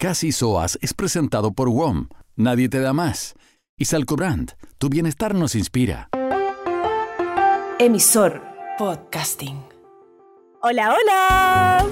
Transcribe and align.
Casi 0.00 0.30
Soas 0.30 0.78
es 0.80 0.94
presentado 0.94 1.50
por 1.50 1.68
WOM. 1.70 2.06
Nadie 2.36 2.68
te 2.68 2.78
da 2.78 2.92
más. 2.92 3.34
Y 3.76 3.86
Salcobrand, 3.86 4.52
tu 4.78 4.88
bienestar 4.88 5.34
nos 5.34 5.56
inspira. 5.56 6.08
Emisor 7.80 8.40
Podcasting. 8.78 9.60
Hola, 10.62 10.94
hola. 10.94 11.86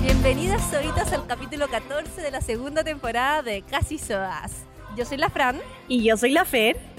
Bienvenidas 0.00 0.70
solitas 0.70 1.12
al 1.12 1.26
capítulo 1.26 1.68
14 1.68 2.22
de 2.22 2.30
la 2.30 2.40
segunda 2.40 2.84
temporada 2.84 3.42
de 3.42 3.60
Casi 3.60 3.98
Soas. 3.98 4.64
Yo 4.96 5.04
soy 5.04 5.18
la 5.18 5.28
Fran. 5.28 5.60
Y 5.88 6.02
yo 6.02 6.16
soy 6.16 6.30
la 6.30 6.46
Fer. 6.46 6.95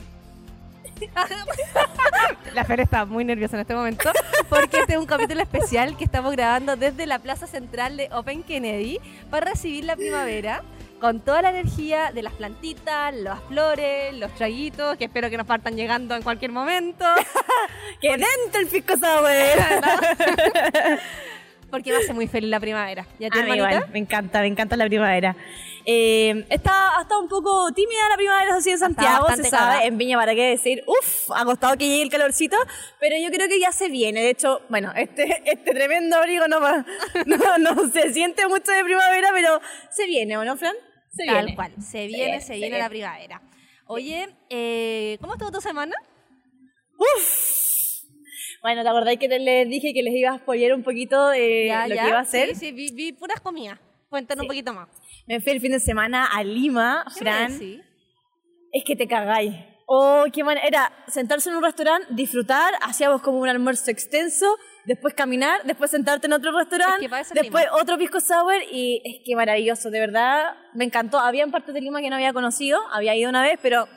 La 2.54 2.66
Fer 2.66 2.80
está 2.80 3.06
muy 3.06 3.24
nerviosa 3.24 3.56
en 3.56 3.62
este 3.62 3.76
momento 3.76 4.12
porque 4.50 4.80
este 4.80 4.94
es 4.94 5.00
un 5.00 5.06
capítulo 5.06 5.42
especial 5.42 5.96
que 5.98 6.04
estamos 6.06 6.32
grabando 6.32 6.76
desde 6.76 7.06
la 7.06 7.20
plaza 7.20 7.48
central 7.48 7.98
de 7.98 8.10
Open 8.12 8.44
Kennedy 8.44 9.00
para 9.30 9.52
recibir 9.52 9.86
la 9.86 9.96
primavera 9.96 10.64
con 11.00 11.20
toda 11.20 11.44
la 11.44 11.52
energía 11.52 12.12
de 12.12 12.24
las 12.24 12.34
plantitas, 12.34 13.14
las 13.14 13.40
flores, 13.44 14.16
los 14.16 14.34
traguitos, 14.34 14.98
que 14.98 15.06
espero 15.06 15.30
que 15.30 15.38
nos 15.38 15.46
partan 15.46 15.76
llegando 15.76 16.16
en 16.16 16.24
cualquier 16.24 16.52
momento. 16.52 17.06
¡Que 18.02 18.10
dentro 18.12 18.62
el 18.62 18.68
pisco 18.68 18.98
sour! 18.98 19.30
porque 21.70 21.96
a 21.96 22.00
ser 22.02 22.16
muy 22.16 22.28
feliz 22.28 22.50
la 22.50 22.60
primavera. 22.60 23.06
¿Ya 23.20 23.28
A 23.28 23.30
te 23.30 23.44
mí 23.44 23.56
igual, 23.56 23.86
me 23.92 24.00
encanta, 24.00 24.42
me 24.42 24.48
encanta 24.48 24.76
la 24.76 24.88
primavera. 24.88 25.36
Eh, 25.90 26.46
está, 26.50 26.98
ha 26.98 27.04
estado 27.04 27.22
un 27.22 27.30
poco 27.30 27.72
tímida 27.72 28.10
la 28.10 28.18
primavera 28.18 28.56
así 28.58 28.72
en 28.72 28.78
Santiago, 28.78 29.26
se 29.30 29.44
sabe, 29.46 29.76
cara. 29.76 29.86
en 29.86 29.98
Viña 29.98 30.18
para 30.18 30.36
qué 30.36 30.50
decir, 30.50 30.84
uff, 30.86 31.32
ha 31.34 31.46
costado 31.46 31.78
que 31.78 31.88
llegue 31.88 32.02
el 32.04 32.10
calorcito, 32.10 32.58
pero 33.00 33.16
yo 33.18 33.30
creo 33.32 33.48
que 33.48 33.58
ya 33.58 33.72
se 33.72 33.88
viene. 33.88 34.20
De 34.22 34.32
hecho, 34.32 34.62
bueno, 34.68 34.92
este, 34.98 35.42
este 35.50 35.74
tremendo 35.74 36.18
abrigo 36.18 36.46
no, 36.50 36.60
va- 36.60 36.86
no, 37.26 37.58
no 37.60 37.90
se 37.90 38.12
siente 38.14 38.46
mucho 38.50 38.70
de 38.72 38.84
primavera, 38.84 39.30
pero 39.34 39.62
se 39.90 40.06
viene, 40.08 40.38
¿o 40.38 40.44
no, 40.44 40.58
Fran? 40.58 40.76
Se 41.16 41.26
Tal 41.26 41.36
viene. 41.38 41.56
cual, 41.56 41.72
se 41.82 42.08
viene, 42.08 42.42
se, 42.42 42.48
se 42.48 42.54
viene 42.56 42.68
viene. 42.68 42.84
la 42.84 42.90
primavera. 42.90 43.42
Oye, 43.86 44.28
eh, 44.50 45.18
¿cómo 45.22 45.36
estuvo 45.36 45.52
tu 45.52 45.62
semana? 45.62 45.96
Bueno, 48.62 48.84
¿te 48.84 48.90
acordáis 48.90 49.20
que 49.20 49.28
les 49.30 49.70
dije 49.70 49.94
que 49.94 50.04
les 50.04 50.14
iba 50.16 50.32
a 50.32 50.38
spoiler 50.40 50.74
un 50.74 50.84
poquito 50.84 51.32
eh, 51.32 51.72
lo 51.88 51.96
que 51.96 52.08
iba 52.08 52.18
a 52.18 52.22
hacer? 52.22 52.50
Sí, 52.50 52.56
sí, 52.56 52.72
vi, 52.74 52.92
vi 52.92 53.14
puras 53.14 53.40
comidas. 53.40 53.80
Cuéntanos 54.10 54.44
un 54.44 54.48
poquito 54.48 54.74
más. 54.74 54.90
Me 55.28 55.42
fui 55.42 55.52
el 55.52 55.60
fin 55.62 55.72
de 55.72 55.80
semana 55.80 56.26
a 56.26 56.44
Lima, 56.44 57.04
¿Qué 57.08 57.14
me 57.24 57.32
Fran. 57.32 57.52
decís? 57.60 57.82
Es 58.72 58.84
que 58.86 58.96
te 58.96 59.08
cagáis. 59.08 59.54
Oh, 59.86 60.26
qué 60.34 60.44
manera. 60.44 60.68
Era 60.68 60.92
sentarse 61.08 61.50
en 61.50 61.56
un 61.56 61.64
restaurante, 61.64 62.08
disfrutar, 62.10 62.74
hacíamos 62.82 63.22
como 63.22 63.40
un 63.40 63.48
almuerzo 63.48 63.90
extenso, 63.90 64.58
después 64.86 65.14
caminar, 65.14 65.62
después 65.64 65.92
sentarte 65.92 66.28
en 66.28 66.34
otro 66.34 66.52
Es 66.52 66.58
restaurante, 66.58 67.08
que 67.10 67.20
es 67.20 67.30
después 67.34 67.64
Lima. 67.66 67.76
otro 67.82 67.98
pisco 67.98 68.20
sour 68.20 68.56
y 68.72 69.02
es 69.06 69.22
que 69.26 69.36
maravilloso, 69.36 69.90
de 69.90 70.00
verdad. 70.00 70.56
Me 70.74 70.84
encantó. 70.86 71.20
Había 71.20 71.48
partes 71.48 71.74
de 71.74 71.82
Lima 71.82 72.02
que 72.02 72.10
no 72.10 72.16
había 72.16 72.34
conocido, 72.34 72.80
había 72.92 73.16
ido 73.16 73.30
una 73.30 73.42
vez, 73.42 73.60
pero 73.62 73.88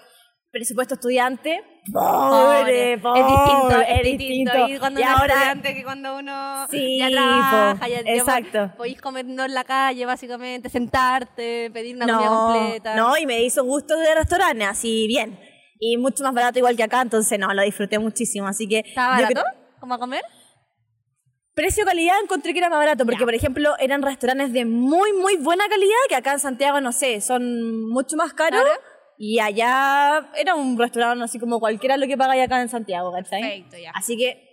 presupuesto 0.51 0.95
estudiante. 0.95 1.63
Pobre, 1.93 2.99
pobre, 2.99 3.21
es 3.21 3.27
distinto, 3.27 3.81
es 3.81 3.89
es 3.89 4.03
distinto. 4.03 4.53
distinto. 4.53 4.69
ir 4.69 4.81
cuando 4.81 5.01
Y 5.01 5.03
uno 5.05 5.13
ahora- 5.13 5.35
estudiante 5.35 5.75
que 5.75 5.85
cuando 5.85 6.17
uno 6.19 6.67
Sí, 6.71 6.99
ya 6.99 7.11
trabaja, 7.11 7.89
ya, 7.89 7.99
exacto. 8.01 8.73
podéis 8.77 9.01
comer 9.01 9.25
no 9.27 9.45
en 9.45 9.55
la 9.55 9.65
calle, 9.65 10.05
básicamente, 10.07 10.69
sentarte, 10.69 11.71
pedir 11.73 11.97
una 11.97 12.07
comida 12.13 12.29
completa. 12.29 12.95
No, 12.97 13.17
y 13.17 13.27
me 13.27 13.43
hizo 13.43 13.65
gusto 13.65 13.97
de 13.99 14.15
restaurante, 14.15 14.65
así 14.65 15.07
bien. 15.07 15.39
Y 15.79 15.97
mucho 15.97 16.23
más 16.25 16.35
barato 16.35 16.59
igual 16.59 16.77
que 16.77 16.83
acá, 16.83 17.01
entonces 17.01 17.39
no, 17.39 17.53
lo 17.55 17.63
disfruté 17.63 17.99
muchísimo. 17.99 18.47
Así 18.47 18.69
que. 18.69 18.81
¿Estaba 18.81 19.15
barato? 19.15 19.33
creo- 19.33 19.45
¿Cómo 19.81 19.95
a 19.95 19.99
comer? 19.99 20.23
Precio-calidad 21.55 22.15
encontré 22.23 22.53
que 22.53 22.59
era 22.59 22.71
más 22.71 22.79
barato, 22.79 23.05
porque 23.05 23.25
por 23.25 23.35
ejemplo 23.35 23.75
eran 23.79 24.03
restaurantes 24.03 24.53
de 24.53 24.65
muy, 24.65 25.13
muy 25.13 25.37
buena 25.37 25.69
calidad, 25.69 25.97
que 26.09 26.15
acá 26.17 26.33
en 26.33 26.39
Santiago, 26.39 26.81
no 26.81 26.93
sé, 26.93 27.21
son 27.21 27.89
mucho 27.89 28.17
más 28.17 28.33
caros. 28.35 28.63
Claro. 28.63 28.81
Y 29.23 29.39
allá 29.39 30.31
era 30.35 30.55
un 30.55 30.79
restaurante 30.79 31.23
así 31.23 31.39
como 31.39 31.61
cualquiera 31.61 31.99
lo 31.99 32.07
que 32.07 32.17
pagáis 32.17 32.43
acá 32.43 32.59
en 32.63 32.71
Santiago, 32.71 33.13
¿cachai? 33.13 33.43
Perfecto, 33.43 33.77
ya. 33.77 33.91
Así 33.91 34.17
que 34.17 34.49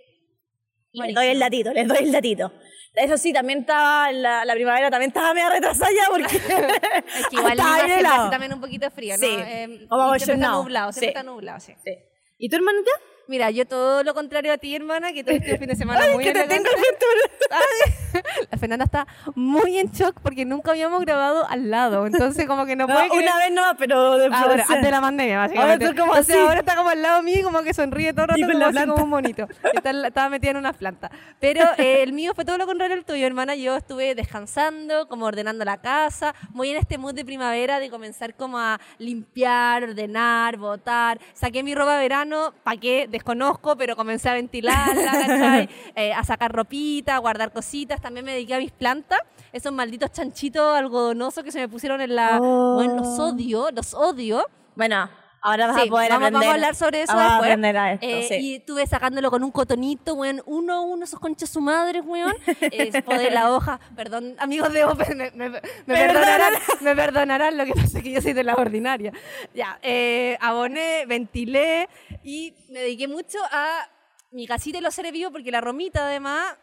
les 0.92 1.14
doy 1.14 1.28
el 1.28 1.38
datito, 1.38 1.72
les 1.72 1.88
doy 1.88 1.96
el 2.04 2.12
datito. 2.12 2.52
Eso 2.92 3.16
sí, 3.16 3.32
también 3.32 3.60
estaba, 3.60 4.12
la, 4.12 4.44
la 4.44 4.52
primavera 4.52 4.90
también 4.90 5.08
estaba 5.08 5.32
media 5.32 5.48
retrasada 5.48 5.90
ya 5.90 6.10
porque... 6.10 6.36
Es 7.18 7.26
que 7.28 7.36
igual 7.36 7.58
hace 7.58 8.02
también 8.30 8.52
un 8.52 8.60
poquito 8.60 8.90
frío, 8.90 9.14
¿no? 9.14 9.26
Sí, 9.26 9.36
Eh, 9.38 9.86
siempre 10.18 10.34
está 10.34 10.50
nublado, 10.50 10.92
siempre 10.92 11.00
Sí. 11.00 11.06
está 11.08 11.22
nublado, 11.22 11.60
sí. 11.60 11.72
Sí. 11.82 11.92
¿Y 12.36 12.50
tu 12.50 12.56
hermanita? 12.56 12.90
Mira, 13.28 13.50
yo 13.50 13.66
todo 13.66 14.02
lo 14.02 14.14
contrario 14.14 14.52
a 14.52 14.58
ti, 14.58 14.74
hermana, 14.74 15.12
que 15.12 15.22
tuviste 15.22 15.52
un 15.52 15.58
fin 15.58 15.68
de 15.68 15.76
semana 15.76 16.00
Ay, 16.02 16.14
muy 16.14 16.24
que 16.24 16.32
te 16.32 16.44
tengo 16.44 16.64
futuro. 16.70 18.22
La 18.50 18.58
Fernanda 18.58 18.84
está 18.86 19.06
muy 19.34 19.78
en 19.78 19.90
shock 19.92 20.18
porque 20.22 20.44
nunca 20.44 20.70
habíamos 20.70 21.00
grabado 21.02 21.46
al 21.46 21.70
lado. 21.70 22.06
Entonces, 22.06 22.46
como 22.46 22.64
que 22.66 22.74
no, 22.74 22.86
No, 22.86 22.94
puede 22.94 23.08
creer. 23.10 23.22
una 23.24 23.36
vez 23.36 23.52
no, 23.52 23.62
pero 23.78 24.16
después... 24.18 24.40
Ahora, 24.40 24.62
antes 24.66 24.82
de 24.82 24.90
la 24.90 25.00
pandemia, 25.00 25.38
básicamente. 25.38 25.84
Ahora 25.86 25.96
como 25.98 26.12
Entonces, 26.14 26.34
así. 26.36 26.42
ahora 26.46 26.60
está 26.60 26.74
como 26.76 26.88
al 26.88 27.02
lado 27.02 27.22
mío, 27.22 27.44
como 27.44 27.62
que 27.62 27.74
sonríe 27.74 28.12
todo 28.12 28.22
el 28.22 28.28
rato, 28.28 28.52
como, 28.52 28.64
así 28.64 28.86
como 28.88 29.04
un 29.04 29.10
monito. 29.10 29.46
Estaba 29.84 30.28
metida 30.30 30.50
en 30.52 30.56
una 30.56 30.72
planta. 30.72 31.10
Pero 31.38 31.62
eh, 31.76 32.02
el 32.02 32.12
mío 32.14 32.32
fue 32.34 32.44
todo 32.46 32.56
lo 32.56 32.66
contrario 32.66 32.96
al 32.96 33.04
tuyo, 33.04 33.26
hermana. 33.26 33.54
Yo 33.56 33.76
estuve 33.76 34.14
descansando, 34.14 35.06
como 35.06 35.26
ordenando 35.26 35.64
la 35.66 35.76
casa, 35.76 36.34
muy 36.50 36.70
en 36.70 36.78
este 36.78 36.96
mood 36.96 37.14
de 37.14 37.24
primavera 37.26 37.78
de 37.78 37.90
comenzar 37.90 38.34
como 38.34 38.58
a 38.58 38.80
limpiar, 38.98 39.84
ordenar, 39.84 40.56
botar. 40.56 41.20
Saqué 41.34 41.62
mi 41.62 41.74
ropa 41.74 41.94
de 41.96 42.02
verano, 42.02 42.54
¿para 42.64 42.80
qué? 42.80 43.06
Desconozco, 43.18 43.76
pero 43.76 43.96
comencé 43.96 44.28
a 44.28 44.34
ventilarla. 44.34 45.68
Eh, 45.94 46.12
a 46.12 46.22
sacar 46.22 46.52
ropita, 46.52 47.16
a 47.16 47.18
guardar 47.18 47.52
cositas. 47.52 48.00
También 48.00 48.24
me 48.24 48.32
dediqué 48.32 48.54
a 48.54 48.58
mis 48.58 48.70
plantas, 48.70 49.18
esos 49.52 49.72
malditos 49.72 50.12
chanchitos 50.12 50.76
algodonosos 50.76 51.42
que 51.42 51.50
se 51.50 51.58
me 51.58 51.68
pusieron 51.68 52.00
en 52.00 52.14
la... 52.14 52.38
Oh. 52.40 52.74
Bueno, 52.76 52.96
los 52.96 53.18
odio, 53.18 53.68
los 53.72 53.94
odio. 53.94 54.44
Bueno, 54.76 55.08
ahora 55.48 55.66
vas 55.68 55.76
Sí, 55.82 55.88
a 55.88 55.90
poder 55.90 56.10
vamos, 56.10 56.26
aprender. 56.28 56.32
vamos 56.32 56.46
a 56.46 56.54
hablar 56.54 56.74
sobre 56.74 57.02
eso 57.02 57.12
Vamos 57.12 57.22
a 57.24 57.34
después. 57.34 57.48
aprender 57.50 57.76
a 57.76 57.92
esto, 57.94 58.06
Eh, 58.06 58.26
sí. 58.28 58.34
Y 58.36 58.54
estuve 58.56 58.86
sacándolo 58.86 59.30
con 59.30 59.42
un 59.44 59.50
cotonito, 59.50 60.14
weón, 60.14 60.42
uno 60.46 60.72
a 60.74 60.80
uno, 60.80 61.04
esos 61.04 61.18
conchas 61.20 61.50
su 61.50 61.60
madre, 61.60 62.00
weón. 62.00 62.34
Eh, 62.60 63.02
podé 63.02 63.30
la 63.30 63.52
hoja, 63.52 63.80
perdón, 63.96 64.34
amigos 64.38 64.72
de 64.72 64.84
Open, 64.84 65.18
me, 65.18 65.30
me- 65.32 65.50
me 65.50 65.60
perdonarán, 65.86 66.54
me 66.80 66.94
perdonarán, 66.96 67.56
lo 67.56 67.64
que 67.64 67.72
pasa 67.74 67.98
es 67.98 68.04
que 68.04 68.10
yo 68.12 68.20
soy 68.20 68.32
de 68.32 68.44
la 68.44 68.54
ordinaria. 68.54 69.12
Ya, 69.54 69.78
eh, 69.82 70.36
aboné, 70.40 71.04
ventilé 71.06 71.88
y 72.22 72.54
me 72.70 72.80
dediqué 72.80 73.08
mucho 73.08 73.38
a 73.50 73.88
mi 74.30 74.46
casita 74.46 74.78
y 74.78 74.80
los 74.82 74.94
seres 74.94 75.12
vivos 75.12 75.32
porque 75.32 75.50
la 75.50 75.60
romita 75.60 76.06
además 76.06 76.54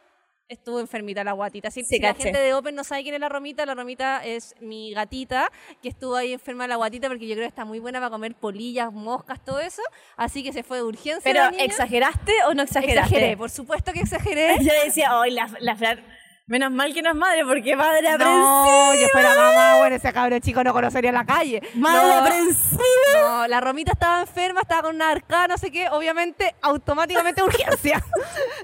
estuvo 0.47 0.79
enfermita 0.79 1.23
la 1.23 1.33
guatita. 1.33 1.71
Si, 1.71 1.83
Sí, 1.83 1.95
si 1.95 1.99
la 1.99 2.13
gente 2.13 2.37
de 2.37 2.53
Open 2.53 2.75
no 2.75 2.83
sabe 2.83 3.03
quién 3.03 3.15
es 3.15 3.21
la 3.21 3.29
Romita, 3.29 3.65
la 3.65 3.75
Romita 3.75 4.23
es 4.23 4.55
mi 4.59 4.93
gatita 4.93 5.51
que 5.81 5.89
estuvo 5.89 6.15
ahí 6.15 6.33
enferma 6.33 6.67
la 6.67 6.75
guatita 6.75 7.07
porque 7.07 7.27
yo 7.27 7.35
creo 7.35 7.45
que 7.45 7.49
está 7.49 7.65
muy 7.65 7.79
buena 7.79 7.99
para 7.99 8.09
comer 8.09 8.35
polillas, 8.35 8.91
moscas, 8.91 9.43
todo 9.43 9.59
eso. 9.59 9.81
Así 10.15 10.43
que 10.43 10.53
se 10.53 10.63
fue 10.63 10.77
de 10.77 10.83
urgencia. 10.83 11.21
Pero, 11.23 11.43
la 11.43 11.51
niña. 11.51 11.63
¿exageraste 11.63 12.31
o 12.47 12.53
no 12.53 12.63
exageraste? 12.63 13.15
Exageré, 13.15 13.37
por 13.37 13.49
supuesto 13.49 13.91
que 13.93 14.01
exageré. 14.01 14.57
Yo 14.61 14.71
decía, 14.83 15.17
hoy 15.17 15.31
la, 15.31 15.49
la 15.59 15.75
Fran, 15.75 16.03
menos 16.47 16.71
mal 16.71 16.93
que 16.93 17.01
no 17.01 17.09
es 17.09 17.15
madre, 17.15 17.43
porque 17.45 17.75
madre 17.75 18.03
No, 18.03 18.13
aprensiva. 18.15 18.95
yo 19.01 19.07
fuera 19.11 19.29
mamá, 19.35 19.77
bueno, 19.77 19.95
ese 19.95 20.13
cabrón 20.13 20.41
chico 20.41 20.63
no 20.63 20.73
conocería 20.73 21.11
la 21.11 21.25
calle. 21.25 21.61
Madre 21.73 22.07
no, 22.07 22.13
aprensiva. 22.21 22.81
no, 23.21 23.47
la 23.47 23.61
Romita 23.61 23.93
estaba 23.93 24.21
enferma, 24.21 24.61
estaba 24.61 24.83
con 24.83 24.95
una 24.95 25.09
arcada, 25.11 25.47
no 25.47 25.57
sé 25.57 25.71
qué, 25.71 25.89
obviamente, 25.89 26.55
automáticamente 26.61 27.41
urgencia. 27.43 28.03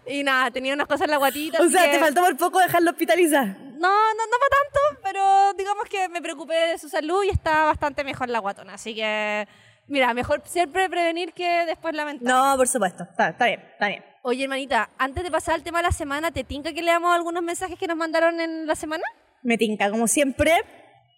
y 0.06 0.24
nada, 0.24 0.52
tenía 0.52 0.74
unas 0.74 0.88
cosas 0.88 1.06
en 1.06 1.12
la 1.12 1.18
guatita. 1.18 1.60
O 1.62 1.70
sea, 1.70 1.86
que- 1.86 1.98
te 1.98 2.00
faltó 2.00 2.22
por 2.22 2.38
poco 2.38 2.60
dejarlo 2.60 2.92
hospitalizar. 2.92 3.48
No, 3.48 3.90
no, 3.90 4.26
no 4.28 4.38
para 4.40 4.62
tanto, 4.62 5.02
pero 5.04 5.54
digamos 5.58 5.86
que 5.86 6.08
me 6.10 6.22
preocupé 6.22 6.54
de 6.54 6.78
su 6.78 6.88
salud 6.88 7.24
y 7.24 7.30
está 7.30 7.66
bastante 7.66 8.04
mejor 8.04 8.30
la 8.30 8.38
guatona. 8.38 8.76
Así 8.76 8.94
que, 8.94 9.48
mira, 9.88 10.14
mejor 10.14 10.44
siempre 10.46 10.88
prevenir 10.88 11.34
que 11.34 11.66
después 11.66 11.96
lamentar. 11.96 12.28
No, 12.32 12.56
por 12.58 12.68
supuesto. 12.68 13.04
Está, 13.04 13.30
está 13.30 13.46
bien, 13.48 13.60
está 13.74 13.88
bien. 13.88 14.06
Oye, 14.24 14.44
hermanita, 14.44 14.90
antes 14.98 15.24
de 15.24 15.32
pasar 15.32 15.56
al 15.56 15.64
tema 15.64 15.80
de 15.80 15.84
la 15.84 15.92
semana, 15.92 16.32
¿te 16.32 16.44
tinca 16.44 16.74
que 16.74 16.82
leamos 16.84 17.14
algunos 17.16 17.42
mensajes 17.42 17.78
que 17.80 17.88
nos 17.88 17.98
mandaron 17.98 18.40
en 18.40 18.68
la 18.68 18.76
semana? 18.76 19.04
Me 19.42 19.58
tinca, 19.58 19.90
como 19.90 20.08
siempre, 20.08 20.54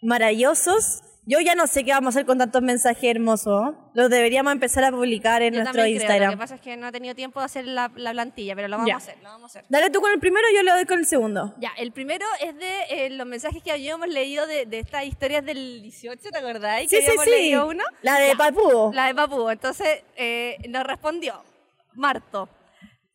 maravillosos. 0.01 1.01
Yo 1.25 1.39
ya 1.39 1.55
no 1.55 1.67
sé 1.67 1.83
qué 1.85 1.91
vamos 1.91 2.07
a 2.15 2.19
hacer 2.19 2.25
con 2.25 2.37
tantos 2.37 2.61
mensajes 2.61 3.03
hermosos. 3.15 3.75
Los 3.93 4.09
deberíamos 4.09 4.51
empezar 4.53 4.83
a 4.85 4.91
publicar 4.91 5.41
en 5.41 5.53
Yo 5.53 5.59
nuestro 5.61 5.79
también 5.79 5.97
creo, 5.97 6.01
Instagram. 6.07 6.31
Lo 6.31 6.37
que 6.37 6.41
pasa 6.41 6.55
es 6.55 6.61
que 6.61 6.75
no 6.77 6.87
he 6.87 6.91
tenido 6.93 7.15
tiempo 7.15 7.39
de 7.39 7.45
hacer 7.45 7.65
la, 7.65 7.91
la 7.95 8.11
plantilla, 8.11 8.55
pero 8.55 8.67
lo 8.69 8.75
vamos 8.77 8.87
Ya. 8.89 8.95
a 8.95 8.97
hacer, 8.97 9.17
lo 9.21 9.29
vamos 9.29 9.43
a 9.55 9.59
hacer. 9.59 9.65
Dale 9.69 9.89
tú 9.89 9.99
con 10.01 10.11
el 10.11 10.19
primero, 10.19 10.45
yo 10.55 10.63
le 10.63 10.71
doy 10.71 10.85
con 10.85 10.99
el 10.99 11.05
segundo. 11.05 11.53
Ya, 11.59 11.71
el 11.77 11.91
primero 11.93 12.25
es 12.41 12.55
de 12.57 12.81
eh, 12.89 13.09
los 13.11 13.25
mensajes 13.27 13.61
que 13.63 13.71
habíamos 13.71 14.07
leído 14.09 14.47
de, 14.47 14.65
de 14.65 14.79
estas 14.79 15.05
historias 15.05 15.45
del 15.45 15.81
18, 15.81 16.29
¿te 16.29 16.37
acordáis? 16.37 16.89
Sí, 16.89 16.97
que 16.97 17.01
sí, 17.03 17.07
habíamos 17.07 17.25
sí. 17.25 17.31
leído 17.31 17.67
uno. 17.67 17.83
La 18.01 18.19
de. 18.19 18.35
Papudo. 18.35 18.91
La 18.93 19.07
de 19.07 19.15
Papu. 19.15 19.49
Entonces 19.49 20.03
eh, 20.17 20.57
nos 20.67 20.83
respondió 20.85 21.41
Marto, 21.93 22.49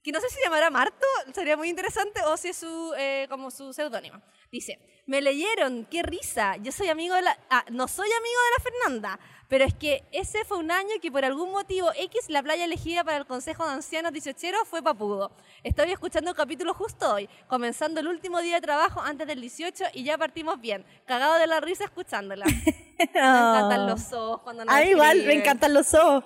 que 0.08 0.12
no 0.12 0.20
sé 0.22 0.30
si 0.30 0.36
se 0.36 0.44
llamará 0.44 0.70
Marto, 0.70 1.06
sería 1.34 1.54
muy 1.54 1.68
interesante, 1.68 2.22
o 2.24 2.38
si 2.38 2.48
es 2.48 2.56
su, 2.56 2.94
eh, 2.96 3.26
como 3.28 3.50
su 3.50 3.74
seudónimo. 3.74 4.22
Dice, 4.50 4.78
me 5.04 5.20
leyeron, 5.20 5.84
qué 5.84 6.02
risa, 6.02 6.56
yo 6.56 6.72
soy 6.72 6.88
amigo 6.88 7.14
de 7.14 7.20
la... 7.20 7.38
Ah, 7.50 7.62
no 7.68 7.86
soy 7.88 8.08
amigo 8.08 8.40
de 8.40 8.56
la 8.56 8.62
Fernanda, 8.70 9.20
pero 9.48 9.66
es 9.66 9.74
que 9.74 10.04
ese 10.10 10.46
fue 10.46 10.56
un 10.56 10.70
año 10.70 10.88
que 11.02 11.12
por 11.12 11.26
algún 11.26 11.52
motivo 11.52 11.90
X, 11.94 12.30
la 12.30 12.42
playa 12.42 12.64
elegida 12.64 13.04
para 13.04 13.18
el 13.18 13.26
Consejo 13.26 13.66
de 13.66 13.72
Ancianos 13.72 14.10
18 14.14 14.64
fue 14.64 14.82
Papudo. 14.82 15.30
Estoy 15.62 15.92
escuchando 15.92 16.30
el 16.30 16.36
capítulo 16.36 16.72
justo 16.72 17.12
hoy, 17.12 17.28
comenzando 17.46 18.00
el 18.00 18.08
último 18.08 18.40
día 18.40 18.54
de 18.54 18.62
trabajo 18.62 19.02
antes 19.02 19.26
del 19.26 19.42
18 19.42 19.84
y 19.92 20.04
ya 20.04 20.16
partimos 20.16 20.58
bien. 20.58 20.86
Cagado 21.04 21.34
de 21.34 21.46
la 21.46 21.60
risa 21.60 21.84
escuchándola. 21.84 22.46
Me 22.98 23.04
encantan 23.04 23.86
los 23.86 24.10
ojos 24.14 24.40
cuando 24.40 24.64
nos 24.64 24.74
A 24.74 24.80
mí 24.80 24.88
igual, 24.88 25.22
me 25.24 25.34
encantan 25.34 25.72
los 25.72 25.92
ojos. 25.92 26.24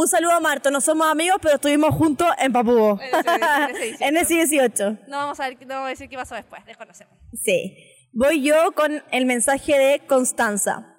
Un 0.00 0.06
saludo 0.06 0.30
a 0.32 0.38
Marto, 0.38 0.70
no 0.70 0.80
somos 0.80 1.08
amigos, 1.08 1.38
pero 1.42 1.56
estuvimos 1.56 1.92
juntos 1.92 2.28
en 2.38 2.52
Papugo. 2.52 3.00
En 3.02 3.74
ese- 3.76 4.04
en 4.04 4.16
ese 4.16 4.34
18. 4.34 4.84
en 4.84 4.94
ese 4.94 4.94
18. 4.94 4.98
No 5.08 5.16
vamos 5.16 5.40
a 5.40 5.48
ver, 5.48 5.58
no 5.62 5.74
vamos 5.74 5.86
a 5.86 5.90
decir 5.90 6.08
qué 6.08 6.16
pasó 6.16 6.36
después, 6.36 6.64
desconocemos. 6.66 7.14
Sí. 7.34 7.76
Voy 8.12 8.40
yo 8.44 8.70
con 8.76 9.02
el 9.10 9.26
mensaje 9.26 9.76
de 9.76 10.06
Constanza. 10.06 10.94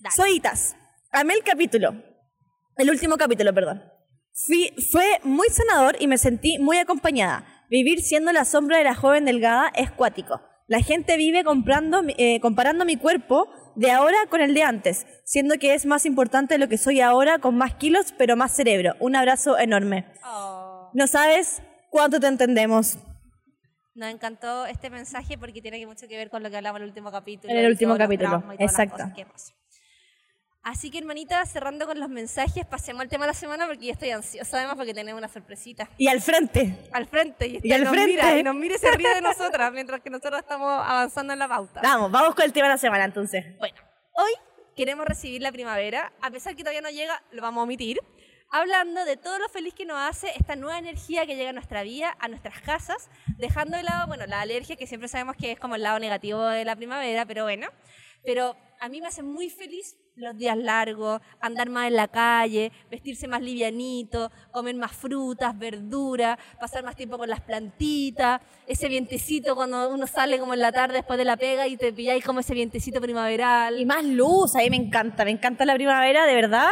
Dale. 0.00 0.16
Soitas, 0.16 0.74
amé 1.12 1.34
el 1.34 1.44
capítulo. 1.44 1.94
El 2.76 2.90
último 2.90 3.16
capítulo, 3.16 3.54
perdón. 3.54 3.80
Fui- 4.34 4.74
fue 4.90 5.20
muy 5.22 5.46
sanador 5.48 5.94
y 6.00 6.08
me 6.08 6.18
sentí 6.18 6.58
muy 6.58 6.78
acompañada. 6.78 7.46
Vivir 7.70 8.00
siendo 8.02 8.32
la 8.32 8.44
sombra 8.44 8.78
de 8.78 8.84
la 8.84 8.96
joven 8.96 9.24
delgada 9.24 9.70
es 9.76 9.92
cuático. 9.92 10.40
La 10.66 10.80
gente 10.82 11.16
vive 11.16 11.44
comprando, 11.44 12.02
eh, 12.18 12.40
comparando 12.40 12.84
mi 12.84 12.96
cuerpo 12.96 13.46
de 13.74 13.90
ahora 13.90 14.16
con 14.28 14.40
el 14.40 14.54
de 14.54 14.62
antes, 14.62 15.06
siendo 15.24 15.56
que 15.58 15.74
es 15.74 15.86
más 15.86 16.06
importante 16.06 16.58
lo 16.58 16.68
que 16.68 16.78
soy 16.78 17.00
ahora 17.00 17.38
con 17.38 17.56
más 17.56 17.74
kilos 17.74 18.14
pero 18.16 18.36
más 18.36 18.52
cerebro. 18.52 18.94
Un 19.00 19.16
abrazo 19.16 19.58
enorme. 19.58 20.06
Oh. 20.24 20.90
No 20.94 21.06
sabes 21.06 21.62
cuánto 21.90 22.20
te 22.20 22.26
entendemos. 22.26 22.98
Nos 23.94 24.08
encantó 24.08 24.66
este 24.66 24.88
mensaje 24.88 25.36
porque 25.36 25.60
tiene 25.60 25.86
mucho 25.86 26.08
que 26.08 26.16
ver 26.16 26.30
con 26.30 26.42
lo 26.42 26.50
que 26.50 26.56
hablamos 26.56 26.78
en 26.78 26.84
el 26.84 26.88
último 26.88 27.10
capítulo. 27.10 27.52
En 27.52 27.58
el 27.58 27.70
último 27.70 27.96
capítulo, 27.96 28.42
exacto. 28.58 29.04
Así 30.64 30.92
que, 30.92 30.98
hermanita, 30.98 31.44
cerrando 31.44 31.86
con 31.86 31.98
los 31.98 32.08
mensajes, 32.08 32.64
pasemos 32.64 33.02
al 33.02 33.08
tema 33.08 33.24
de 33.24 33.32
la 33.32 33.34
semana 33.34 33.66
porque 33.66 33.86
yo 33.86 33.92
estoy 33.92 34.10
ansiosa 34.10 34.58
además 34.58 34.76
porque 34.76 34.94
tenemos 34.94 35.18
una 35.18 35.26
sorpresita 35.28 35.88
Y 35.98 36.06
al 36.06 36.20
frente. 36.20 36.76
al 36.92 37.06
frente. 37.06 37.48
Y, 37.48 37.60
Y 37.64 37.72
al 37.72 37.82
nos 37.82 37.92
frente. 37.92 38.12
Mira, 38.12 38.38
y 38.38 38.42
nos 38.44 38.54
mira 38.54 38.76
y 38.76 38.78
se 38.78 38.90
ríe 38.92 39.12
de 39.12 39.22
nosotras 39.22 39.72
mientras 39.72 40.00
que 40.02 40.10
nosotros 40.10 40.40
estamos 40.40 40.70
avanzando 40.70 41.32
en 41.32 41.40
la 41.40 41.48
pauta. 41.48 41.80
Vamos, 41.82 42.12
vamos 42.12 42.36
con 42.36 42.44
el 42.44 42.52
tema 42.52 42.68
de 42.68 42.74
la 42.74 42.78
semana 42.78 43.04
entonces. 43.04 43.58
Bueno, 43.58 43.76
hoy 44.14 44.32
queremos 44.76 45.04
recibir 45.04 45.42
la 45.42 45.50
primavera, 45.50 46.12
a 46.20 46.30
pesar 46.30 46.54
que 46.54 46.62
todavía 46.62 46.80
no 46.80 46.90
llega, 46.90 47.20
lo 47.32 47.42
vamos 47.42 47.62
a 47.62 47.64
omitir, 47.64 47.98
hablando 48.52 49.04
de 49.04 49.16
todo 49.16 49.40
lo 49.40 49.48
feliz 49.48 49.74
que 49.74 49.84
nos 49.84 49.98
hace 49.98 50.28
esta 50.38 50.54
nueva 50.54 50.78
energía 50.78 51.26
que 51.26 51.34
llega 51.34 51.50
a 51.50 51.54
nuestra 51.54 51.82
vida, 51.82 52.16
a 52.20 52.28
nuestras 52.28 52.60
casas, 52.60 53.10
dejando 53.36 53.76
de 53.76 53.82
lado, 53.82 54.06
bueno, 54.06 54.26
la 54.26 54.40
alergia, 54.42 54.76
que 54.76 54.86
siempre 54.86 55.08
sabemos 55.08 55.34
que 55.36 55.50
es 55.52 55.58
como 55.58 55.74
el 55.74 55.82
lado 55.82 55.98
negativo 55.98 56.40
de 56.44 56.64
la 56.64 56.76
primavera, 56.76 57.26
pero 57.26 57.42
bueno, 57.42 57.66
pero 58.24 58.56
a 58.82 58.88
mí 58.88 59.00
me 59.00 59.06
hace 59.06 59.22
muy 59.22 59.48
feliz 59.48 59.96
los 60.16 60.36
días 60.36 60.56
largos, 60.58 61.20
andar 61.40 61.70
más 61.70 61.86
en 61.86 61.94
la 61.94 62.08
calle, 62.08 62.72
vestirse 62.90 63.28
más 63.28 63.40
livianito, 63.40 64.28
comer 64.50 64.74
más 64.74 64.90
frutas, 64.90 65.56
verduras, 65.56 66.36
pasar 66.58 66.82
más 66.82 66.96
tiempo 66.96 67.16
con 67.16 67.28
las 67.28 67.40
plantitas, 67.42 68.40
ese 68.66 68.88
vientecito 68.88 69.54
cuando 69.54 69.88
uno 69.88 70.08
sale 70.08 70.40
como 70.40 70.54
en 70.54 70.60
la 70.60 70.72
tarde 70.72 70.94
después 70.94 71.16
de 71.16 71.24
la 71.24 71.36
pega 71.36 71.68
y 71.68 71.76
te 71.76 71.92
pilláis 71.92 72.24
como 72.24 72.40
ese 72.40 72.54
vientecito 72.54 73.00
primaveral. 73.00 73.78
Y 73.78 73.86
más 73.86 74.04
luz, 74.04 74.56
a 74.56 74.58
mí 74.58 74.70
me 74.70 74.76
encanta, 74.78 75.24
me 75.24 75.30
encanta 75.30 75.64
la 75.64 75.74
primavera, 75.76 76.26
de 76.26 76.34
verdad. 76.34 76.70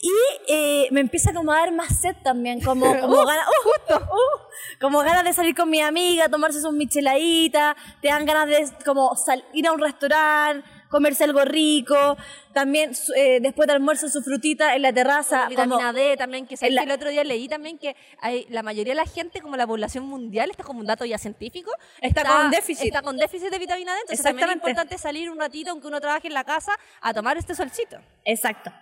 Y 0.00 0.12
eh, 0.48 0.88
me 0.92 1.00
empieza 1.00 1.34
como 1.34 1.52
a 1.52 1.56
dar 1.58 1.72
más 1.72 2.00
sed 2.00 2.16
también, 2.22 2.60
como, 2.62 2.86
como 3.00 3.26
ganas, 3.26 3.46
¡uh! 3.48 3.94
¡uh! 3.94 4.48
como 4.80 5.00
ganas 5.00 5.24
de 5.24 5.32
salir 5.32 5.54
con 5.54 5.68
mi 5.68 5.80
amiga, 5.80 6.28
tomarse 6.28 6.60
sus 6.60 6.72
micheladitas, 6.72 7.76
te 8.00 8.08
dan 8.08 8.24
ganas 8.24 8.46
de 8.46 8.84
como 8.84 9.14
sal- 9.16 9.44
ir 9.52 9.66
a 9.66 9.72
un 9.72 9.80
restaurante, 9.80 10.66
comerse 10.90 11.24
algo 11.24 11.44
rico, 11.44 12.16
también 12.52 12.92
eh, 13.16 13.38
después 13.40 13.66
de 13.66 13.74
almuerzo 13.74 14.08
su 14.08 14.22
frutita 14.22 14.74
en 14.74 14.82
la 14.82 14.92
terraza. 14.92 15.46
vitamina 15.48 15.76
como- 15.76 15.92
D 15.92 16.16
también, 16.16 16.46
que, 16.46 16.56
la- 16.70 16.80
que 16.82 16.86
el 16.86 16.90
otro 16.92 17.10
día 17.10 17.24
leí 17.24 17.48
también 17.48 17.78
que 17.78 17.94
hay, 18.20 18.46
la 18.50 18.62
mayoría 18.62 18.92
de 18.92 18.96
la 18.96 19.06
gente, 19.06 19.40
como 19.40 19.56
la 19.56 19.66
población 19.66 20.04
mundial, 20.06 20.50
esto 20.50 20.62
es 20.62 20.66
como 20.66 20.80
un 20.80 20.86
dato 20.86 21.04
ya 21.04 21.18
científico, 21.18 21.70
Está 22.00 22.24
con 22.24 22.50
déficit. 22.50 22.86
Está 22.86 23.02
con 23.02 23.16
déficit 23.16 23.50
de 23.50 23.58
vitamina 23.58 23.92
D, 23.94 24.00
entonces 24.00 24.24
también 24.24 24.48
es 24.48 24.54
importante 24.56 24.98
salir 24.98 25.30
un 25.30 25.38
ratito, 25.38 25.70
aunque 25.70 25.86
uno 25.88 26.00
trabaje 26.00 26.28
en 26.28 26.34
la 26.34 26.44
casa, 26.44 26.72
a 27.00 27.12
tomar 27.14 27.36
este 27.36 27.54
solcito. 27.54 27.98
Exacto. 28.24 28.72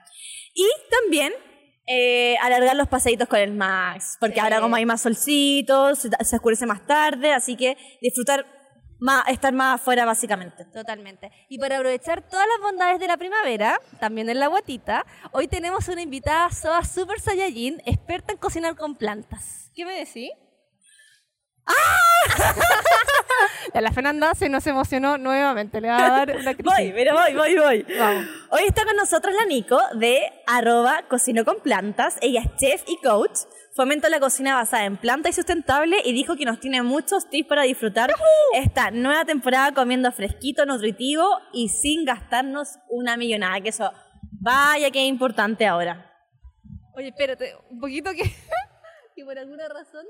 Y 0.54 0.66
también 0.90 1.32
eh, 1.88 2.36
alargar 2.42 2.74
los 2.74 2.88
paseitos 2.88 3.28
con 3.28 3.38
el 3.38 3.52
Max, 3.52 4.16
porque 4.18 4.34
Sí. 4.34 4.40
ahora 4.40 4.60
como 4.60 4.74
hay 4.74 4.84
más 4.84 5.02
solcitos, 5.02 6.00
se, 6.00 6.10
se 6.24 6.36
oscurece 6.36 6.66
más 6.66 6.84
tarde, 6.84 7.32
así 7.32 7.56
que 7.56 7.76
disfrutar 8.00 8.44
más, 8.98 9.28
estar 9.28 9.52
más 9.52 9.80
afuera 9.80 10.04
básicamente. 10.04 10.64
Totalmente. 10.66 11.30
Y 11.48 11.58
para 11.58 11.76
aprovechar 11.76 12.22
todas 12.22 12.46
las 12.46 12.60
bondades 12.60 13.00
de 13.00 13.08
la 13.08 13.16
primavera, 13.16 13.80
también 14.00 14.28
en 14.28 14.40
la 14.40 14.48
guatita, 14.48 15.04
hoy 15.32 15.48
tenemos 15.48 15.88
una 15.88 16.02
invitada 16.02 16.50
Soa 16.50 16.84
Super 16.84 17.20
Saiyajin, 17.20 17.82
experta 17.84 18.32
en 18.32 18.38
cocinar 18.38 18.76
con 18.76 18.96
plantas. 18.96 19.70
¿Qué 19.74 19.84
me 19.84 19.98
decís? 19.98 20.30
¡Ah! 21.66 21.72
la 23.80 23.92
Fernanda 23.92 24.34
se 24.34 24.48
nos 24.48 24.66
emocionó 24.66 25.18
nuevamente. 25.18 25.80
Le 25.80 25.88
va 25.88 26.06
a 26.06 26.10
dar 26.10 26.36
una 26.36 26.54
crisis. 26.54 26.64
Voy, 26.64 26.92
pero 26.92 27.14
voy, 27.14 27.34
voy, 27.34 27.56
voy. 27.56 27.86
Vamos. 27.98 28.26
Hoy 28.50 28.62
está 28.66 28.84
con 28.84 28.96
nosotros 28.96 29.34
la 29.34 29.44
Nico 29.46 29.80
de 29.94 30.20
arroba 30.46 31.02
cocino 31.08 31.44
con 31.44 31.60
plantas. 31.60 32.16
Ella 32.20 32.40
es 32.40 32.56
chef 32.56 32.82
y 32.86 32.96
coach. 32.98 33.40
Fomenta 33.76 34.08
la 34.08 34.20
cocina 34.20 34.54
basada 34.54 34.86
en 34.86 34.96
planta 34.96 35.28
y 35.28 35.34
sustentable 35.34 35.98
y 36.02 36.14
dijo 36.14 36.34
que 36.34 36.46
nos 36.46 36.58
tiene 36.58 36.82
muchos 36.82 37.28
tips 37.28 37.46
para 37.46 37.64
disfrutar 37.64 38.10
esta 38.54 38.90
nueva 38.90 39.26
temporada 39.26 39.72
comiendo 39.72 40.10
fresquito, 40.12 40.64
nutritivo 40.64 41.28
y 41.52 41.68
sin 41.68 42.06
gastarnos 42.06 42.78
una 42.88 43.18
millonada. 43.18 43.60
Que 43.60 43.68
eso, 43.68 43.92
vaya 44.40 44.90
que 44.90 45.02
es 45.02 45.06
importante 45.06 45.66
ahora. 45.66 46.10
Oye, 46.94 47.08
espérate, 47.08 47.54
un 47.68 47.78
poquito 47.78 48.12
que, 48.12 48.22
que 49.14 49.24
por 49.26 49.38
alguna 49.38 49.68
razón... 49.68 50.06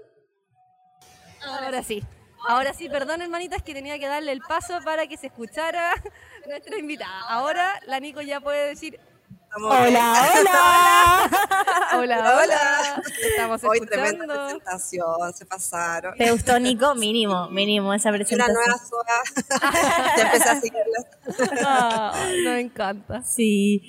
Ahora 1.44 1.82
sí. 1.82 2.04
Ahora 2.48 2.72
sí, 2.72 2.88
perdón 2.88 3.20
hermanitas 3.20 3.64
que 3.64 3.74
tenía 3.74 3.98
que 3.98 4.06
darle 4.06 4.30
el 4.30 4.42
paso 4.42 4.78
para 4.84 5.08
que 5.08 5.16
se 5.16 5.26
escuchara 5.26 5.90
nuestra 6.46 6.78
invitada. 6.78 7.20
Ahora 7.28 7.80
la 7.88 7.98
Nico 7.98 8.20
ya 8.20 8.40
puede 8.40 8.68
decir 8.68 9.00
Hola, 9.62 10.14
hola. 10.38 11.30
hola, 11.94 12.40
hola. 12.42 13.02
Estamos 13.30 13.64
Hoy 13.64 13.80
tremenda 13.80 14.24
escuchando. 14.24 14.44
presentación, 14.44 15.32
se 15.34 15.46
pasaron. 15.46 16.14
¿Te 16.18 16.30
gustó, 16.30 16.58
Nico? 16.60 16.94
Mínimo, 16.94 17.48
mínimo 17.48 17.94
esa 17.94 18.10
Una 18.10 18.18
presentación. 18.18 18.54
nueva 18.54 18.78
soa. 18.78 20.12
ya 20.16 20.22
empecé 20.24 20.48
a 20.50 20.60
seguirla. 20.60 21.62
Ah, 21.66 22.12
nos 22.44 22.58
encanta. 22.58 23.22
Sí. 23.22 23.82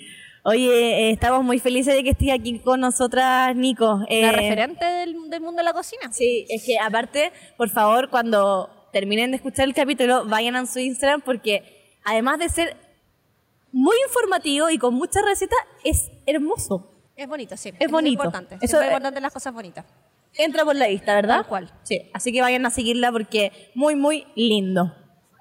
Oye, 0.43 0.69
eh, 0.69 1.11
estamos 1.11 1.43
muy 1.43 1.59
felices 1.59 1.93
de 1.93 2.03
que 2.03 2.11
estés 2.11 2.31
aquí 2.31 2.59
con 2.59 2.79
nosotras, 2.79 3.53
Nico. 3.55 3.95
Una 3.95 4.05
Eh, 4.09 4.31
referente 4.31 4.85
del, 4.85 5.29
del 5.29 5.41
mundo 5.41 5.57
de 5.57 5.63
la 5.65 5.73
cocina. 5.73 6.13
Sí, 6.13 6.45
es 6.49 6.63
que 6.65 6.79
aparte, 6.79 7.33
por 7.57 7.69
favor, 7.69 8.09
cuando 8.09 8.69
terminen 8.93 9.31
de 9.31 9.37
escuchar 9.37 9.65
el 9.65 9.73
capítulo, 9.73 10.23
vayan 10.25 10.55
a 10.55 10.65
su 10.65 10.79
Instagram 10.79 11.19
porque 11.21 11.97
además 12.05 12.39
de 12.39 12.47
ser 12.47 12.77
muy 13.71 13.95
informativo 14.07 14.69
y 14.69 14.77
con 14.77 14.93
muchas 14.93 15.23
recetas, 15.23 15.57
es 15.83 16.09
hermoso. 16.25 16.91
Es 17.15 17.27
bonito, 17.27 17.57
sí. 17.57 17.73
Es 17.79 17.91
bonito. 17.91 18.13
importante. 18.23 18.55
Eso 18.55 18.67
Siempre 18.67 18.77
es 18.79 18.83
es- 18.85 18.91
importante 18.91 19.21
las 19.21 19.33
cosas 19.33 19.53
bonitas. 19.53 19.85
Entra 20.35 20.63
por 20.65 20.75
la 20.75 20.87
vista, 20.87 21.15
¿verdad? 21.15 21.37
Tal 21.37 21.47
cual. 21.47 21.73
Sí, 21.83 22.11
así 22.13 22.31
que 22.31 22.41
vayan 22.41 22.65
a 22.65 22.69
seguirla 22.69 23.11
porque 23.11 23.71
muy, 23.73 23.95
muy 23.95 24.27
lindo. 24.35 24.93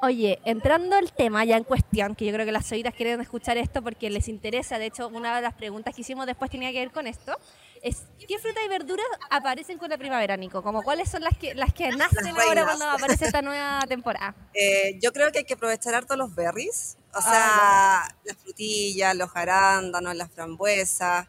Oye, 0.03 0.39
entrando 0.45 0.95
al 0.97 1.11
tema 1.13 1.45
ya 1.45 1.57
en 1.57 1.65
cuestión, 1.65 2.15
que 2.15 2.27
yo 2.27 2.33
creo 2.33 2.45
que 2.47 2.53
las 2.53 2.71
oídas 2.71 2.95
quieren 2.95 3.21
escuchar 3.21 3.57
esto 3.57 3.83
porque 3.83 4.11
les 4.11 4.29
interesa, 4.29 4.79
de 4.79 4.87
hecho, 4.87 5.09
una 5.09 5.35
de 5.37 5.43
las 5.43 5.55
preguntas 5.55 5.95
que 5.95 6.03
hicimos 6.03 6.27
después 6.27 6.51
tenía 6.51 6.71
que 6.71 6.79
ver 6.81 6.91
con 6.93 7.07
esto, 7.07 7.35
es 7.83 8.05
¿qué 8.27 8.39
frutas 8.39 8.63
y 8.65 8.69
verduras 8.69 9.07
aparecen 9.31 9.79
con 9.79 9.89
la 9.89 9.97
primavera, 9.97 10.37
Nico? 10.37 10.63
Como 10.63 10.83
cuáles 10.83 11.11
son 11.11 11.23
las 11.23 11.37
que 11.39 11.55
las 11.55 11.73
que 11.73 11.89
nacen 11.91 12.27
ahora 12.29 12.45
reinas. 12.45 12.65
cuando 12.65 12.85
aparece 12.91 13.25
esta 13.27 13.41
nueva 13.43 13.81
temporada. 13.89 14.35
Eh, 14.55 14.99
yo 15.03 15.13
creo 15.13 15.33
que 15.33 15.39
hay 15.39 15.45
que 15.45 15.55
aprovechar 15.55 15.95
harto 15.95 16.15
los 16.17 16.35
berries, 16.35 16.99
o 17.17 17.23
sea, 17.23 18.03
las 18.25 18.37
frutillas, 18.37 19.15
los 19.17 19.31
arándanos, 19.35 20.15
las 20.15 20.31
frambuesas. 20.31 21.27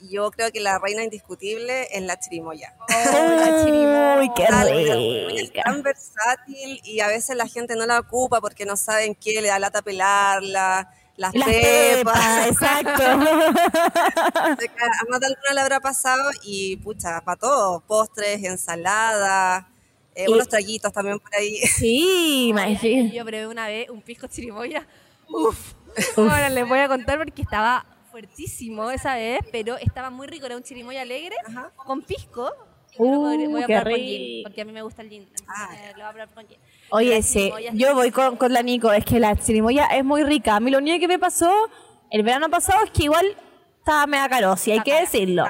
Y 0.00 0.10
Yo 0.10 0.30
creo 0.30 0.50
que 0.52 0.60
la 0.60 0.78
reina 0.78 1.02
indiscutible 1.04 1.88
es 1.90 2.02
la 2.02 2.18
chirimoya. 2.18 2.74
Uy, 4.20 4.30
qué 4.36 4.44
Tal, 4.48 4.68
Es 4.68 5.40
rica. 5.42 5.62
tan 5.64 5.82
versátil 5.82 6.80
y 6.84 7.00
a 7.00 7.08
veces 7.08 7.36
la 7.36 7.46
gente 7.48 7.74
no 7.76 7.86
la 7.86 8.00
ocupa 8.00 8.40
porque 8.40 8.64
no 8.66 8.76
saben 8.76 9.14
qué, 9.14 9.40
le 9.40 9.48
da 9.48 9.58
lata 9.58 9.82
pelarla, 9.82 10.90
las, 11.16 11.34
Las 11.34 11.48
pepas. 11.48 12.18
pepas, 12.20 12.46
exacto. 12.48 13.02
A 14.36 15.04
más 15.08 15.20
de 15.20 15.26
alguna 15.26 15.52
le 15.54 15.60
habrá 15.60 15.80
pasado 15.80 16.30
y 16.42 16.76
pucha, 16.76 17.20
para 17.22 17.38
todo, 17.38 17.80
postres, 17.80 18.44
ensaladas, 18.44 19.64
eh, 20.14 20.28
unos 20.28 20.48
traguitos 20.48 20.92
también 20.92 21.18
por 21.18 21.34
ahí. 21.34 21.56
sí, 21.66 22.48
imagínate. 22.48 23.16
Yo 23.16 23.24
probé 23.24 23.46
una 23.46 23.66
vez 23.68 23.88
un 23.88 24.02
pisco 24.02 24.26
chirimoya. 24.26 24.86
Uf. 25.32 25.74
Ahora 26.16 26.48
les 26.50 26.68
voy 26.68 26.78
a 26.78 26.88
contar 26.88 27.18
porque 27.18 27.42
estaba 27.42 27.86
fuertísimo 28.10 28.90
esa 28.90 29.14
vez, 29.14 29.40
pero 29.52 29.76
estaba 29.76 30.10
muy 30.10 30.26
rico. 30.26 30.46
Era 30.46 30.56
un 30.56 30.62
chirimoya 30.62 31.02
alegre 31.02 31.36
Ajá. 31.46 31.70
con 31.76 32.02
pisco 32.02 32.50
Uh, 32.98 33.20
voy- 33.50 33.62
a 33.62 33.66
qué 33.66 33.80
rico. 33.80 33.96
gin, 33.98 34.42
porque 34.42 34.60
a 34.62 34.64
mí 34.64 34.72
me 34.72 34.80
gusta 34.80 35.02
el 35.02 35.10
gin. 35.10 35.28
Ah, 35.48 35.68
lo 35.90 35.94
voy 35.96 36.02
a 36.02 36.10
probar 36.12 36.28
con 36.34 36.48
gin. 36.48 36.56
Oye, 36.88 37.22
sí, 37.22 37.52
yo 37.74 37.94
voy 37.94 38.10
con, 38.10 38.38
con 38.38 38.54
la 38.54 38.62
Nico, 38.62 38.90
es 38.90 39.04
que 39.04 39.20
la 39.20 39.36
chirimoya 39.36 39.84
es 39.88 40.02
muy 40.02 40.22
rica. 40.24 40.56
A 40.56 40.60
mí 40.60 40.70
lo 40.70 40.78
único 40.78 40.98
que 40.98 41.06
me 41.08 41.18
pasó 41.18 41.52
el 42.10 42.22
verano 42.22 42.48
pasado 42.48 42.82
es 42.84 42.90
que 42.92 43.04
igual 43.04 43.36
estaba 43.80 44.06
mega 44.06 44.26
caro, 44.30 44.56
si 44.56 44.72
hay 44.72 44.80
que 44.80 44.94
decirlo. 45.00 45.44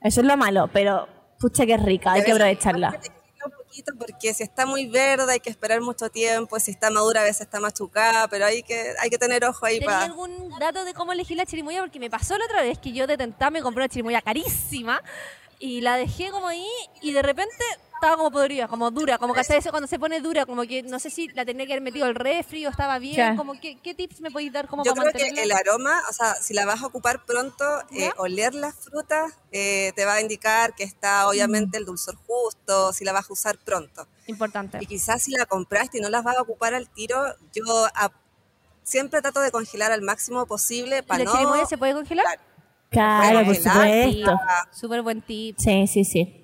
Eso 0.00 0.22
es 0.22 0.26
lo 0.26 0.36
malo, 0.36 0.68
pero 0.72 1.06
pucha 1.38 1.66
que 1.66 1.74
es 1.74 1.82
rica, 1.84 2.14
hay 2.14 2.24
que 2.24 2.32
aprovecharla. 2.32 2.88
Hay 2.88 2.98
que 2.98 3.06
elegirla 3.06 3.46
un 3.46 3.52
poquito 3.72 3.92
porque 3.98 4.34
si 4.34 4.42
está 4.42 4.66
muy 4.66 4.86
verde 4.86 5.32
hay 5.32 5.40
que 5.40 5.48
esperar 5.48 5.80
mucho 5.80 6.10
tiempo, 6.10 6.60
si 6.60 6.72
está 6.72 6.90
madura 6.90 7.22
a 7.22 7.24
veces 7.24 7.40
está 7.40 7.58
machucada, 7.58 8.28
pero 8.28 8.44
hay 8.44 8.62
que, 8.62 8.92
hay 9.00 9.08
que 9.08 9.16
tener 9.16 9.44
ojo 9.46 9.64
ahí 9.64 9.78
¿Tenía 9.78 9.88
para... 9.88 10.04
algún 10.04 10.50
dato 10.60 10.84
de 10.84 10.92
cómo 10.92 11.12
elegir 11.12 11.38
la 11.38 11.46
chirimoya? 11.46 11.80
Porque 11.80 11.98
me 11.98 12.10
pasó 12.10 12.36
la 12.36 12.44
otra 12.44 12.60
vez 12.60 12.78
que 12.78 12.92
yo 12.92 13.06
de 13.06 13.16
tentar 13.16 13.50
me 13.50 13.62
compré 13.62 13.84
una 13.84 13.88
chirimoya 13.88 14.20
carísima 14.20 15.02
y 15.62 15.80
la 15.80 15.96
dejé 15.96 16.30
como 16.32 16.48
ahí 16.48 16.66
y 17.00 17.12
de 17.12 17.22
repente 17.22 17.54
estaba 17.94 18.16
como 18.16 18.32
podrida, 18.32 18.66
como 18.66 18.90
dura, 18.90 19.16
como 19.16 19.32
que 19.32 19.40
hace 19.40 19.56
eso 19.56 19.70
cuando 19.70 19.86
se 19.86 19.96
pone 19.96 20.20
dura, 20.20 20.44
como 20.44 20.62
que 20.64 20.82
no 20.82 20.98
sé 20.98 21.08
si 21.08 21.28
la 21.28 21.44
tenía 21.44 21.66
que 21.66 21.74
haber 21.74 21.84
metido 21.84 22.04
al 22.04 22.16
refri 22.16 22.66
o 22.66 22.70
estaba 22.70 22.98
bien, 22.98 23.36
como 23.36 23.60
que, 23.60 23.78
¿qué 23.80 23.94
tips 23.94 24.20
me 24.20 24.32
podéis 24.32 24.52
dar 24.52 24.66
como 24.66 24.82
Yo 24.84 24.92
para 24.92 25.12
creo 25.12 25.32
que 25.32 25.40
el 25.40 25.52
aroma, 25.52 26.02
o 26.10 26.12
sea, 26.12 26.34
si 26.34 26.52
la 26.52 26.66
vas 26.66 26.82
a 26.82 26.86
ocupar 26.86 27.24
pronto, 27.24 27.64
eh, 27.92 28.10
oler 28.16 28.54
las 28.56 28.74
frutas 28.74 29.38
eh, 29.52 29.92
te 29.94 30.04
va 30.04 30.14
a 30.14 30.20
indicar 30.20 30.74
que 30.74 30.82
está 30.82 31.28
obviamente 31.28 31.78
el 31.78 31.84
dulzor 31.84 32.16
justo, 32.26 32.92
si 32.92 33.04
la 33.04 33.12
vas 33.12 33.30
a 33.30 33.32
usar 33.32 33.56
pronto. 33.58 34.08
Importante. 34.26 34.78
Y 34.80 34.86
quizás 34.86 35.22
si 35.22 35.30
la 35.30 35.46
compraste 35.46 35.98
y 35.98 36.00
no 36.00 36.08
las 36.10 36.24
vas 36.24 36.36
a 36.38 36.42
ocupar 36.42 36.74
al 36.74 36.88
tiro, 36.90 37.24
yo 37.54 37.86
a- 37.94 38.10
siempre 38.82 39.22
trato 39.22 39.38
de 39.38 39.52
congelar 39.52 39.92
al 39.92 40.02
máximo 40.02 40.44
posible 40.46 41.04
para 41.04 41.20
¿La 41.22 41.24
no... 41.26 41.32
chirimoya 41.32 41.66
se 41.66 41.78
puede 41.78 41.92
congelar? 41.94 42.24
Claro, 42.24 42.42
por 42.92 43.56
Congelar, 43.56 43.56
supuesto. 43.56 44.40
Súper 44.72 45.02
buen 45.02 45.22
tip. 45.22 45.56
Sí, 45.58 45.86
sí, 45.86 46.04
sí. 46.04 46.38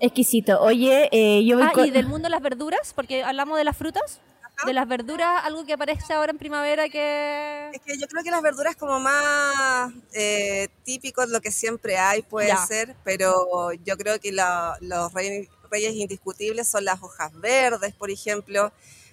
Exquisito. 0.00 0.60
Oye, 0.62 1.08
eh, 1.12 1.44
yo 1.44 1.56
voy 1.58 1.66
Ah, 1.68 1.72
con- 1.74 1.86
y 1.86 1.90
del 1.90 2.06
mundo 2.06 2.26
de 2.26 2.30
las 2.30 2.40
verduras, 2.42 2.92
porque 2.94 3.22
hablamos 3.22 3.58
de 3.58 3.64
las 3.64 3.76
frutas. 3.76 4.20
De 4.66 4.74
las 4.74 4.86
verduras, 4.86 5.42
algo 5.44 5.64
que 5.64 5.72
aparece 5.72 6.12
ahora 6.12 6.32
en 6.32 6.36
primavera 6.38 6.86
que... 6.90 7.70
Es 7.72 7.80
que 7.80 7.98
yo 7.98 8.06
creo 8.08 8.22
que 8.22 8.30
las 8.30 8.42
verduras 8.42 8.76
como 8.76 9.00
más 9.00 9.90
eh, 10.12 10.68
típicos, 10.84 11.30
lo 11.30 11.40
que 11.40 11.50
siempre 11.50 11.96
hay 11.96 12.20
puede 12.20 12.48
Ya. 12.48 12.58
ser, 12.66 12.94
pero 13.02 13.72
yo 13.86 13.96
creo 13.96 14.20
que 14.20 14.32
los 14.32 15.12
rey- 15.14 15.48
reyes 15.70 15.94
indiscutibles 15.94 16.68
son 16.68 16.84
las 16.84 17.02
hojas 17.02 17.32
verdes, 17.40 17.94
por 17.94 18.10
ejemplo. 18.10 18.70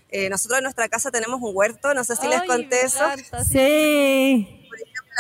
Eh, 0.10 0.27
nosotros 0.29 0.58
en 0.58 0.63
nuestra 0.63 0.89
casa 0.89 1.12
tenemos 1.12 1.41
un 1.41 1.51
huerto, 1.56 1.94
no 1.94 2.03
sé 2.03 2.17
si 2.17 2.27
les 2.27 2.41
conté 2.44 2.82
eso. 2.86 3.06
encanta, 3.06 3.46
sí. 3.46 4.57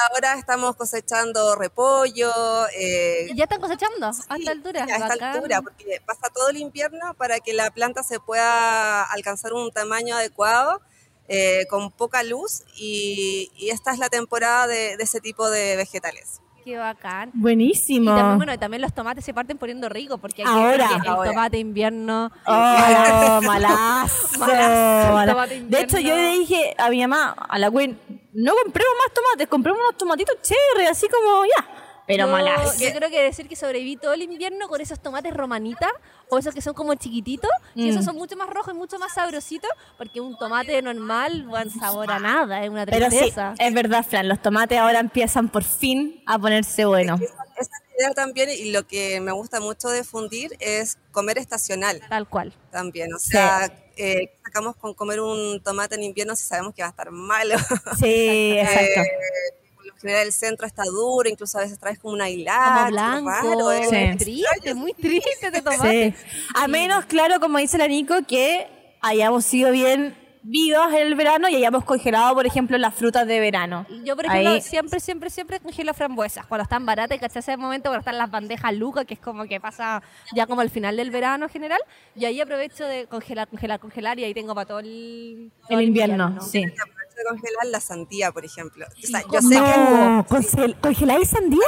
Ahora 0.09 0.35
estamos 0.37 0.75
cosechando 0.75 1.55
repollo. 1.55 2.31
eh, 2.69 3.29
¿Ya 3.35 3.45
están 3.45 3.59
cosechando? 3.61 4.07
¿A 4.07 4.13
sí, 4.13 4.23
esta 4.39 4.51
altura? 4.51 4.83
a 4.83 4.85
esta 4.85 5.07
Bacán. 5.07 5.35
altura, 5.35 5.61
porque 5.61 6.01
pasa 6.05 6.29
todo 6.33 6.49
el 6.49 6.57
invierno 6.57 7.13
para 7.15 7.39
que 7.39 7.53
la 7.53 7.71
planta 7.71 8.03
se 8.03 8.19
pueda 8.19 9.03
alcanzar 9.03 9.53
un 9.53 9.71
tamaño 9.71 10.15
adecuado, 10.15 10.81
eh, 11.27 11.65
con 11.69 11.91
poca 11.91 12.23
luz, 12.23 12.63
y, 12.75 13.51
y 13.55 13.69
esta 13.71 13.91
es 13.91 13.99
la 13.99 14.09
temporada 14.09 14.67
de, 14.67 14.97
de 14.97 15.03
ese 15.03 15.19
tipo 15.19 15.49
de 15.49 15.75
vegetales. 15.75 16.41
Qué 16.67 16.77
bacán. 16.77 17.31
Buenísimo. 17.33 18.11
Y 18.11 18.13
también, 18.13 18.37
bueno, 18.39 18.59
también 18.59 18.81
los 18.81 18.91
tomates 18.93 19.23
se 19.23 19.33
parten 19.33 19.57
poniendo 19.57 19.87
ricos, 19.87 20.19
porque 20.19 20.41
hay 20.41 20.47
que 20.49 20.53
Ahora. 20.53 20.89
el 21.01 21.07
Ahora. 21.07 21.29
tomate 21.29 21.59
invierno... 21.59 22.29
Oh, 22.45 22.51
malazo. 23.41 24.37
Malazo, 24.39 25.13
mala- 25.13 25.31
tomate 25.31 25.61
De 25.61 25.79
hecho, 25.79 25.93
yo 25.97 26.09
invierno. 26.09 26.23
le 26.23 26.39
dije 26.39 26.75
a 26.77 26.89
mi 26.89 26.99
mamá, 27.07 27.31
a 27.47 27.57
la 27.57 27.69
Gwen, 27.69 27.97
no 28.33 28.53
compremos 28.63 28.93
más 29.01 29.13
tomates, 29.13 29.47
compremos 29.47 29.79
unos 29.79 29.95
tomatitos 29.97 30.35
cherry, 30.41 30.87
así 30.87 31.07
como 31.07 31.45
ya. 31.45 31.65
Pero 32.07 32.25
yo, 32.25 32.31
malazo. 32.31 32.79
yo 32.79 32.91
creo 32.93 33.09
que 33.09 33.21
decir 33.21 33.47
que 33.49 33.55
sobreviví 33.57 33.97
todo 33.97 34.13
el 34.13 34.21
invierno 34.21 34.67
con 34.69 34.79
esos 34.81 34.99
tomates 34.99 35.33
romanitas 35.33 35.91
o 36.29 36.37
esos 36.37 36.53
que 36.55 36.61
son 36.61 36.73
como 36.73 36.95
chiquititos, 36.95 37.49
y 37.75 37.83
Mm. 37.85 37.89
esos 37.89 38.05
son 38.05 38.15
mucho 38.15 38.35
más 38.37 38.49
rojos 38.49 38.73
y 38.73 38.77
mucho 38.77 38.97
más 38.97 39.13
sabrositos, 39.13 39.69
porque 39.97 40.21
un 40.21 40.37
tomate 40.37 40.81
normal, 40.81 41.43
buen 41.47 41.69
sabor 41.69 42.09
a 42.11 42.19
nada, 42.19 42.63
es 42.63 42.69
una 42.69 42.85
Pero 42.85 43.09
sí, 43.11 43.17
tristeza. 43.17 43.53
es 43.59 43.73
verdad, 43.73 44.05
Fran, 44.07 44.27
los 44.29 44.41
tomates 44.41 44.77
ahora 44.77 44.99
empiezan 44.99 45.49
por 45.49 45.63
fin 45.63 46.23
a 46.25 46.39
ponerse 46.39 46.85
buenos. 46.85 47.19
Esa, 47.21 47.33
esa 47.33 47.61
es 47.61 47.69
la 47.69 47.95
idea 48.05 48.13
también, 48.13 48.49
y 48.51 48.71
lo 48.71 48.87
que 48.87 49.19
me 49.21 49.31
gusta 49.33 49.59
mucho 49.59 49.89
de 49.89 50.03
fundir 50.03 50.55
es 50.59 50.97
comer 51.11 51.37
estacional 51.37 52.01
Tal 52.09 52.27
cual. 52.27 52.53
también. 52.71 53.13
O 53.13 53.19
sea, 53.19 53.69
eh, 53.97 54.31
sacamos 54.43 54.75
con 54.77 54.93
comer 54.93 55.19
un 55.19 55.61
tomate 55.63 55.95
en 55.95 56.03
invierno 56.03 56.35
si 56.35 56.43
sabemos 56.43 56.73
que 56.73 56.81
va 56.83 56.87
a 56.87 56.91
estar 56.91 57.11
malo. 57.11 57.55
Sí, 57.99 58.55
exacto. 58.59 59.01
Lo 59.01 59.66
general 59.97 60.27
el 60.27 60.33
centro 60.33 60.65
está 60.67 60.83
duro, 60.83 61.29
incluso 61.29 61.57
a 61.57 61.61
veces 61.61 61.79
traes 61.79 61.99
como 61.99 62.13
una 62.13 62.29
hilada. 62.29 62.85
Como 62.85 62.91
blanco, 62.91 63.29
raro, 63.29 63.71
Sí. 63.89 64.17
triste, 64.17 64.73
muy 64.73 64.93
triste 64.93 65.51
de 65.51 65.61
tomate. 65.61 66.15
Sí. 66.17 66.27
A 66.55 66.67
menos, 66.67 67.05
claro, 67.05 67.39
como 67.39 67.57
dice 67.57 67.77
la 67.77 67.87
Nico, 67.87 68.15
que 68.27 68.67
hayamos 69.01 69.45
sido 69.45 69.71
bien 69.71 70.15
vivas 70.49 70.93
en 70.93 70.99
el 71.07 71.15
verano 71.15 71.49
y 71.49 71.55
hayamos 71.55 71.83
congelado, 71.83 72.33
por 72.33 72.45
ejemplo, 72.45 72.77
las 72.77 72.93
frutas 72.95 73.27
de 73.27 73.39
verano. 73.41 73.85
Yo, 74.05 74.15
por 74.15 74.25
ejemplo, 74.25 74.51
Ahí- 74.51 74.61
siempre, 74.61 74.99
siempre, 75.01 75.29
siempre 75.29 75.59
congelo 75.59 75.93
frambuesas. 75.93 76.45
Cuando 76.45 76.63
están 76.63 76.85
baratas, 76.85 77.19
¿cachai? 77.19 77.39
Ese 77.41 77.57
momento 77.57 77.89
cuando 77.89 77.99
están 77.99 78.17
las 78.17 78.31
bandejas 78.31 78.73
lucas, 78.73 79.05
que 79.05 79.15
es 79.15 79.19
como 79.19 79.45
que 79.45 79.59
pasa 79.59 80.01
ya 80.33 80.47
como 80.47 80.61
el 80.61 80.69
final 80.69 80.95
del 80.95 81.11
verano 81.11 81.45
en 81.45 81.51
general. 81.51 81.79
Y 82.15 82.25
ahí 82.25 82.39
aprovecho 82.39 82.85
de 82.85 83.07
congelar, 83.07 83.47
congelar, 83.49 83.79
congelar 83.79 84.17
y 84.19 84.23
ahí 84.23 84.33
tengo 84.33 84.55
para 84.55 84.65
todo 84.65 84.79
el, 84.79 85.51
todo 85.67 85.79
El 85.79 85.85
invierno, 85.87 86.39
sí. 86.41 86.63
Aprovecho 86.63 87.15
de 87.17 87.23
congelar 87.29 87.65
la 87.65 87.79
sandía, 87.81 88.31
por 88.31 88.45
ejemplo. 88.45 88.85
O 88.85 89.07
sea, 89.07 89.19
¿Y 89.21 89.33
yo 89.33 89.41
sé 89.41 89.49
que 89.49 89.59
No, 89.59 90.25
¿congel- 90.29 90.79
¿congeláis 90.79 91.29
sandía? 91.29 91.59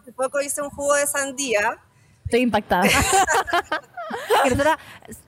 hace 0.00 0.12
poco 0.12 0.40
hice 0.40 0.62
un 0.62 0.70
jugo 0.70 0.94
de 0.94 1.06
sandía. 1.06 1.78
Estoy 2.24 2.40
impactada. 2.42 2.84
Que 4.44 4.50
nosotras 4.50 4.78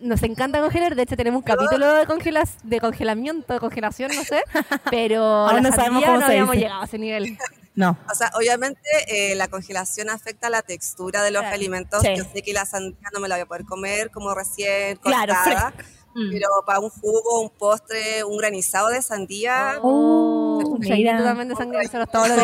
nos 0.01 0.23
encanta 0.23 0.61
congelar, 0.61 0.95
de 0.95 1.03
hecho 1.03 1.17
tenemos 1.17 1.39
un 1.39 1.45
capítulo 1.45 1.95
de 1.95 2.07
congelas, 2.07 2.57
de 2.63 2.81
congelamiento, 2.81 3.53
de 3.53 3.61
congelación, 3.61 4.11
no 4.15 4.25
sé, 4.25 4.43
pero 4.91 5.23
Aún 5.49 5.63
la 5.63 5.71
no 5.71 5.77
sabemos 5.77 6.05
cómo 6.05 6.17
no 6.19 6.27
se 6.27 6.33
habíamos 6.33 6.53
dice. 6.53 6.65
llegado 6.65 6.83
a 6.83 6.85
ese 6.87 6.99
nivel. 6.99 7.39
No. 7.75 7.97
O 8.11 8.15
sea, 8.15 8.31
obviamente 8.35 8.81
eh, 9.09 9.35
la 9.35 9.49
congelación 9.49 10.11
afecta 10.11 10.51
la 10.51 10.61
textura 10.63 11.23
de 11.23 11.31
los 11.31 11.41
Claro. 11.41 11.55
alimentos. 11.57 12.03
Sí. 12.03 12.09
Yo 12.17 12.25
sé 12.25 12.43
que 12.43 12.53
la 12.53 12.67
sandía 12.67 13.09
no 13.15 13.21
me 13.21 13.29
la 13.29 13.37
voy 13.37 13.43
a 13.43 13.47
poder 13.47 13.65
comer 13.65 14.11
como 14.11 14.35
recién 14.35 14.97
Claro, 14.99 15.35
cortada. 15.35 15.71
fresca. 15.73 15.75
Mm. 16.15 16.31
Pero 16.31 16.47
para 16.67 16.81
un 16.81 16.91
jugo, 16.91 17.41
un 17.41 17.51
postre, 17.51 18.23
un 18.25 18.37
granizado 18.37 18.89
de 18.89 19.01
sandía, 19.03 19.79
Oh, 19.83 20.61
un 20.65 20.79
mira. 20.81 20.95
chayito 20.95 21.25
también 21.25 21.49
de 21.49 21.55
nosotros 21.55 22.09
todos 22.13 22.29
los. 22.29 22.39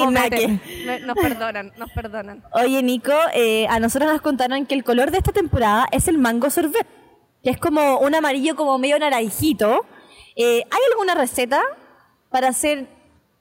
Oh, 0.00 0.10
Nos 1.06 1.16
perdonan, 1.16 1.72
nos 1.76 1.90
perdonan. 1.92 2.44
Oye, 2.52 2.82
Nico, 2.82 3.12
eh, 3.34 3.66
a 3.68 3.80
nosotros 3.80 4.12
nos 4.12 4.20
contaron 4.22 4.66
que 4.66 4.74
el 4.74 4.84
color 4.84 5.10
de 5.10 5.18
esta 5.18 5.32
temporada 5.32 5.86
es 5.92 6.08
el 6.08 6.18
mango 6.18 6.50
sorbet, 6.50 6.86
que 7.42 7.50
es 7.50 7.58
como 7.58 7.98
un 7.98 8.14
amarillo 8.14 8.54
como 8.56 8.78
medio 8.78 8.98
naranjito. 8.98 9.84
Eh, 10.36 10.62
¿Hay 10.70 10.80
alguna 10.92 11.14
receta 11.14 11.60
para 12.30 12.48
hacer 12.48 12.86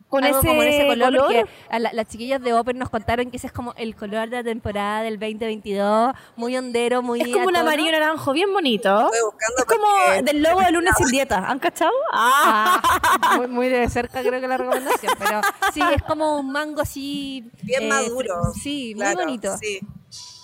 con 0.09 0.23
Algo 0.23 0.39
ese, 0.39 0.47
como 0.47 0.63
en 0.63 0.67
ese 0.69 0.87
color, 0.87 1.07
color? 1.09 1.25
porque 1.25 1.45
a 1.69 1.79
la- 1.79 1.91
las 1.93 2.07
chiquillas 2.07 2.41
de 2.41 2.53
Open 2.53 2.77
nos 2.77 2.89
contaron 2.89 3.29
que 3.29 3.37
ese 3.37 3.47
es 3.47 3.53
como 3.53 3.73
el 3.75 3.95
color 3.95 4.29
de 4.29 4.37
la 4.37 4.43
temporada 4.43 5.01
del 5.01 5.19
2022, 5.19 6.13
muy 6.37 6.55
hondero, 6.55 7.01
muy 7.01 7.19
Es 7.21 7.27
como 7.27 7.47
un 7.47 7.55
amarillo 7.57 7.91
naranjo 7.91 8.31
bien 8.31 8.53
bonito. 8.53 9.05
Estoy 9.11 9.19
buscando 9.31 9.57
Es 9.57 9.65
como 9.65 10.23
del 10.23 10.41
logo 10.43 10.61
de 10.61 10.71
lunes 10.71 10.93
sin 10.97 11.07
dieta. 11.07 11.37
¿Han 11.49 11.59
cachado? 11.59 11.91
Ah. 12.13 12.81
Ah, 12.83 13.37
muy, 13.37 13.47
muy 13.47 13.69
de 13.69 13.89
cerca 13.89 14.21
creo 14.21 14.39
que 14.39 14.47
la 14.47 14.57
recomendación, 14.57 15.13
pero 15.19 15.41
sí, 15.73 15.81
es 15.95 16.01
como 16.03 16.39
un 16.39 16.51
mango 16.51 16.81
así... 16.81 17.49
bien 17.63 17.83
eh, 17.83 17.89
maduro. 17.89 18.35
Sí, 18.61 18.93
Claro, 18.95 19.15
muy 19.17 19.25
bonito. 19.25 19.57
Sí. 19.57 19.79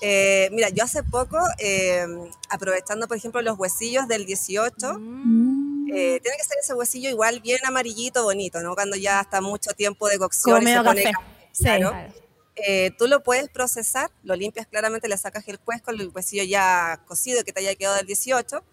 Eh, 0.01 0.49
mira, 0.51 0.67
yo 0.69 0.83
hace 0.83 1.03
poco, 1.03 1.37
eh, 1.59 2.05
aprovechando 2.49 3.07
por 3.07 3.15
ejemplo 3.15 3.41
los 3.41 3.57
huesillos 3.57 4.07
del 4.09 4.25
18, 4.25 4.95
Mm. 4.99 5.62
Eh, 5.89 6.19
tiene 6.21 6.37
que 6.37 6.43
ser 6.43 6.57
ese 6.61 6.73
huesillo 6.73 7.09
igual 7.09 7.39
bien 7.41 7.59
amarillito, 7.65 8.23
bonito, 8.23 8.61
¿no? 8.61 8.75
Cuando 8.75 8.95
ya 8.95 9.21
está 9.21 9.41
mucho 9.41 9.71
tiempo 9.71 10.07
de 10.07 10.17
cocción 10.17 10.55
Como 10.55 10.63
y 10.63 10.65
se 10.65 10.71
medio 10.71 10.83
pone 10.83 11.03
café. 11.03 11.13
café, 11.15 11.47
Sí. 11.51 11.63
claro. 11.63 11.89
Claro. 11.91 12.13
Eh, 12.55 12.91
tú 12.99 13.07
lo 13.07 13.23
puedes 13.23 13.49
procesar, 13.49 14.11
lo 14.23 14.35
limpias 14.35 14.67
claramente, 14.67 15.07
le 15.07 15.17
sacas 15.17 15.47
el 15.47 15.59
cuesco, 15.59 15.89
el 15.91 16.09
huesillo 16.13 16.43
ya 16.43 16.99
cocido 17.07 17.43
que 17.43 17.51
te 17.51 17.61
haya 17.61 17.73
quedado 17.75 17.95
del 17.95 18.05
18 18.05 18.63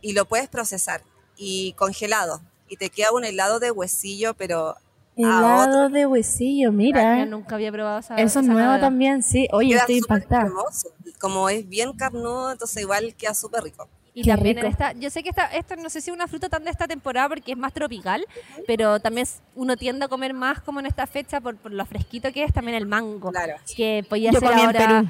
y 0.00 0.12
lo 0.14 0.24
puedes 0.24 0.48
procesar 0.48 1.02
y 1.36 1.74
congelado 1.74 2.40
y 2.68 2.76
te 2.78 2.88
queda 2.88 3.12
un 3.12 3.24
helado 3.24 3.60
de 3.60 3.70
huesillo, 3.70 4.34
pero 4.34 4.76
Helado 5.18 5.88
de 5.88 6.04
huesillo, 6.04 6.68
Yo 6.68 6.72
mira. 6.72 7.24
nunca 7.24 7.54
había 7.54 7.72
probado 7.72 8.00
esa 8.00 8.16
Eso 8.16 8.40
es 8.40 8.46
nuevo 8.46 8.78
también, 8.80 9.22
sí. 9.22 9.48
Oye, 9.52 9.70
queda 9.70 9.80
estoy 9.80 9.96
impactada. 9.98 10.42
hermoso. 10.46 10.90
Como 11.18 11.48
es 11.48 11.66
bien 11.66 11.94
carnudo, 11.94 12.52
entonces 12.52 12.82
igual 12.82 13.14
queda 13.16 13.32
súper 13.32 13.62
rico. 13.64 13.88
Y 14.18 14.22
Qué 14.22 14.30
también 14.30 14.56
en 14.56 14.64
esta, 14.64 14.92
yo 14.94 15.10
sé 15.10 15.22
que 15.22 15.28
esta, 15.28 15.44
esta 15.48 15.76
no 15.76 15.90
sé 15.90 16.00
si 16.00 16.08
es 16.08 16.14
una 16.16 16.26
fruta 16.26 16.48
tan 16.48 16.64
de 16.64 16.70
esta 16.70 16.88
temporada 16.88 17.28
porque 17.28 17.52
es 17.52 17.58
más 17.58 17.74
tropical, 17.74 18.24
pero 18.66 18.98
también 18.98 19.24
es- 19.24 19.42
uno 19.54 19.76
tiende 19.76 20.06
a 20.06 20.08
comer 20.08 20.32
más 20.32 20.62
como 20.62 20.80
en 20.80 20.86
esta 20.86 21.06
fecha 21.06 21.38
por, 21.42 21.56
por 21.56 21.70
lo 21.70 21.84
fresquito 21.84 22.32
que 22.32 22.42
es 22.42 22.50
también 22.50 22.78
el 22.78 22.86
mango. 22.86 23.30
Claro. 23.30 23.56
Que 23.76 24.06
podía 24.08 24.32
Yo 24.32 24.40
ser 24.40 24.54
ahora 24.54 25.04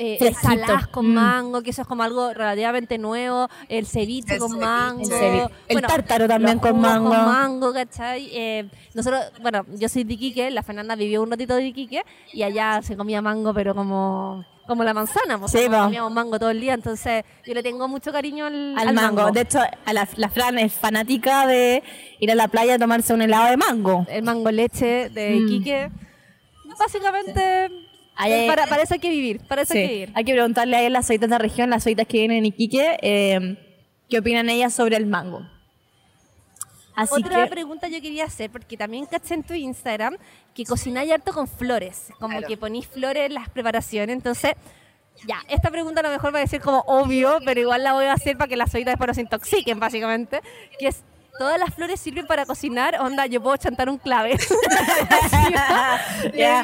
eh, 0.00 0.16
ensaladas 0.20 0.88
con 0.88 1.06
Mm. 1.08 1.14
mango, 1.14 1.62
que 1.62 1.70
eso 1.70 1.82
es 1.82 1.88
como 1.88 2.02
algo 2.02 2.32
relativamente 2.34 2.98
nuevo, 2.98 3.48
el 3.68 3.86
ceviche 3.86 4.34
El 4.34 4.40
con 4.40 4.48
ceviche. 4.50 4.66
mango. 4.66 5.00
El 5.02 5.06
ceviche. 5.06 5.54
El 5.68 5.80
tártaro 5.82 6.26
también 6.26 6.58
con 6.58 6.80
mango. 6.80 7.08
Con 7.10 7.16
mango, 7.26 7.72
¿cachai? 7.72 8.28
Eh, 8.32 8.68
nosotros, 8.94 9.22
bueno, 9.40 9.64
yo 9.76 9.88
soy 9.88 10.02
de 10.02 10.14
Iquique, 10.14 10.50
la 10.50 10.64
Fernanda 10.64 10.96
vivió 10.96 11.22
un 11.22 11.30
ratito 11.30 11.54
de 11.54 11.66
Iquique 11.66 12.02
y 12.32 12.42
allá 12.42 12.80
se 12.82 12.96
comía 12.96 13.22
mango, 13.22 13.54
pero 13.54 13.74
como 13.74 14.44
como 14.68 14.84
la 14.84 14.94
manzana, 14.94 15.36
pues 15.38 15.50
Sí, 15.50 15.56
nosotros 15.58 15.78
po. 15.80 15.84
comíamos 15.86 16.12
mango 16.12 16.38
todo 16.38 16.50
el 16.50 16.60
día, 16.60 16.74
entonces 16.74 17.24
yo 17.44 17.54
le 17.54 17.62
tengo 17.64 17.88
mucho 17.88 18.12
cariño 18.12 18.46
al, 18.46 18.78
Al 18.78 18.88
al 18.88 18.94
mango. 18.94 19.32
De 19.32 19.40
hecho, 19.40 19.58
a 19.58 19.92
la, 19.92 20.06
la 20.16 20.28
Fran 20.28 20.58
es 20.60 20.72
fanática 20.74 21.46
de 21.48 21.82
ir 22.20 22.30
a 22.30 22.36
la 22.36 22.46
playa 22.46 22.74
a 22.74 22.78
tomarse 22.78 23.12
un 23.12 23.22
helado 23.22 23.48
de 23.50 23.56
mango. 23.56 24.06
el 24.08 24.22
mango 24.22 24.50
leche 24.52 25.08
de 25.10 25.30
Mm. 25.30 25.46
Iquique. 25.48 25.90
Básicamente, 26.78 27.70
Ay, 28.14 28.32
ay, 28.32 28.48
para, 28.48 28.66
para 28.66 28.82
eso 28.82 28.94
hay 28.94 29.00
que 29.00 29.10
vivir, 29.10 29.40
para 29.48 29.62
eso 29.62 29.72
Sí. 29.72 29.78
hay 29.78 29.86
que 29.88 29.92
vivir. 29.94 30.12
Hay 30.14 30.24
que 30.24 30.32
preguntarle 30.32 30.76
a 30.76 30.90
las 30.90 31.06
soitas 31.06 31.28
de 31.28 31.34
la 31.34 31.38
región, 31.38 31.70
las 31.70 31.82
soitas 31.84 32.06
que 32.06 32.18
vienen 32.18 32.38
en 32.38 32.46
Iquique, 32.46 32.98
eh, 33.02 33.56
qué 34.08 34.18
opinan 34.18 34.48
ellas 34.50 34.74
sobre 34.74 34.96
el 34.96 35.06
mango. 35.06 35.40
Así 36.98 37.14
Otra 37.14 37.44
que, 37.44 37.50
pregunta 37.50 37.88
yo 37.88 38.00
quería 38.00 38.24
hacer, 38.24 38.50
porque 38.50 38.76
también 38.76 39.06
caché 39.06 39.34
en 39.34 39.44
tu 39.44 39.54
Instagram 39.54 40.16
que 40.54 40.64
cocináis 40.64 41.12
harto 41.12 41.32
con 41.32 41.46
flores, 41.46 42.08
como 42.18 42.38
Claro. 42.38 42.48
que 42.48 42.56
ponís 42.56 42.86
flores 42.88 43.26
en 43.26 43.34
las 43.34 43.48
preparaciones, 43.48 44.14
entonces... 44.16 44.54
Ya, 45.26 45.42
esta 45.48 45.68
pregunta 45.70 45.98
a 45.98 46.04
lo 46.04 46.10
mejor 46.10 46.32
va 46.32 46.38
a 46.38 46.42
decir 46.42 46.60
como 46.60 46.78
obvio, 46.86 47.38
pero 47.44 47.60
igual 47.60 47.82
la 47.82 47.92
voy 47.92 48.04
a 48.04 48.12
hacer 48.12 48.36
para 48.36 48.46
que 48.46 48.56
las 48.56 48.72
oídas 48.72 48.92
después 48.92 49.08
no 49.08 49.14
se 49.14 49.20
intoxiquen, 49.22 49.80
básicamente. 49.80 50.40
Que 50.78 50.86
es, 50.86 51.02
¿todas 51.38 51.58
las 51.58 51.74
flores 51.74 52.00
sirven 52.00 52.26
para 52.26 52.44
cocinar? 52.46 53.00
Onda, 53.00 53.26
yo 53.26 53.42
puedo 53.42 53.56
chantar 53.56 53.88
un 53.88 53.98
clave. 53.98 54.36
ya, 56.34 56.62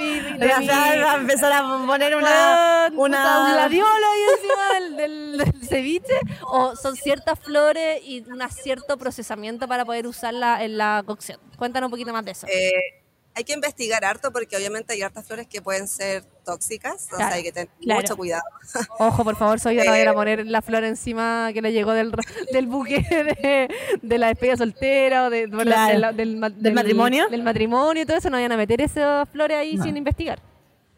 va 1.04 1.12
a 1.12 1.16
empezar 1.16 1.52
a 1.52 1.62
poner 1.86 2.16
una, 2.16 2.88
un 2.92 2.98
una, 2.98 3.52
gladiola 3.52 4.06
ahí 4.12 4.22
encima 4.36 4.74
del, 4.74 4.96
del- 4.96 5.38
del 5.38 5.68
ceviche 5.68 6.14
o 6.42 6.76
son 6.76 6.96
ciertas 6.96 7.38
flores 7.38 8.00
y 8.04 8.20
un 8.30 8.48
cierto 8.50 8.96
procesamiento 8.96 9.66
para 9.68 9.84
poder 9.84 10.06
usarla 10.06 10.62
en 10.64 10.78
la 10.78 11.02
cocción. 11.06 11.38
Cuéntanos 11.56 11.88
un 11.88 11.90
poquito 11.92 12.12
más 12.12 12.24
de 12.24 12.32
eso. 12.32 12.46
Eh, 12.48 13.03
hay 13.36 13.44
que 13.44 13.52
investigar 13.52 14.04
harto 14.04 14.32
porque 14.32 14.56
obviamente 14.56 14.92
hay 14.92 15.02
hartas 15.02 15.26
flores 15.26 15.46
que 15.48 15.60
pueden 15.60 15.88
ser 15.88 16.22
tóxicas, 16.44 16.92
entonces 17.04 17.16
Claro, 17.18 17.34
hay 17.34 17.42
que 17.42 17.52
tener 17.52 17.68
claro. 17.80 18.00
mucho 18.02 18.16
cuidado. 18.16 18.42
Ojo, 18.98 19.24
por 19.24 19.36
favor, 19.36 19.58
soy 19.58 19.76
yo 19.76 19.84
no 19.84 19.90
voy 19.90 20.00
a 20.00 20.14
poner 20.14 20.46
la 20.46 20.62
flor 20.62 20.84
encima 20.84 21.50
que 21.52 21.60
le 21.62 21.72
llegó 21.72 21.92
del, 21.92 22.12
del 22.52 22.66
buque 22.66 23.00
de, 23.10 23.68
de 24.00 24.18
la 24.18 24.28
despedida 24.28 24.56
soltera 24.56 25.26
o 25.26 25.30
de, 25.30 25.46
bueno, 25.48 25.64
Claro. 25.72 25.92
de 25.94 25.98
la- 25.98 26.12
del, 26.12 26.36
ma- 26.36 26.50
¿Del 26.50 26.74
matrimonio? 26.74 27.28
Del 27.28 27.42
matrimonio 27.42 28.02
y 28.02 28.06
todo 28.06 28.16
eso, 28.18 28.30
no 28.30 28.36
vayan 28.36 28.52
a 28.52 28.56
meter 28.56 28.80
esas 28.80 29.28
flores 29.28 29.56
ahí 29.56 29.78
sin 29.78 29.96
investigar. 29.96 30.40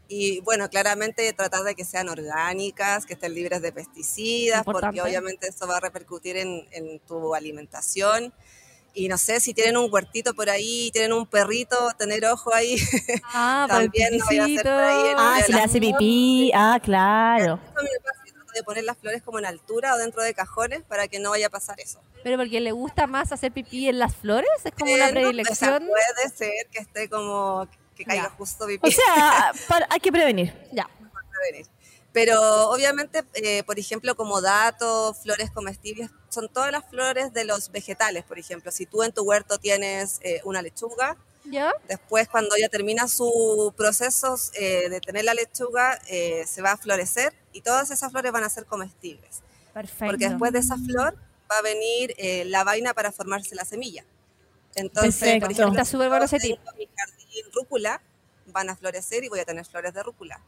Y 0.09 0.40
bueno, 0.43 0.69
claramente 0.69 1.33
tratar 1.33 1.62
de 1.64 1.75
que 1.75 1.85
sean 1.85 2.09
orgánicas, 2.09 3.07
que 3.07 3.14
estén 3.14 3.35
libres 3.35 3.61
de 3.61 3.73
pesticidas, 3.73 4.59
Importante. 4.61 4.99
porque 4.99 5.02
obviamente 5.11 5.49
eso 5.49 5.66
va 5.66 5.78
a 5.78 5.81
repercutir 5.81 6.37
en, 6.37 6.64
en 6.71 7.00
tu 7.00 7.35
alimentación. 7.35 8.33
Y 8.99 9.09
no 9.09 9.19
sé, 9.19 9.41
si 9.41 9.53
tienen 9.53 9.76
un 9.76 9.93
huertito 9.93 10.33
por 10.35 10.49
ahí, 10.49 10.91
tienen 10.91 11.12
un 11.12 11.26
perrito, 11.26 11.76
tener 11.99 12.25
ojo 12.25 12.55
ahí. 12.55 12.76
Ah, 13.35 13.67
el 13.71 13.76
También 13.93 14.17
no 14.17 14.25
voy 14.25 14.37
a 14.38 14.41
hacer 14.41 14.47
pisicito. 14.47 14.71
por 14.71 14.83
ahí 14.85 15.07
en- 15.11 15.17
Ah, 15.19 15.41
si 15.45 15.53
le 15.53 15.59
la 15.59 15.65
hace 15.65 15.81
pipí, 15.81 16.50
ah, 16.55 16.81
claro. 16.83 17.61
Trato 17.75 18.53
de 18.55 18.62
poner 18.65 18.85
las 18.85 18.97
flores 18.97 19.23
como 19.23 19.38
en 19.38 19.45
altura 19.45 19.95
o 19.95 19.99
dentro 19.99 20.23
de 20.23 20.33
cajones 20.33 20.83
para 20.83 21.09
que 21.09 21.19
no 21.19 21.29
vaya 21.29 21.49
a 21.49 21.50
pasar 21.50 21.79
eso. 21.79 22.00
Pero 22.25 22.38
porque 22.38 22.59
le 22.61 22.73
gusta 22.73 23.07
más 23.07 23.31
hacer 23.33 23.53
pipí 23.53 23.87
en 23.87 23.99
las 23.99 24.17
flores, 24.17 24.49
es 24.65 24.73
como 24.73 24.91
una 24.95 25.05
Eh, 25.09 25.12
no, 25.12 25.21
predilección. 25.21 25.75
o 25.75 25.79
sea, 25.79 25.79
puede 25.87 26.29
ser 26.35 26.67
que 26.73 26.79
esté 26.79 27.11
como 27.11 27.69
que 27.95 28.05
caiga 28.07 28.25
Ya. 28.25 28.31
justo 28.31 28.67
pipí. 28.67 28.88
O 28.88 28.91
sea, 28.91 29.53
para- 29.69 29.87
hay 29.91 30.00
que 30.00 30.11
prevenir. 30.11 30.55
Ya. 30.73 30.88
prevenir. 31.31 31.67
Pero 32.17 32.71
obviamente, 32.71 33.25
eh, 33.35 33.63
por 33.65 33.79
ejemplo, 33.79 34.17
como 34.17 34.41
dato, 34.41 35.13
flores 35.13 35.51
comestibles, 35.51 36.09
son 36.31 36.49
todas 36.49 36.73
las 36.73 36.89
flores 36.89 37.35
de 37.35 37.45
los 37.45 37.71
vegetales, 37.71 38.25
por 38.25 38.39
ejemplo. 38.39 38.73
Si 38.73 38.87
tú 38.87 39.03
en 39.03 39.13
tu 39.13 39.23
huerto 39.23 39.59
tienes 39.59 40.19
eh, 40.23 40.41
una 40.45 40.63
lechuga, 40.63 41.19
¿Ya? 41.45 41.75
después 41.87 42.27
cuando 42.27 42.57
ya 42.57 42.71
termina 42.71 43.07
su 43.07 43.75
proceso 43.77 44.35
eh, 44.55 44.89
de 44.89 44.99
tener 45.03 45.27
la 45.27 45.35
lechuga, 45.35 46.01
eh, 46.09 46.47
se 46.47 46.63
va 46.63 46.73
a 46.73 46.79
florecer 46.79 47.35
y 47.53 47.61
todas 47.61 47.91
esas 47.91 48.11
flores 48.11 48.33
van 48.33 48.45
a 48.45 48.49
ser 48.49 48.65
comestibles. 48.65 49.43
Perfecto. 49.75 50.07
Porque 50.07 50.31
después 50.31 50.53
de 50.55 50.61
esa 50.61 50.79
flor 50.79 51.19
va 51.53 51.59
a 51.59 51.63
venir 51.63 52.15
eh, 52.17 52.47
la 52.47 52.65
vaina 52.65 52.95
para 52.95 53.13
formarse 53.13 53.55
la 53.55 53.67
semilla. 53.67 54.07
Entonces, 54.75 55.17
Perfecto. 55.17 55.45
por 55.45 55.53
ejemplo, 55.53 55.73
Está 55.75 55.85
súper 55.85 56.09
bueno 56.09 56.25
ese 56.25 56.39
mi 56.39 56.89
jardín 56.97 57.53
rúcula, 57.53 58.01
van 58.47 58.71
a 58.71 58.77
florecer 58.77 59.23
y 59.23 59.29
voy 59.29 59.41
a 59.41 59.45
tener 59.45 59.67
flores 59.67 59.93
de 59.93 60.03
rúcula. 60.03 60.41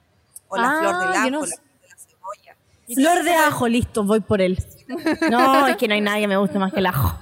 O 0.49 0.57
la 0.57 0.71
Ah, 0.71 0.79
flor 0.81 0.97
del 0.99 1.13
yo 1.13 1.19
ajo, 1.21 1.31
no 1.31 1.41
la 1.41 1.47
de 1.47 1.89
la 1.89 1.97
cebolla. 1.97 2.57
Flor 2.95 3.23
de 3.25 3.35
ajo, 3.35 3.69
listo, 3.69 4.05
voy 4.05 4.21
por 4.21 4.41
él. 4.41 4.59
No, 5.31 5.67
es 5.67 5.77
que 5.77 5.87
no 5.87 5.93
hay 5.93 6.01
nadie 6.01 6.23
que 6.23 6.29
me 6.29 6.39
guste 6.39 6.59
más 6.59 6.73
que 6.73 6.79
el 6.79 6.87
ajo. 6.87 7.19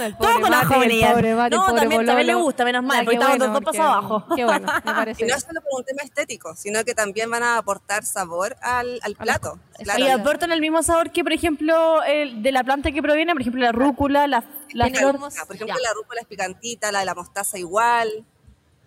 El 0.00 0.16
Todo 0.18 0.40
con 0.40 0.52
ajo 0.52 0.80
venía. 0.80 1.14
No, 1.48 1.72
también, 1.74 2.04
también 2.04 2.26
le 2.26 2.34
gusta, 2.34 2.64
menos 2.64 2.82
mal, 2.82 3.04
porque 3.04 3.14
estamos 3.18 3.38
bueno, 3.38 3.54
dos 3.54 3.62
pasos 3.62 3.80
abajo. 3.80 4.26
Qué 4.34 4.44
bueno, 4.44 4.66
me 4.84 4.92
parece. 4.94 5.24
Y 5.24 5.28
no 5.28 5.36
es 5.36 5.42
solo 5.44 5.60
por 5.60 5.78
un 5.78 5.84
tema 5.84 6.02
estético, 6.02 6.56
sino 6.56 6.82
que 6.84 6.94
también 6.96 7.30
van 7.30 7.44
a 7.44 7.56
aportar 7.56 8.04
sabor 8.04 8.56
al, 8.62 8.98
al 9.04 9.14
plato. 9.14 9.60
Claro. 9.78 10.00
Y 10.04 10.08
aportan 10.08 10.50
el 10.50 10.60
mismo 10.60 10.82
sabor 10.82 11.12
que, 11.12 11.22
por 11.22 11.32
ejemplo, 11.32 12.02
el 12.02 12.42
de 12.42 12.50
la 12.50 12.64
planta 12.64 12.90
que 12.90 13.00
proviene, 13.00 13.32
por 13.32 13.42
ejemplo, 13.42 13.62
la 13.62 13.70
rúcula, 13.70 14.26
la, 14.26 14.42
la 14.72 14.88
flor. 14.88 15.18
Ah, 15.22 15.44
Por 15.46 15.54
ejemplo, 15.54 15.76
Ya. 15.76 15.88
la 15.88 15.94
rúcula 15.94 16.20
es 16.22 16.26
picantita, 16.26 16.90
la 16.90 16.98
de 16.98 17.04
la 17.04 17.14
mostaza 17.14 17.58
igual. 17.58 18.24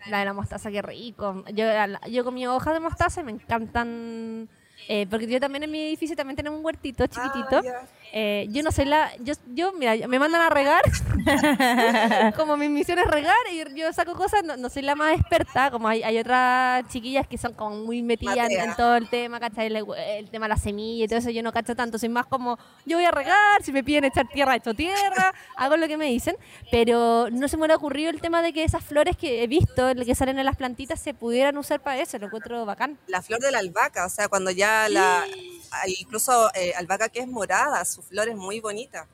La 0.09 0.19
de 0.19 0.25
la 0.25 0.33
mostaza, 0.33 0.69
qué 0.71 0.81
rico. 0.81 1.43
Yo, 1.53 1.65
yo 2.09 2.23
comí 2.23 2.45
hojas 2.47 2.73
de 2.73 2.79
mostaza 2.79 3.21
y 3.21 3.23
me 3.23 3.31
encantan. 3.31 4.47
eh, 4.87 5.07
porque 5.09 5.27
yo 5.27 5.39
también 5.39 5.63
en 5.63 5.71
mi 5.71 5.79
edificio 5.81 6.15
también 6.15 6.35
tenemos 6.35 6.59
un 6.59 6.65
huertito 6.65 7.07
chiquitito. 7.07 7.57
Ah. 7.57 7.87
Eh, 8.13 8.47
yo 8.49 8.63
no 8.63 8.71
soy 8.71 8.85
la. 8.85 9.11
Yo, 9.19 9.33
yo, 9.53 9.73
mira, 9.73 10.07
me 10.07 10.19
mandan 10.19 10.41
a 10.41 10.49
regar. 10.49 10.81
como 12.35 12.57
mi 12.57 12.69
misión 12.69 12.99
es 12.99 13.07
regar 13.07 13.35
y 13.51 13.63
yo 13.77 13.91
saco 13.93 14.13
cosas. 14.13 14.43
No, 14.43 14.57
no 14.57 14.69
soy 14.69 14.83
la 14.83 14.95
más 14.95 15.19
experta. 15.19 15.71
Como 15.71 15.87
hay, 15.87 16.03
hay 16.03 16.19
otras 16.19 16.87
chiquillas 16.87 17.27
que 17.27 17.37
son 17.37 17.53
como 17.53 17.77
muy 17.77 18.01
metidas 18.01 18.49
en, 18.49 18.75
todo 18.75 18.95
el 18.95 19.09
tema, 19.09 19.39
¿cachai? 19.39 19.67
El, 19.67 19.85
el 19.97 20.29
tema 20.29 20.45
de 20.45 20.49
la 20.49 20.57
semilla 20.57 21.05
y 21.05 21.07
todo 21.07 21.19
eso. 21.19 21.29
Yo 21.29 21.43
no 21.43 21.51
cacho 21.51 21.75
tanto. 21.75 21.97
Soy 21.97 22.09
más 22.09 22.25
como. 22.25 22.57
Yo 22.85 22.97
voy 22.97 23.05
a 23.05 23.11
regar. 23.11 23.63
Si 23.63 23.71
me 23.71 23.83
piden 23.83 24.05
echar 24.05 24.27
tierra, 24.27 24.55
echo 24.55 24.73
tierra. 24.73 25.33
hago 25.57 25.77
lo 25.77 25.87
que 25.87 25.97
me 25.97 26.05
dicen. 26.05 26.37
Pero 26.71 27.29
no 27.31 27.47
se 27.47 27.57
me 27.57 27.71
ha 27.71 27.75
ocurrido 27.75 28.09
el 28.09 28.21
tema 28.21 28.41
de 28.41 28.53
que 28.53 28.63
esas 28.63 28.83
flores 28.83 29.17
que 29.17 29.43
he 29.43 29.47
visto, 29.47 29.93
que 29.93 30.15
salen 30.15 30.39
en 30.39 30.45
las 30.45 30.55
plantitas, 30.55 30.99
se 30.99 31.13
pudieran 31.13 31.57
usar 31.57 31.81
para 31.81 32.01
eso. 32.01 32.17
Lo 32.17 32.27
encuentro 32.27 32.65
bacán. 32.65 32.97
La 33.07 33.21
flor 33.21 33.39
de 33.39 33.51
la 33.51 33.59
albahaca, 33.59 34.05
o 34.05 34.09
sea, 34.09 34.27
cuando 34.27 34.51
ya 34.51 34.87
la... 34.89 35.23
hay 35.71 35.95
Incluso 35.99 36.51
eh, 36.53 36.73
albahaca 36.75 37.09
que 37.09 37.19
es 37.19 37.27
morada, 37.27 37.83
su 37.95 38.01
flor 38.03 38.27
es 38.29 38.35
muy 38.35 38.59
bonita. 38.59 39.07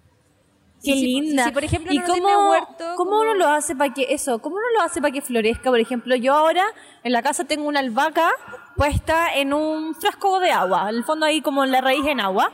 Qué 0.84 0.94
si- 0.94 1.06
linda. 1.06 1.46
si, 1.46 1.52
por 1.52 1.64
ejemplo, 1.64 1.94
¿Y 1.94 1.98
uno 1.98 2.08
cómo, 2.08 2.16
tiene 2.28 2.50
huerto, 2.50 2.76
cómo 2.78 3.12
como- 3.12 3.20
uno 3.22 3.34
lo 3.36 3.48
hace 3.50 3.76
para 3.76 3.94
que 3.94 4.08
eso? 4.10 4.40
¿Cómo 4.40 4.56
uno 4.56 4.66
lo 4.76 4.82
hace 4.82 5.00
para 5.00 5.14
que 5.14 5.22
florezca? 5.22 5.70
Por 5.70 5.80
ejemplo, 5.80 6.16
yo 6.16 6.34
ahora 6.34 6.66
en 7.04 7.12
la 7.12 7.22
casa 7.22 7.44
tengo 7.44 7.68
una 7.68 7.80
albahaca 7.82 8.32
puesta 8.76 9.36
en 9.36 9.54
un 9.54 9.94
frasco 9.94 10.40
de 10.40 10.50
agua, 10.52 10.90
en 10.90 10.96
el 10.96 11.04
fondo 11.04 11.28
ahí 11.28 11.42
como 11.44 11.64
la 11.68 11.82
raíz 11.82 12.06
en 12.08 12.20
agua. 12.20 12.52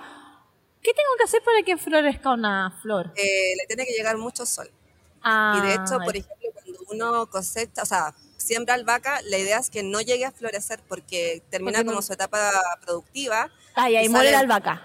¿Qué 0.84 0.92
tengo 0.94 1.10
que 1.18 1.24
hacer 1.24 1.42
para 1.44 1.62
que 1.64 1.78
florezca 1.78 2.32
una 2.32 2.72
flor? 2.82 3.14
Eh, 3.16 3.54
le 3.60 3.66
tiene 3.66 3.86
que 3.86 3.94
llegar 3.94 4.18
mucho 4.18 4.46
sol. 4.46 4.70
Ah, 5.24 5.60
Y 5.64 5.68
de 5.68 5.74
hecho, 5.76 5.98
por 6.04 6.16
ejemplo, 6.16 6.50
cuando 6.54 6.80
uno 7.10 7.28
cosecha, 7.30 7.82
o 7.82 7.86
sea, 7.86 8.14
siembra 8.36 8.76
albahaca, 8.76 9.22
la 9.24 9.38
idea 9.38 9.58
es 9.58 9.70
que 9.70 9.84
no 9.84 10.00
llegue 10.02 10.26
a 10.26 10.32
florecer 10.32 10.82
porque 10.88 11.42
termina 11.50 11.80
Porque 11.80 11.86
no- 11.86 11.92
como 11.94 12.02
su 12.02 12.14
etapa 12.14 12.52
productiva. 12.86 13.50
Ay, 13.76 13.96
ahí 13.98 14.06
y 14.06 14.10
muere 14.10 14.32
la 14.32 14.40
albahaca. 14.40 14.82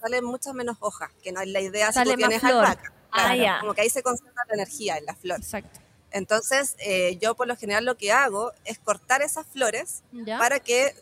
Salen 0.00 0.24
muchas 0.24 0.54
menos 0.54 0.76
hojas, 0.80 1.10
que 1.22 1.32
no 1.32 1.40
es 1.40 1.48
la 1.48 1.60
idea 1.60 1.90
Sale 1.92 2.10
si 2.10 2.16
tú 2.16 2.18
tienes 2.18 2.40
flor. 2.40 2.52
albahaca. 2.64 2.92
Ah, 3.10 3.34
ya. 3.34 3.58
Como 3.60 3.74
que 3.74 3.80
ahí 3.82 3.90
se 3.90 4.02
concentra 4.02 4.42
la 4.48 4.54
energía 4.54 4.96
en 4.98 5.06
la 5.06 5.14
flor. 5.14 5.38
Exacto. 5.38 5.80
Entonces, 6.10 6.76
eh, 6.78 7.18
yo 7.20 7.34
por 7.34 7.46
lo 7.48 7.56
general 7.56 7.84
lo 7.84 7.96
que 7.96 8.12
hago 8.12 8.52
es 8.64 8.78
cortar 8.78 9.22
esas 9.22 9.46
flores 9.46 10.02
para 10.38 10.60
que 10.60 10.94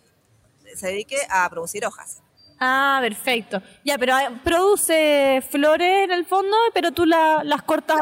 se 0.75 0.87
dedique 0.89 1.17
a 1.31 1.49
producir 1.51 1.85
hojas. 1.87 2.19
Ah, 2.59 2.99
perfecto. 3.03 3.63
Ya, 3.85 3.99
pero 3.99 4.17
eh, 4.19 4.29
produce 4.43 5.45
flores 5.51 6.05
en 6.05 6.11
el 6.11 6.25
fondo, 6.27 6.57
pero 6.75 6.91
tú 6.93 7.05
la- 7.07 7.45
las 7.45 7.63
cortas, 7.63 7.99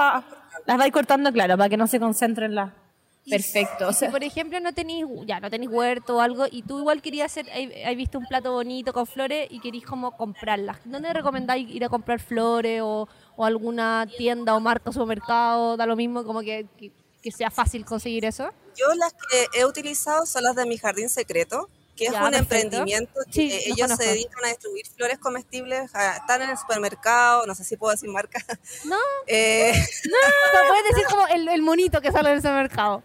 las 0.65 0.79
vas 0.79 0.91
cortando, 0.93 1.33
claro, 1.33 1.57
para 1.59 1.69
que 1.69 1.77
no 1.77 1.87
se 1.87 1.99
concentren 1.99 2.55
las... 2.55 2.73
Perfecto. 3.31 3.89
O 3.89 3.93
Si 3.93 4.07
por 4.09 4.23
ejemplo 4.23 4.61
no 4.61 4.73
tenéis, 4.75 5.07
ya 5.27 5.41
no 5.41 5.51
tenéis 5.51 5.71
huerto 5.73 6.17
o 6.17 6.21
algo 6.21 6.45
y 6.51 6.63
tú 6.63 6.79
igual 6.81 7.01
querías 7.01 7.33
hacer, 7.33 7.51
hay 7.51 7.97
visto 7.97 8.19
un 8.19 8.27
plato 8.27 8.53
bonito 8.53 8.93
con 8.93 9.07
flores 9.07 9.47
y 9.51 9.61
queréis 9.61 9.85
como 9.87 10.17
comprarlas. 10.17 10.79
¿Dónde 10.85 11.13
recomendáis 11.13 11.69
ir 11.71 11.85
a 11.85 11.89
comprar 11.89 12.21
flores 12.21 12.83
o, 12.83 13.09
o 13.37 13.45
alguna 13.45 14.07
tienda 14.19 14.55
o 14.55 14.61
marca 14.61 14.91
o 14.91 14.93
supermercado? 14.93 15.77
Da 15.77 15.87
lo 15.87 15.97
mismo 15.97 16.25
como 16.25 16.41
que, 16.41 16.67
que, 16.79 16.93
que 17.23 17.33
sea 17.33 17.51
fácil 17.51 17.85
conseguir 17.85 18.25
eso. 18.25 18.51
Yo 18.77 18.87
las 18.95 19.13
que 19.15 19.47
he 19.59 19.65
utilizado 19.65 20.27
son 20.27 20.43
las 20.43 20.57
de 20.57 20.67
mi 20.67 20.77
jardín 20.77 21.09
secreto, 21.09 21.71
que 21.97 22.07
es 22.07 22.13
Ya, 22.13 22.25
un 22.25 22.31
perfecto. 22.33 22.55
emprendimiento 22.57 23.21
que 23.27 23.33
Sí, 23.33 23.49
los 23.69 23.79
ellos 23.79 23.91
se 23.97 24.05
dedican 24.09 24.45
a 24.45 24.49
distribuir 24.49 24.85
flores 24.89 25.19
comestibles, 25.21 25.85
están 25.85 26.43
en 26.43 26.51
el 26.51 26.59
supermercado, 26.59 27.47
no 27.47 27.55
sé 27.55 27.63
si 27.65 27.77
puedo 27.77 27.93
decir 27.93 28.11
marca. 28.11 28.45
No, 28.85 28.97
Eh, 29.29 29.71
o 29.71 29.75
sea, 29.75 30.69
puedes 30.69 30.85
decir 30.93 31.05
como 31.09 31.27
el, 31.29 31.49
el 31.49 31.63
monito 31.63 32.01
que 32.01 32.11
sale 32.13 32.31
del 32.31 32.41
supermercado. 32.41 33.03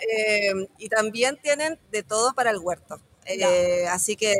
Eh, 0.00 0.52
y 0.78 0.88
también 0.88 1.36
tienen 1.42 1.78
de 1.92 2.02
todo 2.02 2.32
para 2.34 2.50
el 2.50 2.58
huerto. 2.58 3.00
Eh, 3.26 3.86
así 3.90 4.14
que 4.16 4.34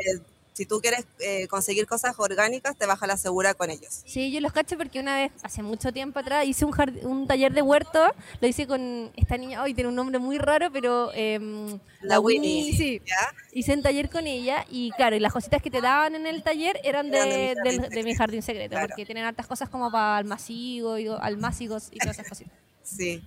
si 0.53 0.65
tú 0.65 0.79
quieres 0.81 1.05
eh, 1.19 1.47
conseguir 1.49 1.85
cosas 1.85 2.15
orgánicas, 2.17 2.75
te 2.75 2.87
vas 2.87 3.03
a 3.03 3.05
la 3.05 3.15
segura 3.17 3.53
con 3.53 3.69
ellos. 3.69 4.01
Sí, 4.07 4.31
yo 4.31 4.39
los 4.39 4.51
cacho 4.53 4.75
porque 4.75 4.99
una 4.99 5.15
vez, 5.15 5.31
hace 5.43 5.61
mucho 5.61 5.91
tiempo 5.91 6.17
atrás, 6.17 6.47
hice 6.47 6.65
un, 6.65 6.71
jard- 6.71 7.03
un 7.03 7.27
taller 7.27 7.53
de 7.53 7.61
huerto. 7.61 8.03
Lo 8.41 8.47
hice 8.47 8.65
con 8.65 9.11
esta 9.15 9.37
niña, 9.37 9.61
hoy 9.61 9.75
tiene 9.75 9.89
un 9.89 9.95
nombre 9.95 10.17
muy 10.17 10.39
raro, 10.39 10.71
pero. 10.71 11.11
em, 11.13 11.77
La 12.01 12.19
Winnie, 12.19 12.73
Sí. 12.75 13.01
¿ya? 13.05 13.35
Hice 13.51 13.73
un 13.75 13.83
taller 13.83 14.09
con 14.09 14.25
ella 14.25 14.65
y 14.71 14.89
claro, 14.91 15.15
y 15.15 15.19
las 15.19 15.31
cositas 15.33 15.61
que 15.61 15.69
te 15.69 15.79
daban 15.81 16.15
en 16.15 16.25
el 16.25 16.41
taller 16.41 16.79
eran 16.83 17.11
de, 17.11 17.51
Eran 17.51 17.63
de 17.63 17.73
mi 17.73 17.75
jardín 17.75 17.81
de 17.81 17.89
mi 17.89 18.13
secreto. 18.13 18.17
jardín 18.17 18.41
secreto, 18.41 18.69
Claro. 18.71 18.87
porque 18.87 19.05
tienen 19.05 19.25
hartas 19.25 19.45
cosas 19.45 19.69
como 19.69 19.91
para 19.91 20.17
almacigos 20.17 20.99
y, 20.99 21.07
almácigos 21.07 21.89
y 21.91 21.99
todas 21.99 22.17
esas 22.17 22.29
cositas. 22.29 22.53
Sí. 22.83 23.21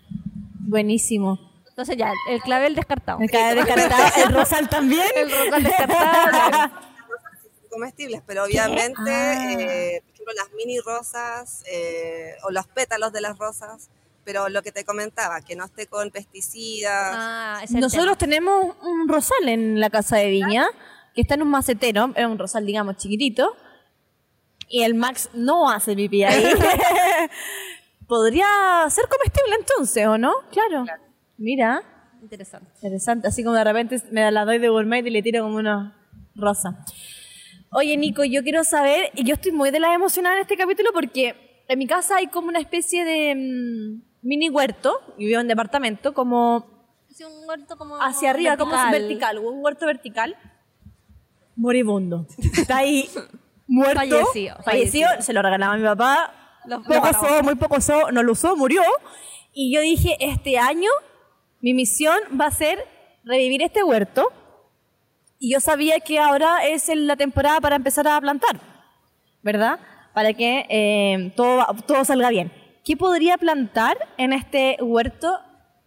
Buenísimo. 0.58 1.49
Entonces 1.70 1.96
ya, 1.96 2.12
el 2.28 2.40
clavel 2.42 2.74
descartado. 2.74 3.18
El 3.20 3.30
cabello 3.30 3.64
descartado, 3.64 4.24
el 4.24 4.34
rosal 4.34 4.68
también. 4.68 5.06
El 5.16 5.30
rosal 5.30 5.62
descartado. 5.62 6.70
comestibles, 7.70 8.20
pero 8.26 8.44
obviamente, 8.44 9.00
Ah. 9.10 9.52
eh, 9.52 10.02
por 10.04 10.12
ejemplo, 10.14 10.34
las 10.34 10.52
mini 10.54 10.80
rosas 10.80 11.62
eh, 11.70 12.34
o 12.42 12.50
los 12.50 12.66
pétalos 12.66 13.12
de 13.12 13.20
las 13.20 13.38
rosas, 13.38 13.90
pero 14.24 14.48
lo 14.48 14.60
que 14.62 14.72
te 14.72 14.84
comentaba, 14.84 15.40
que 15.40 15.54
no 15.54 15.64
esté 15.66 15.86
con 15.86 16.10
pesticidas. 16.10 17.12
Ah, 17.16 17.54
ese 17.58 17.66
es 17.66 17.74
el 17.76 17.80
Nosotros 17.80 18.18
tema. 18.18 18.30
tenemos 18.30 18.76
un 18.82 19.08
rosal 19.08 19.48
en 19.48 19.78
la 19.78 19.88
casa 19.88 20.16
de 20.16 20.30
Viña, 20.30 20.66
que 21.14 21.20
está 21.22 21.34
en 21.34 21.42
un 21.42 21.50
macetero, 21.50 22.12
es 22.16 22.26
un 22.26 22.38
rosal, 22.38 22.66
digamos, 22.66 22.96
chiquitito, 22.96 23.56
y 24.68 24.82
el 24.82 24.94
Max 24.94 25.30
no 25.32 25.70
hace 25.70 25.94
pipí 25.94 26.24
ahí. 26.24 26.42
Podría 28.08 28.46
ser 28.90 29.06
comestible 29.08 29.54
entonces, 29.60 30.06
¿o 30.08 30.18
no? 30.18 30.32
Claro. 30.50 30.84
Mira, 31.40 31.82
Interesante. 32.22 32.70
interesante. 32.82 33.26
Así 33.28 33.42
como 33.42 33.56
de 33.56 33.64
repente 33.64 33.96
me 34.12 34.30
la 34.30 34.44
doy 34.44 34.58
de 34.58 34.68
gourmet 34.68 35.04
y 35.06 35.10
le 35.10 35.22
tiro 35.22 35.42
como 35.42 35.56
una 35.56 35.96
rosa. 36.34 36.84
Oye, 37.72 37.96
Nico, 37.96 38.24
yo 38.24 38.42
quiero 38.42 38.62
saber, 38.62 39.10
y 39.14 39.24
yo 39.24 39.34
estoy 39.34 39.52
muy 39.52 39.70
de 39.70 39.80
la 39.80 39.94
emocionada 39.94 40.36
en 40.36 40.42
este 40.42 40.56
capítulo 40.56 40.90
porque 40.92 41.62
en 41.66 41.78
mi 41.78 41.86
casa 41.86 42.16
hay 42.16 42.26
como 42.26 42.48
una 42.48 42.58
especie 42.58 43.04
de 43.04 43.34
mm, 43.34 44.02
mini 44.22 44.50
huerto, 44.50 44.92
y 45.16 45.26
vivo 45.26 45.40
en 45.40 45.48
departamento, 45.48 46.12
como 46.12 46.78
Sí, 47.08 47.24
un 47.24 47.48
huerto 47.48 47.76
como 47.78 47.96
hacia 47.96 48.30
arriba, 48.30 48.56
como 48.58 48.74
es 48.74 48.90
vertical, 48.90 49.38
un 49.38 49.64
huerto 49.64 49.86
vertical. 49.86 50.36
Moribundo. 51.56 52.26
Está 52.38 52.78
ahí 52.78 53.08
muerto, 53.66 53.94
Fallecido, 54.00 54.22
fallecido, 54.26 54.62
fallecido. 54.64 55.08
se 55.20 55.32
lo 55.32 55.40
regalaba 55.42 55.74
a 55.74 55.76
mi 55.78 55.84
papá. 55.84 56.34
Lo- 56.66 56.78
lo 56.78 56.82
poco 56.84 57.00
paró. 57.00 57.18
usó, 57.22 57.42
muy 57.42 57.54
poco 57.54 57.76
usó, 57.78 58.12
no 58.12 58.22
lo 58.22 58.32
usó, 58.32 58.56
murió. 58.56 58.82
Y 59.52 59.74
yo 59.74 59.80
dije, 59.80 60.16
este 60.20 60.58
año 60.58 60.90
mi 61.60 61.74
misión 61.74 62.18
va 62.40 62.46
a 62.46 62.50
ser 62.50 62.84
revivir 63.24 63.62
este 63.62 63.82
huerto. 63.82 64.32
Y 65.38 65.52
yo 65.52 65.60
sabía 65.60 66.00
que 66.00 66.18
ahora 66.18 66.66
es 66.66 66.88
la 66.94 67.16
temporada 67.16 67.60
para 67.60 67.76
empezar 67.76 68.06
a 68.06 68.20
plantar, 68.20 68.60
¿verdad? 69.42 69.80
Para 70.12 70.34
que 70.34 70.66
eh, 70.68 71.32
todo, 71.34 71.64
todo 71.86 72.04
salga 72.04 72.28
bien. 72.28 72.52
¿Qué 72.84 72.96
podría 72.96 73.38
plantar 73.38 73.96
en 74.18 74.32
este 74.32 74.76
huerto 74.80 75.38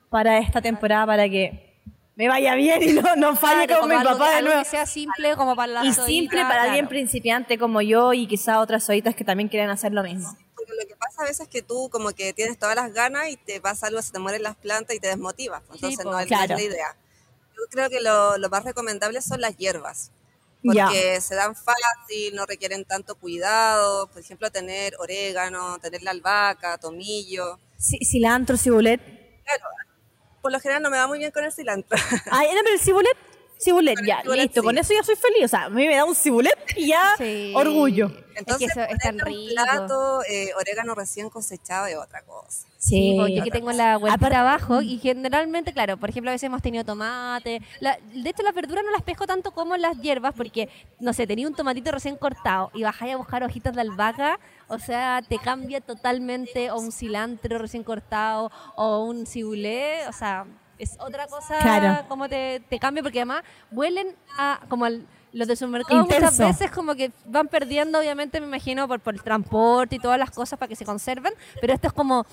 para 0.09 0.38
esta 0.39 0.62
temporada 0.62 1.05
para 1.05 1.29
que 1.29 1.73
me 2.15 2.27
vaya 2.27 2.55
bien 2.55 2.81
y 2.83 2.93
no, 2.93 3.15
no 3.15 3.36
falle 3.36 3.65
Claro, 3.67 3.81
con 3.81 3.89
mi 3.89 3.95
algo 3.95 4.12
papá 4.12 4.36
de 4.36 4.41
nuevo? 4.43 4.59
que 4.59 4.65
sea 4.69 4.86
simple 4.86 5.36
como 5.36 5.55
para 5.55 5.73
la 5.73 5.86
Y 5.86 5.93
soita, 5.93 6.05
simple 6.05 6.41
para 6.43 6.63
alguien 6.63 6.88
principiante 6.88 7.57
como 7.57 7.81
yo 7.81 8.13
y 8.13 8.27
quizá 8.27 8.59
otras 8.59 8.83
soitas 8.83 9.15
que 9.15 9.23
también 9.23 9.49
quieren 9.49 9.69
hacer 9.69 9.91
lo 9.91 10.03
mismo. 10.03 10.29
Lo 10.79 10.88
que 10.88 10.95
pasa 10.95 11.21
a 11.21 11.25
veces 11.25 11.41
es 11.41 11.47
que 11.47 11.62
tú 11.62 11.89
como 11.91 12.12
que 12.12 12.33
tienes 12.33 12.57
todas 12.59 12.75
las 12.75 12.93
ganas 12.93 13.29
y 13.29 13.38
te 13.38 13.62
pasa 13.62 13.88
algo, 13.88 14.01
se 14.01 14.12
te 14.12 14.19
mueren 14.19 14.43
las 14.43 14.55
plantas 14.55 14.95
y 14.95 14.99
te 14.99 15.07
desmotivas. 15.07 15.62
Entonces 15.71 15.97
po, 16.03 16.12
no, 16.12 16.19
es- 16.19 16.27
claro. 16.27 16.47
no 16.53 16.57
es 16.59 16.63
la 16.67 16.73
idea. 16.73 16.95
Yo 17.55 17.63
creo 17.69 17.89
que 17.89 18.01
lo, 18.01 18.38
lo 18.38 18.49
más 18.49 18.63
recomendable 18.63 19.21
son 19.21 19.41
las 19.41 19.55
hierbas. 19.57 20.12
Porque 20.65 21.19
se 21.19 21.36
dan 21.36 21.55
fácil, 21.55 22.36
no 22.36 22.45
requieren 22.45 22.86
tanto 22.86 23.15
cuidado. 23.15 24.07
Por 24.07 24.21
ejemplo, 24.21 24.49
tener 24.49 24.95
orégano, 24.97 25.77
tener 25.79 26.01
la 26.03 26.12
albahaca, 26.12 26.77
tomillo. 26.77 27.59
Ci- 27.77 27.99
cilantro, 28.09 28.55
cibulet. 28.57 29.01
Claro, 29.43 29.65
por 30.41 30.51
lo 30.53 30.59
general 30.62 30.81
no 30.81 30.89
me 30.89 30.97
va 30.97 31.07
muy 31.07 31.19
bien 31.19 31.31
con 31.31 31.43
el 31.43 31.51
cilantro. 31.51 31.97
Ay, 32.31 32.47
no, 32.53 32.62
pero 32.63 32.75
el 32.75 32.79
cibulet, 32.79 33.17
cibulet, 33.63 33.97
ya, 34.06 34.21
cibulet, 34.21 34.43
listo. 34.45 34.62
sí. 34.62 34.65
Con 34.65 34.78
eso 34.78 34.93
ya 34.93 35.04
soy 35.04 35.15
feliz. 35.15 35.45
O 35.45 35.47
sea, 35.47 35.63
a 35.65 35.69
mí 35.69 35.88
me 35.88 35.95
da 35.95 36.06
un 36.06 36.15
cibulet 36.15 36.58
y 36.76 36.88
ya 36.88 37.13
Sí. 37.17 37.54
orgullo. 37.56 38.12
Entonces, 38.36 38.67
es 38.69 38.73
que 38.76 38.82
eso 38.82 38.91
es 38.91 38.97
tan 38.99 39.19
rico. 39.19 39.54
plato, 39.54 40.23
eh, 40.28 40.49
orégano 40.60 40.95
recién 40.95 41.30
cosechado 41.30 41.86
es 41.86 41.95
otra 41.97 42.23
cosa. 42.23 42.67
Sí, 42.80 43.13
porque 43.17 43.36
yo 43.36 43.43
que 43.43 43.52
tengo 43.52 43.71
la 43.71 43.93
Aparte- 43.93 44.36
abajo 44.36 44.82
y 44.82 44.97
generalmente, 44.97 45.71
claro, 45.71 45.97
por 45.97 46.10
ejemplo, 46.10 46.32
a 46.32 46.34
veces 46.34 46.47
hemos 46.47 46.62
tenido 46.62 46.84
tomate. 46.84 47.62
La- 47.80 47.97
de 48.12 48.28
hecho, 48.30 48.41
las 48.43 48.54
verduras 48.56 48.84
no 48.84 48.91
las 48.91 49.04
pesco 49.04 49.28
tanto 49.28 49.52
como 49.52 49.78
las 49.78 50.02
hierbas 50.02 50.34
porque, 50.36 50.67
no 50.99 51.13
sé, 51.13 51.28
tenía 51.28 51.47
un 51.47 51.54
tomatito 51.54 51.91
recién 51.91 52.15
cortado 52.17 52.71
y 52.73 52.82
bajáis 52.84 53.13
a 53.13 53.17
buscar 53.17 53.43
hojitas 53.43 53.76
de 53.76 53.82
albahaca, 53.82 54.39
o 54.67 54.80
sea, 54.80 55.21
te 55.21 55.38
cambia 55.38 55.80
totalmente 55.80 56.71
o 56.71 56.80
un 56.80 56.91
cilantro 56.91 57.60
recién 57.60 57.84
cortado 57.84 58.52
o 58.76 59.04
un 59.06 59.28
cibulé, 59.28 60.08
o 60.10 60.12
sea, 60.12 60.45
es 60.84 60.96
otra 61.00 61.28
cosa 61.28 61.58
Claro. 61.60 62.06
como 62.08 62.30
te, 62.30 62.62
te 62.69 62.78
cambia 62.80 63.02
porque 63.04 63.19
además 63.19 63.43
huelen 63.72 64.15
a 64.38 64.60
como 64.69 64.86
al- 64.86 65.08
los 65.32 65.48
de 65.48 65.56
supermercado 65.56 66.02
muchas 66.02 66.17
Intenso. 66.19 66.46
veces 66.46 66.69
como 66.69 66.93
que 66.93 67.12
van 67.26 67.48
perdiendo, 67.48 67.98
obviamente, 67.98 68.39
me 68.39 68.46
imagino, 68.46 68.88
por, 68.88 69.00
por 69.00 69.15
el 69.15 69.24
transporte 69.24 69.96
y 69.96 70.00
todas 70.00 70.19
las 70.19 70.30
cosas 70.30 70.60
para 70.60 70.67
que 70.69 70.76
se 70.76 70.86
conserven, 70.86 71.34
pero 71.60 71.74
esto 71.74 71.88
es 71.88 71.93
como 71.93 72.28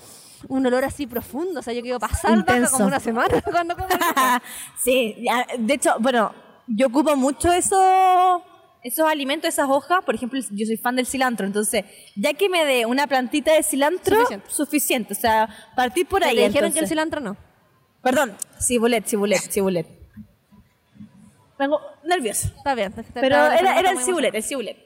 un 0.47 0.65
olor 0.67 0.83
así 0.83 1.07
profundo, 1.07 1.61
o 1.61 1.63
sea, 1.63 1.73
yo 1.73 1.81
quiero 1.81 1.99
pasar 1.99 2.45
como 2.71 2.85
una 2.85 2.99
semana 2.99 3.41
cuando 3.51 3.75
como 3.75 3.87
sí, 4.83 5.25
de 5.57 5.73
hecho, 5.73 5.95
bueno, 5.99 6.31
yo 6.67 6.87
ocupo 6.87 7.15
mucho 7.15 7.51
eso, 7.51 8.43
esos 8.83 9.07
alimentos, 9.09 9.49
esas 9.49 9.67
hojas. 9.69 10.03
Por 10.05 10.13
ejemplo, 10.15 10.39
yo 10.51 10.65
soy 10.65 10.77
fan 10.77 10.95
del 10.95 11.05
cilantro, 11.07 11.45
entonces, 11.47 11.83
ya 12.15 12.33
que 12.33 12.49
me 12.49 12.63
dé 12.65 12.85
una 12.85 13.07
plantita 13.07 13.51
de 13.53 13.63
cilantro, 13.63 14.15
Suficiente. 14.17 14.49
suficiente. 14.49 15.13
O 15.13 15.15
sea, 15.19 15.49
partir 15.75 16.07
por 16.07 16.21
Te 16.21 16.29
ahí. 16.29 16.37
dijeron 16.47 16.71
que 16.71 16.79
el 16.79 16.87
cilantro 16.87 17.19
no. 17.19 17.35
Perdón, 18.01 18.35
cibulet, 18.59 19.05
cibulet, 19.05 19.39
cibulet. 19.51 19.87
Vengo 21.57 21.79
nerviosa. 22.03 22.47
Está 22.57 22.73
bien. 22.75 22.91
te- 22.91 23.03
te- 23.03 23.21
Pero 23.21 23.35
era, 23.35 23.79
era 23.79 23.91
el 23.91 23.99
cibulet, 23.99 24.33
el 24.33 24.43
cibulet. 24.43 24.77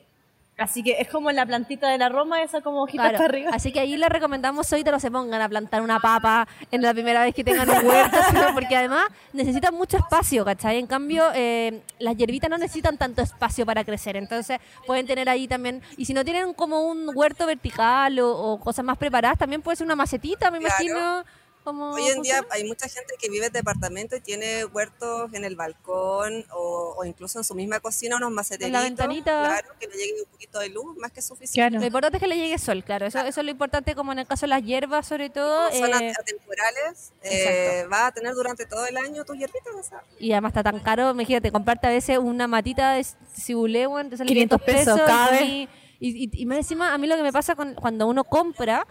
Así 0.57 0.83
que 0.83 1.01
es 1.01 1.09
como 1.09 1.29
la 1.33 1.45
plantita 1.45 1.89
de 1.89 1.97
la 1.97 2.07
Roma, 2.07 2.41
esa 2.41 2.61
como 2.61 2.83
hojita 2.83 3.03
Claro, 3.03 3.17
para 3.17 3.25
arriba. 3.25 3.51
Así 3.53 3.73
que 3.73 3.81
ahí 3.81 3.97
les 3.97 4.07
recomendamos 4.07 4.71
hoy 4.71 4.85
que 4.85 4.91
no 4.91 5.01
se 5.01 5.11
pongan 5.11 5.41
a 5.41 5.49
plantar 5.49 5.81
una 5.81 5.99
papa 5.99 6.47
en 6.71 6.81
la 6.81 6.93
primera 6.93 7.23
vez 7.23 7.35
que 7.35 7.43
tengan 7.43 7.69
un 7.69 7.85
huerto, 7.85 8.17
sino 8.29 8.53
porque 8.53 8.77
además 8.77 9.03
necesitan 9.33 9.73
mucho 9.73 9.97
espacio, 9.97 10.45
¿cachai? 10.45 10.77
En 10.79 10.87
cambio, 10.87 11.25
eh, 11.35 11.81
las 11.99 12.15
hierbitas 12.15 12.49
no 12.49 12.57
necesitan 12.57 12.97
tanto 12.97 13.21
espacio 13.21 13.65
para 13.65 13.83
crecer, 13.83 14.15
entonces 14.15 14.59
pueden 14.87 15.05
tener 15.05 15.27
ahí 15.27 15.45
también, 15.45 15.81
y 15.97 16.05
si 16.05 16.13
no 16.13 16.23
tienen 16.23 16.53
como 16.53 16.83
un 16.87 17.09
huerto 17.13 17.45
vertical 17.45 18.17
o, 18.19 18.29
o 18.53 18.57
cosas 18.59 18.85
más 18.85 18.97
preparadas, 18.97 19.37
también 19.37 19.61
puede 19.61 19.75
ser 19.75 19.85
una 19.85 19.97
macetita, 19.97 20.51
me 20.51 20.59
Claro. 20.59 20.73
imagino. 20.83 21.23
Como 21.65 21.93
Hoy 21.93 22.03
en 22.09 22.21
día 22.21 22.45
hay 22.51 22.63
mucha 22.63 22.87
gente 22.87 23.15
que 23.19 23.27
vive 23.27 23.47
en 23.47 23.51
departamento 23.51 24.15
y 24.15 24.21
tiene 24.21 24.65
huertos 24.65 25.33
en 25.33 25.43
el 25.43 25.55
balcón 25.55 26.45
o, 26.53 26.93
o 26.95 27.05
incluso 27.05 27.39
en 27.39 27.43
su 27.43 27.55
misma 27.55 27.79
cocina 27.79 28.17
unos 28.17 28.29
maceteritos. 28.29 28.83
ventanita. 28.83 29.45
Claro, 29.45 29.69
que 29.79 29.87
le 29.87 29.97
llegue 29.97 30.21
un 30.21 30.29
poquito 30.29 30.59
de 30.59 30.69
luz, 30.69 30.95
más 30.97 31.11
que 31.11 31.23
suficiente. 31.23 31.71
Claro. 31.71 31.79
Lo 31.79 31.87
importante 31.87 32.17
es 32.17 32.21
que 32.21 32.27
le 32.27 32.37
llegue 32.37 32.59
sol, 32.59 32.83
claro. 32.83 33.07
Eso, 33.07 33.17
eso 33.17 33.39
es 33.41 33.43
lo 33.43 33.49
importante, 33.49 33.95
como 33.95 34.11
en 34.11 34.19
el 34.19 34.27
caso 34.27 34.45
de 34.45 34.49
las 34.49 34.61
hierbas, 34.61 35.07
sobre 35.07 35.31
todo. 35.31 35.71
Como 35.71 35.87
son 35.87 36.03
eh, 36.03 36.13
atemporales, 36.15 37.13
eh, 37.23 37.87
vas 37.89 38.09
a 38.09 38.11
tener 38.11 38.35
durante 38.35 38.67
todo 38.67 38.85
el 38.85 38.97
año 38.97 39.25
tus 39.25 39.35
hierbitas. 39.35 39.87
sea, 39.87 40.03
Y 40.19 40.33
además 40.33 40.51
está 40.51 40.61
tan 40.61 40.79
caro, 40.81 41.09
imagínate, 41.09 41.51
comprarte 41.51 41.87
a 41.87 41.89
veces 41.89 42.19
una 42.19 42.45
matita 42.45 42.93
de 42.93 43.03
cibulé, 43.35 43.87
weón, 43.87 44.11
te 44.11 44.17
sale 44.17 44.27
500 44.27 44.61
pesos 44.61 45.01
cada 45.03 45.31
vez. 45.31 45.41
Y, 45.41 45.67
y, 45.99 46.29
y 46.31 46.45
más 46.45 46.59
encima, 46.59 46.93
a 46.93 46.97
mí 46.99 47.07
lo 47.07 47.15
que 47.15 47.23
me 47.23 47.33
pasa 47.33 47.55
con, 47.55 47.73
cuando 47.73 48.05
uno 48.05 48.23
compra, 48.23 48.85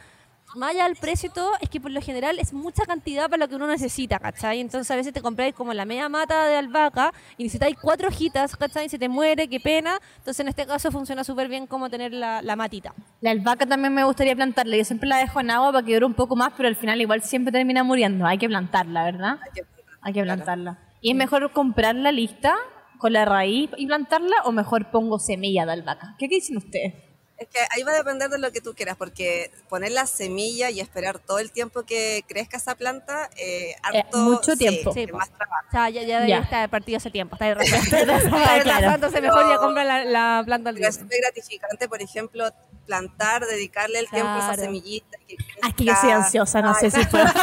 más 0.56 0.70
allá 0.70 0.84
del 0.84 0.96
precio 0.96 1.28
y 1.28 1.32
todo, 1.32 1.50
es 1.60 1.68
que 1.68 1.80
por 1.80 1.90
lo 1.90 2.00
general 2.00 2.38
es 2.38 2.52
mucha 2.52 2.84
cantidad 2.84 3.24
para 3.30 3.38
lo 3.44 3.48
que 3.48 3.56
uno 3.56 3.66
necesita, 3.66 4.18
¿cachai? 4.18 4.60
Entonces 4.60 4.90
a 4.90 4.96
veces 4.96 5.12
te 5.12 5.20
compráis 5.20 5.54
como 5.54 5.72
la 5.74 5.84
media 5.84 6.08
mata 6.08 6.46
de 6.46 6.56
albahaca 6.56 7.12
y 7.36 7.44
necesitáis 7.44 7.76
cuatro 7.80 8.08
hojitas, 8.08 8.56
¿cachai? 8.56 8.86
Y 8.86 8.88
se 8.88 8.98
te 8.98 9.08
muere, 9.08 9.48
qué 9.48 9.60
pena. 9.60 9.98
Entonces 10.18 10.40
en 10.40 10.48
este 10.48 10.66
caso 10.66 10.90
funciona 10.90 11.24
súper 11.24 11.48
bien 11.48 11.66
como 11.66 11.90
tener 11.90 12.12
la, 12.12 12.42
la 12.42 12.56
matita. 12.56 12.94
La 13.20 13.30
albahaca 13.32 13.66
también 13.66 13.92
me 13.94 14.04
gustaría 14.04 14.34
plantarla. 14.36 14.76
Yo 14.76 14.84
siempre 14.84 15.08
la 15.08 15.18
dejo 15.18 15.40
en 15.40 15.50
agua 15.50 15.72
para 15.72 15.84
que 15.86 15.94
dure 15.94 16.06
un 16.06 16.14
poco 16.14 16.36
más, 16.36 16.52
pero 16.56 16.68
al 16.68 16.76
final 16.76 17.00
igual 17.00 17.22
siempre 17.22 17.52
termina 17.52 17.82
muriendo. 17.84 18.26
Hay 18.26 18.38
que 18.38 18.48
plantarla, 18.48 19.04
¿verdad? 19.04 19.38
hay 19.42 19.50
que- 19.54 19.62
Hay 20.02 20.12
que 20.12 20.22
plantarla. 20.22 20.78
¿Y 21.00 21.10
es 21.10 21.16
mejor 21.16 21.50
comprarla 21.52 22.12
lista 22.12 22.54
con 22.98 23.12
la 23.12 23.24
raíz 23.24 23.70
y 23.76 23.86
plantarla 23.86 24.36
o 24.44 24.52
mejor 24.52 24.90
pongo 24.90 25.18
semilla 25.18 25.66
de 25.66 25.72
albahaca? 25.72 26.14
¿Qué, 26.18 26.28
qué 26.28 26.36
dicen 26.36 26.56
ustedes? 26.58 26.94
Es 27.36 27.48
que 27.48 27.58
ahí 27.74 27.82
va 27.82 27.90
a 27.90 27.96
depender 27.96 28.28
de 28.30 28.38
lo 28.38 28.52
que 28.52 28.60
tú 28.60 28.74
quieras, 28.74 28.96
porque 28.96 29.50
poner 29.68 29.90
la 29.90 30.06
semilla 30.06 30.70
y 30.70 30.78
esperar 30.78 31.18
todo 31.18 31.40
el 31.40 31.50
tiempo 31.50 31.82
que 31.82 32.24
crezca 32.28 32.56
esa 32.58 32.76
planta, 32.76 33.28
eh, 33.36 33.74
harto, 33.82 34.18
mucho 34.18 34.52
sí, 34.52 34.58
tiempo. 34.58 34.92
Sí, 34.94 35.08
po. 35.08 35.18
más 35.18 35.30
trabajo. 35.30 35.66
O 35.66 35.70
sea, 35.72 35.90
ya, 35.90 36.02
ya, 36.02 36.24
Ya. 36.26 36.38
está 36.38 36.68
partido 36.68 36.98
hace 36.98 37.10
tiempo, 37.10 37.34
está. 37.34 37.52
Claro. 37.54 38.16
está 38.18 38.54
retrasándose, 38.58 39.20
mejor 39.20 39.48
ya 39.48 39.58
compra 39.58 39.82
la, 39.84 40.04
la 40.04 40.42
planta 40.44 40.70
al 40.70 40.76
Pero 40.76 40.88
es 40.88 40.94
día. 40.96 41.02
súper 41.02 41.18
gratificante, 41.22 41.88
por 41.88 42.00
ejemplo, 42.00 42.48
plantar, 42.86 43.44
dedicarle 43.46 43.98
el 43.98 44.08
tiempo 44.08 44.28
a 44.30 44.38
esa 44.38 44.46
Claro. 44.48 44.62
semillita. 44.62 45.18
Que 45.26 45.36
Ah, 45.62 45.68
es 45.68 45.74
que 45.74 45.84
yo 45.86 45.92
soy 45.94 46.00
crezca. 46.02 46.16
ansiosa, 46.24 46.62
no 46.62 46.74
sé 46.74 46.86
Ay, 46.86 46.90
si 46.92 47.04
puedo. 47.06 47.24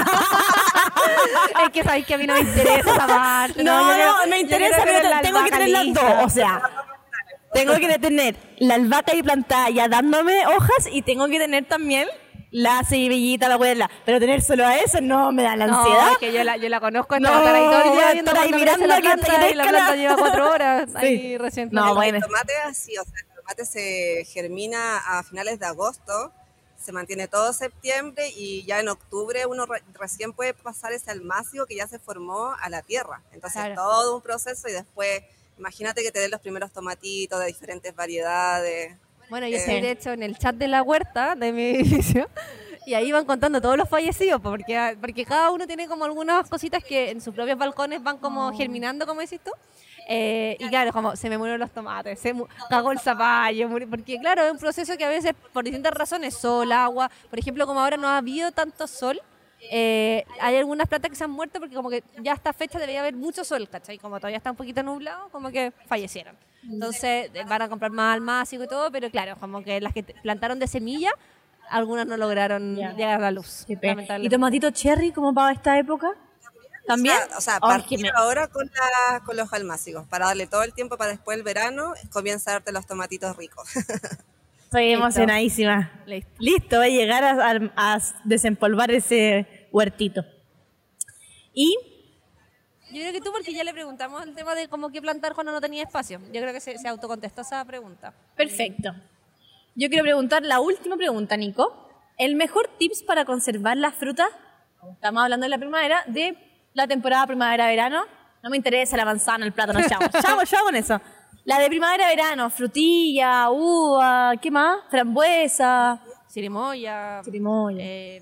Es 1.64 1.70
que 1.72 1.84
sabéis 1.84 2.06
que 2.06 2.14
a 2.14 2.18
mí 2.18 2.26
no 2.28 2.34
me 2.34 2.40
interesa 2.42 2.92
esa 2.92 3.08
parte. 3.08 3.64
No, 3.64 3.82
yo 3.82 3.94
quiero- 3.96 4.18
no, 4.18 4.28
me 4.28 4.40
interesa, 4.40 4.82
pero 4.84 5.10
tengo 5.22 5.44
que 5.44 5.52
tener 5.52 5.70
las 5.70 5.94
dos. 5.94 6.26
O 6.26 6.30
sea, 6.30 6.62
tengo 7.54 7.74
que 7.76 8.00
tener 8.00 8.36
la 8.58 8.76
albahaca 8.76 9.12
ahí 9.14 9.24
plantada 9.24 9.70
ya 9.70 9.88
dándome 9.88 10.46
hojas 10.48 10.88
y 10.92 11.02
tengo 11.02 11.28
que 11.28 11.38
tener 11.40 11.66
también 11.66 12.08
la 12.54 12.84
cebillita, 12.84 13.48
la 13.48 13.54
abuela. 13.56 13.90
Pero 14.06 14.20
tener 14.20 14.42
solo 14.42 14.66
a 14.66 14.78
eso 14.78 15.00
no 15.02 15.32
me 15.32 15.44
da 15.44 15.56
la 15.56 15.66
ansiedad. 15.66 16.06
No, 16.08 16.12
es 16.12 16.18
que 16.18 16.34
yo 16.34 16.44
la, 16.44 16.58
yo 16.58 16.68
la 16.70 16.80
conozco, 16.82 17.18
No, 17.20 17.30
estaba 17.30 17.58
ahí 17.58 17.64
todo 17.66 17.84
el 17.84 17.92
día 17.98 18.12
viendo 18.14 18.32
ahí 18.40 18.52
mirando 18.52 18.88
la 18.88 18.98
planta 19.00 19.50
y 19.50 19.54
la 19.56 19.64
planta 19.68 19.96
lleva 19.96 20.16
cuatro 20.18 20.52
horas 20.52 20.90
Sí. 21.00 21.06
ahí 21.06 21.38
recién. 21.38 21.70
No, 21.72 21.96
bueno. 21.96 22.18
El 22.18 22.24
tomate 22.24 22.54
así, 22.66 22.98
o 22.98 23.04
sea, 23.04 23.14
el 23.22 23.36
tomate 23.36 23.66
se 23.66 24.26
germina 24.26 24.98
a 24.98 25.24
finales 25.24 25.60
de 25.60 25.66
agosto, 25.66 26.34
se 26.78 26.92
mantiene 26.92 27.28
todo 27.30 27.54
septiembre 27.54 28.30
y 28.36 28.66
ya 28.66 28.80
en 28.82 28.90
octubre 28.90 29.46
uno 29.46 29.66
re- 29.66 29.84
recién 29.94 30.34
puede 30.34 30.54
pasar 30.54 30.92
ese 30.92 31.10
almácigo 31.12 31.66
que 31.68 31.76
ya 31.76 31.88
se 31.88 32.00
formó 32.00 32.54
a 32.60 32.70
la 32.70 32.82
tierra. 32.82 33.22
Entonces 33.32 33.62
Claro. 33.62 33.76
todo 33.76 34.16
un 34.18 34.22
proceso 34.22 34.68
y 34.68 34.74
después 34.74 35.22
imagínate 35.58 36.02
que 36.04 36.12
te 36.12 36.20
den 36.20 36.32
los 36.32 36.42
primeros 36.42 36.72
tomatitos 36.72 37.40
de 37.40 37.46
diferentes 37.48 37.96
variedades. 37.96 38.98
Bueno, 39.30 39.48
yo 39.48 39.56
Eh, 39.56 39.60
estoy 39.60 39.82
de 39.82 39.92
hecho 39.92 40.12
en 40.12 40.24
el 40.24 40.38
chat 40.38 40.56
de 40.56 40.68
la 40.68 40.82
huerta 40.84 41.36
de 41.36 41.52
mi 41.54 41.62
edificio 41.76 42.28
y 42.86 42.94
ahí 42.96 43.12
van 43.12 43.26
contando 43.26 43.62
todos 43.62 43.78
los 43.78 43.88
fallecidos, 43.88 44.42
po, 44.42 44.50
porque, 44.50 44.98
porque 45.00 45.24
cada 45.26 45.52
uno 45.52 45.68
tiene 45.68 45.88
como 45.88 46.04
algunas 46.06 46.50
cositas 46.50 46.84
que 46.84 47.12
en 47.12 47.22
sus 47.22 47.34
propios 47.34 47.58
balcones 47.58 48.02
van 48.04 48.18
como 48.18 48.52
germinando, 48.58 49.06
como 49.06 49.22
decís 49.22 49.40
tú. 49.44 49.52
Eh, 50.08 50.58
y 50.60 50.68
claro, 50.68 50.92
como 50.92 51.16
se 51.16 51.30
me 51.30 51.38
murieron 51.38 51.60
los 51.62 51.70
tomates, 51.72 52.20
se 52.20 52.34
mu- 52.34 52.48
cagó 52.70 52.92
el 52.92 53.00
zapallo, 53.00 53.70
porque 53.90 54.18
claro, 54.20 54.44
es 54.44 54.52
un 54.52 54.58
proceso 54.58 54.98
que 54.98 55.06
a 55.06 55.10
veces 55.10 55.34
por 55.54 55.64
distintas 55.64 55.94
razones, 55.94 56.34
sol, 56.36 56.70
agua, 56.72 57.10
por 57.30 57.38
ejemplo, 57.40 57.66
como 57.68 57.80
ahora 57.80 57.96
no 57.98 58.08
ha 58.10 58.18
habido 58.18 58.52
tanto 58.52 58.88
sol, 58.88 59.22
eh, 59.70 60.26
hay 60.40 60.56
algunas 60.58 60.88
plantas 60.88 61.10
que 61.10 61.16
se 61.16 61.24
han 61.24 61.32
muerto 61.32 61.60
porque 61.60 61.76
como 61.76 61.90
que 61.90 62.04
ya 62.22 62.32
a 62.32 62.36
esta 62.36 62.54
fecha 62.54 62.80
debería 62.80 63.02
haber 63.02 63.16
mucho 63.16 63.44
sol, 63.44 63.68
¿cachai? 63.70 63.98
Como 64.00 64.18
todavía 64.20 64.38
está 64.38 64.52
un 64.52 64.58
poquito 64.58 64.82
nublado, 64.84 65.30
como 65.30 65.52
que 65.52 65.72
fallecieron. 65.88 66.36
Entonces 66.64 67.30
eh, 67.34 67.44
van 67.48 67.62
a 67.64 67.70
comprar 67.70 67.92
más 67.92 68.14
almácigo 68.14 68.64
y 68.64 68.68
todo, 68.68 68.92
pero 68.92 69.10
claro, 69.10 69.36
como 69.40 69.64
que 69.64 69.80
las 69.82 69.94
que 69.94 70.04
plantaron 70.04 70.60
de 70.60 70.68
semilla, 70.68 71.12
algunas 71.70 72.06
no 72.06 72.18
lograron 72.18 72.76
Ya. 72.76 72.94
llegar 72.94 73.16
a 73.18 73.20
la 73.22 73.32
luz. 73.32 73.66
¿Y 73.68 74.30
tomatito 74.30 74.72
cherry 74.72 75.12
como 75.12 75.34
para 75.34 75.54
esta 75.54 75.78
época? 75.78 76.10
¿También? 76.88 77.16
O 77.16 77.20
sea, 77.28 77.38
o 77.38 77.42
sea, 77.42 77.60
partir 77.60 78.00
me- 78.02 78.10
ahora 78.16 78.48
con, 78.48 78.66
la- 78.66 79.20
con 79.24 79.38
los 79.38 79.54
almácigos, 79.54 80.08
para 80.08 80.26
darle 80.26 80.48
todo 80.48 80.64
el 80.64 80.74
tiempo 80.74 80.98
para 80.98 81.12
después 81.12 81.38
el 81.38 81.44
verano, 81.44 81.94
comienza 82.12 82.50
a 82.50 82.54
darte 82.56 82.72
los 82.72 82.86
tomatitos 82.88 83.38
ricos. 83.38 83.70
Estoy 84.72 84.86
Listo. 84.88 85.00
emocionadísima. 85.04 85.92
Listo. 86.06 86.32
Listo, 86.40 86.78
voy 86.78 86.86
a 86.86 86.90
llegar 87.02 87.24
a, 87.26 87.52
a- 87.52 87.96
a 87.96 88.00
desempolvar 88.24 88.90
ese 88.90 89.68
huertito. 89.70 90.24
Y 91.54 91.76
Yo 92.94 93.02
creo 93.02 93.12
que 93.12 93.20
tú, 93.20 93.34
porque 93.34 93.54
ya 93.54 93.66
le 93.66 93.74
preguntamos 93.74 94.24
el 94.26 94.34
tema 94.34 94.56
de 94.56 94.70
cómo 94.70 94.90
qué 94.90 95.02
plantar 95.02 95.34
cuando 95.34 95.52
no 95.52 95.60
tenía 95.60 95.84
espacio. 95.84 96.22
Yo 96.32 96.40
creo 96.40 96.54
que 96.54 96.62
se, 96.62 96.78
se 96.78 96.88
autocontestó 96.88 97.42
esa 97.42 97.66
pregunta. 97.66 98.14
Perfecto. 98.38 98.94
Yo 99.76 99.90
quiero 99.90 100.04
preguntar 100.04 100.44
la 100.44 100.62
última 100.62 100.96
pregunta, 100.96 101.36
Nico. 101.36 101.90
¿El 102.18 102.36
mejor 102.38 102.70
tips 102.80 103.04
para 103.04 103.26
conservar 103.26 103.76
las 103.76 103.94
frutas? 103.96 104.30
Estamos 104.94 105.22
hablando 105.22 105.44
de 105.44 105.50
la 105.50 105.58
primavera, 105.58 106.02
de 106.08 106.38
la 106.74 106.88
temporada 106.88 107.28
primavera-verano. 107.28 108.06
No 108.42 108.50
me 108.50 108.56
interesa 108.56 108.96
la 108.96 109.04
manzana, 109.04 109.46
el 109.46 109.52
plátano, 109.52 109.82
chavo. 109.86 110.06
Chavo, 110.22 110.46
chavo 110.46 110.64
con 110.68 110.76
eso. 110.78 111.02
La 111.44 111.60
de 111.60 111.68
primavera-verano, 111.70 112.50
frutilla, 112.52 113.50
uva, 113.50 114.34
¿qué 114.42 114.52
más? 114.52 114.80
Frambuesa, 114.92 116.00
Cirimoya. 116.32 117.22
chirimoya. 117.26 117.78
eh, 117.84 118.20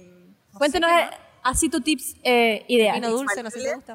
no 0.54 0.60
sé 0.66 0.72
qué 0.72 0.88
eh, 0.88 1.10
así 1.44 1.70
tu 1.70 1.82
tips 1.82 2.16
eh, 2.24 2.64
ideal. 2.68 2.96
Vino 2.96 3.10
dulce, 3.12 3.44
no 3.44 3.52
sé 3.52 3.60
si 3.60 3.66
te 3.66 3.76
gusta. 3.76 3.94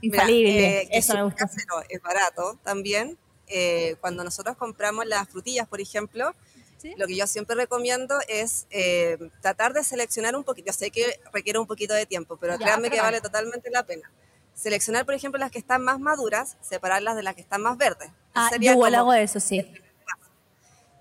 Mira, 0.00 0.16
Infalible. 0.16 0.80
eh, 0.82 0.88
que 0.90 0.98
eso 0.98 1.14
me 1.14 1.22
gusta. 1.24 1.44
casero, 1.46 1.82
es 1.88 2.00
barato 2.02 2.58
también. 2.64 3.18
Eh, 3.46 3.96
cuando 4.00 4.24
nosotros 4.24 4.56
compramos 4.56 5.04
las 5.06 5.28
frutillas, 5.28 5.68
por 5.68 5.80
ejemplo, 5.80 6.34
¿Sí? 6.78 6.94
lo 6.96 7.06
que 7.06 7.14
yo 7.16 7.26
siempre 7.26 7.54
recomiendo 7.54 8.16
es 8.26 8.66
eh, 8.70 9.18
tratar 9.42 9.74
de 9.74 9.84
seleccionar 9.84 10.34
un 10.34 10.44
poquito. 10.44 10.68
Yo 10.68 10.72
sé 10.72 10.90
que 10.90 11.20
requiere 11.32 11.58
un 11.58 11.66
poquito 11.66 11.92
de 11.94 12.06
tiempo, 12.06 12.36
pero 12.38 12.54
Ya, 12.54 12.58
créanme 12.58 12.88
pero 12.88 12.94
que 12.96 13.00
vale 13.02 13.20
totalmente 13.20 13.70
la 13.70 13.84
pena. 13.84 14.10
Seleccionar, 14.54 15.04
por 15.04 15.14
ejemplo, 15.14 15.38
las 15.38 15.50
que 15.50 15.58
están 15.58 15.82
más 15.82 15.98
maduras, 15.98 16.56
separarlas 16.60 17.16
de 17.16 17.22
las 17.22 17.34
que 17.34 17.40
están 17.40 17.62
más 17.62 17.76
verdes. 17.76 18.10
Ah, 18.34 18.48
Sería 18.50 18.72
yo 18.72 18.74
igual 18.74 18.94
hago 18.94 19.12
eso, 19.12 19.40
sí. 19.40 19.66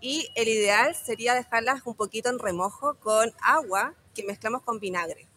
Y 0.02 0.30
el 0.34 0.48
ideal 0.48 0.96
sería 0.96 1.36
dejarlas 1.36 1.82
un 1.86 1.94
poquito 1.94 2.30
en 2.30 2.40
remojo 2.40 2.96
con 2.96 3.32
agua 3.40 3.94
que 4.16 4.24
mezclamos 4.24 4.64
con 4.64 4.80
vinagre. 4.80 5.28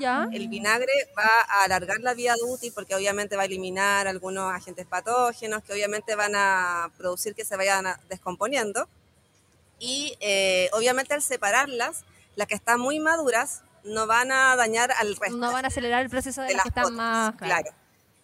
¿Ya? 0.00 0.28
El 0.32 0.48
vinagre 0.48 0.92
va 1.16 1.28
a 1.48 1.64
alargar 1.64 2.00
la 2.00 2.14
vida 2.14 2.34
útil 2.46 2.72
porque 2.74 2.94
obviamente 2.94 3.36
va 3.36 3.42
a 3.42 3.46
eliminar 3.46 4.06
algunos 4.06 4.52
agentes 4.52 4.86
patógenos 4.86 5.62
que 5.62 5.72
obviamente 5.72 6.14
van 6.14 6.34
a 6.36 6.90
producir 6.96 7.34
que 7.34 7.44
se 7.44 7.56
vayan 7.56 7.86
descomponiendo. 8.08 8.88
Y 9.78 10.16
eh, 10.20 10.70
obviamente 10.72 11.14
al 11.14 11.22
separarlas, 11.22 12.04
las 12.34 12.48
que 12.48 12.54
están 12.54 12.80
muy 12.80 13.00
maduras 13.00 13.62
no 13.84 14.06
van 14.06 14.30
a 14.32 14.56
dañar 14.56 14.92
al 14.92 15.16
resto 15.16 15.36
No 15.36 15.52
van 15.52 15.64
a 15.64 15.68
acelerar 15.68 16.02
el 16.02 16.10
proceso 16.10 16.40
de, 16.42 16.48
de 16.48 16.54
las 16.54 16.62
que 16.64 16.68
están 16.70 16.94
más... 16.94 17.34
otras, 17.34 17.48
claro. 17.48 17.70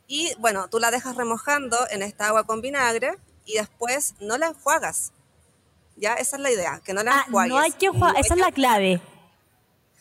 Y 0.06 0.34
bueno, 0.38 0.68
tú 0.68 0.78
la 0.80 0.90
dejas 0.90 1.16
remojando 1.16 1.78
en 1.90 2.02
esta 2.02 2.28
agua 2.28 2.44
con 2.44 2.60
vinagre 2.60 3.16
y 3.46 3.54
después 3.54 4.14
no 4.20 4.36
la 4.38 4.48
enjuagas. 4.48 5.12
Ya, 5.96 6.14
esa 6.14 6.36
es 6.36 6.42
la 6.42 6.50
idea, 6.50 6.80
que 6.84 6.92
no 6.92 7.02
la 7.02 7.18
Ah, 7.18 7.24
enjuagues. 7.26 7.50
no 7.52 7.58
hay 7.58 7.72
que 7.72 7.88
No 7.90 8.06
hay 8.06 8.20
esa 8.20 8.34
es 8.34 8.40
la 8.40 8.52
clave. 8.52 9.00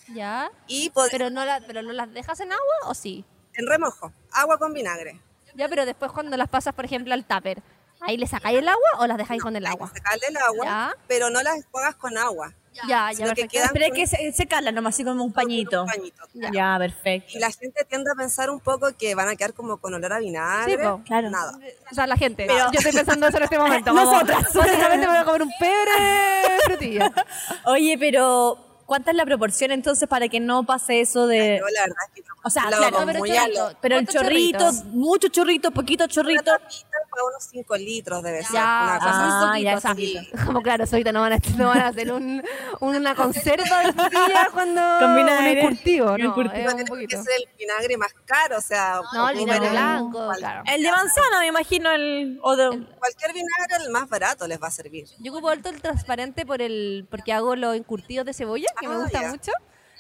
¿Ya? 0.09 0.51
Y 0.67 0.91
Pero 1.11 1.29
no, 1.29 1.45
la, 1.45 1.61
¿Pero 1.65 1.81
no 1.81 1.93
las 1.93 2.11
dejas 2.13 2.39
en 2.41 2.51
agua 2.51 2.63
o 2.89 2.93
sí? 2.93 3.25
en 3.55 3.67
remojo, 3.67 4.11
agua 4.31 4.57
con 4.57 4.73
vinagre. 4.73 5.21
Ya, 5.55 5.69
pero 5.69 5.85
después 5.85 6.11
cuando 6.11 6.35
las 6.37 6.49
pasas, 6.49 6.73
por 6.73 6.85
ejemplo, 6.85 7.13
al 7.13 7.23
tupper, 7.23 7.61
¿ahí 8.01 8.17
le 8.17 8.25
sacáis 8.25 8.57
el 8.57 8.67
agua 8.67 8.89
o 8.97 9.05
las 9.05 9.17
dejáis 9.17 9.43
con 9.43 9.55
el 9.55 9.65
agua? 9.67 9.89
sacarle 9.93 10.27
el 10.29 10.37
agua, 10.37 10.65
Ya. 10.65 10.95
pero 11.07 11.29
no 11.29 11.41
las 11.43 11.57
enjuagas 11.57 11.95
con 11.95 12.17
agua. 12.17 12.51
Ya, 12.87 13.11
ya, 13.11 13.17
que 13.17 13.23
perfecto. 13.25 13.51
quedan 13.51 13.69
Pero 13.73 13.85
es 13.85 13.91
que 13.93 14.07
se, 14.07 14.31
se 14.31 14.45
cala 14.47 14.71
nomás 14.71 14.95
así 14.95 15.03
como 15.03 15.23
un 15.23 15.31
pañito. 15.31 15.83
Un 15.83 15.87
pañito. 15.89 16.23
Ya, 16.51 16.75
perfecto. 16.79 17.37
Y 17.37 17.39
la 17.39 17.51
gente 17.51 17.85
tiende 17.87 18.09
a 18.11 18.15
pensar 18.15 18.49
un 18.49 18.59
poco 18.59 18.87
que 18.97 19.13
van 19.15 19.29
a 19.29 19.35
quedar 19.35 19.53
como 19.53 19.77
con 19.77 19.93
olor 19.93 20.13
a 20.13 20.19
vinagre. 20.19 20.71
Sí, 20.71 20.77
po. 20.77 21.01
Claro. 21.05 21.29
Nada. 21.29 21.57
O 21.91 21.95
sea, 21.95 22.07
la 22.07 22.17
gente. 22.17 22.45
Pero- 22.47 22.71
Yo 22.71 22.79
estoy 22.79 22.93
pensando 22.93 23.27
eso 23.27 23.37
en 23.37 23.43
este 23.43 23.59
momento. 23.59 23.93
Vamos, 23.93 24.11
Nosotras. 24.13 24.53
Básicamente 24.53 25.05
me 25.07 25.13
voy 25.13 25.17
a 25.21 25.25
comer 25.25 25.41
un 25.43 25.51
pebre 25.59 26.57
frutilla. 26.65 27.11
Oye, 27.65 27.97
pero 27.99 28.57
¿cuánta 28.85 29.11
es 29.11 29.17
la 29.17 29.25
proporción 29.25 29.71
entonces 29.71 30.07
para 30.09 30.27
que 30.27 30.39
no 30.39 30.63
pase 30.65 31.01
eso 31.01 31.27
de... 31.27 31.57
Yo 31.59 31.65
la 31.73 31.81
verdad 31.81 31.97
es 32.15 32.21
que 32.23 32.29
O 32.43 32.49
sea, 32.49 32.63
claro, 32.63 32.97
pero 33.05 33.19
muy 33.19 33.29
chorrito. 33.31 33.77
Pero 33.81 33.95
el 33.97 34.05
¿Cuántos 34.05 34.21
chorrito, 34.23 34.59
chorritos? 34.59 34.85
mucho 34.85 35.27
chorrito, 35.29 35.71
poquito 35.71 36.03
Una 36.05 36.13
chorrito. 36.13 36.43
tapita 36.43 36.87
para 37.13 37.25
unos 37.25 37.43
5 37.49 37.77
litros 37.77 38.23
debe 38.23 38.43
ser. 38.43 38.53
Ya, 38.53 38.83
una 38.89 38.99
cosa 38.99 39.51
Ah, 39.53 39.59
ya, 39.59 40.45
como 40.45 40.61
claro, 40.61 40.83
ahorita 40.91 41.11
no 41.11 41.21
van 41.21 41.33
a, 41.33 41.37
no 41.57 41.67
van 41.67 41.79
a 41.79 41.87
hacer 41.87 42.11
un, 42.11 42.43
una 42.79 43.15
conserva 43.15 43.79
de 43.83 43.93
frutilla 43.93 44.47
cuando 44.53 44.81
Con 44.99 45.15
vinagre. 45.15 45.51
un 45.51 45.57
encurtivo, 45.57 46.11
Un 46.13 46.21
no, 46.21 46.25
encurtido. 46.29 46.67
es 46.69 46.73
un 46.73 46.85
poquito. 46.85 47.23
ser 47.23 47.33
el 47.37 47.49
vinagre 47.57 47.97
más 47.97 48.13
caro, 48.25 48.57
o 48.57 48.61
sea, 48.61 48.99
No, 49.13 49.29
el 49.29 49.37
vinagre 49.37 49.69
blanco, 49.69 50.25
cual- 50.25 50.37
claro. 50.37 50.63
El 50.65 50.81
de 50.83 50.91
manzana, 50.91 51.39
me 51.39 51.47
imagino, 51.47 51.91
el... 51.91 52.39
O 52.41 52.55
de, 52.55 52.69
Cualquier 52.69 53.33
vinagre, 53.33 53.85
el 53.85 53.91
más 53.91 54.09
barato 54.09 54.47
les 54.47 54.61
va 54.61 54.67
a 54.67 54.71
servir. 54.71 55.05
Yo 55.19 55.31
ocupo 55.31 55.49
alto 55.49 55.69
el 55.69 55.81
transparente 55.81 56.45
por 56.45 56.61
el, 56.61 57.05
porque 57.09 57.31
hago 57.33 57.55
los 57.55 57.75
encurtidos 57.75 58.25
de 58.25 58.33
cebolla, 58.33 58.67
que 58.79 58.87
me 58.87 58.95
Ah, 58.95 58.97
gusta 58.99 59.21
ya. 59.21 59.29
mucho. 59.29 59.51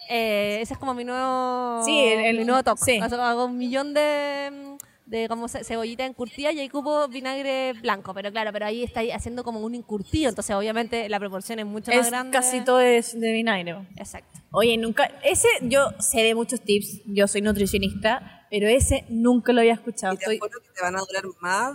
Eh, 0.09 0.59
ese 0.61 0.73
es 0.73 0.79
como 0.79 0.93
mi 0.93 1.05
nuevo, 1.05 1.81
Sí, 1.85 1.97
el- 1.97 2.25
el- 2.25 2.37
mi 2.39 2.43
nuevo 2.45 2.61
toque. 2.63 2.81
sí. 2.83 2.99
Hago 2.99 3.45
un 3.45 3.57
millón 3.57 3.93
de, 3.93 4.72
de 5.05 5.27
como 5.27 5.47
ce- 5.47 5.63
cebollita 5.63 6.05
encurtida 6.05 6.51
y 6.51 6.59
ahí 6.59 6.67
ocupo 6.69 7.07
vinagre 7.07 7.73
blanco. 7.73 8.13
Pero 8.13 8.31
claro, 8.31 8.51
pero 8.53 8.65
ahí 8.65 8.83
está 8.83 9.01
haciendo 9.13 9.43
como 9.43 9.59
un 9.59 9.75
encurtido, 9.75 10.29
entonces 10.29 10.55
obviamente 10.55 11.09
la 11.09 11.19
proporción 11.19 11.59
es 11.59 11.65
mucho 11.65 11.91
más 11.91 12.05
es 12.05 12.11
grande. 12.11 12.31
casi 12.31 12.61
todo 12.61 12.79
es 12.79 13.19
de 13.19 13.31
vinagre. 13.33 13.87
Exacto. 13.97 14.39
Oye, 14.51 14.77
nunca... 14.77 15.05
Ese, 15.23 15.47
yo 15.61 15.89
sé 15.99 16.21
de 16.21 16.35
muchos 16.35 16.61
tips, 16.61 17.01
yo 17.05 17.27
soy 17.27 17.41
nutricionista, 17.41 18.45
pero 18.49 18.67
ese 18.67 19.05
nunca 19.09 19.51
lo 19.51 19.61
había 19.61 19.73
escuchado. 19.73 20.13
Y 20.13 20.17
te 20.17 20.23
Estoy... 20.33 20.39
que 20.39 20.69
te 20.75 20.81
van 20.81 20.95
a 20.95 20.99
durar 20.99 21.23
más. 21.41 21.73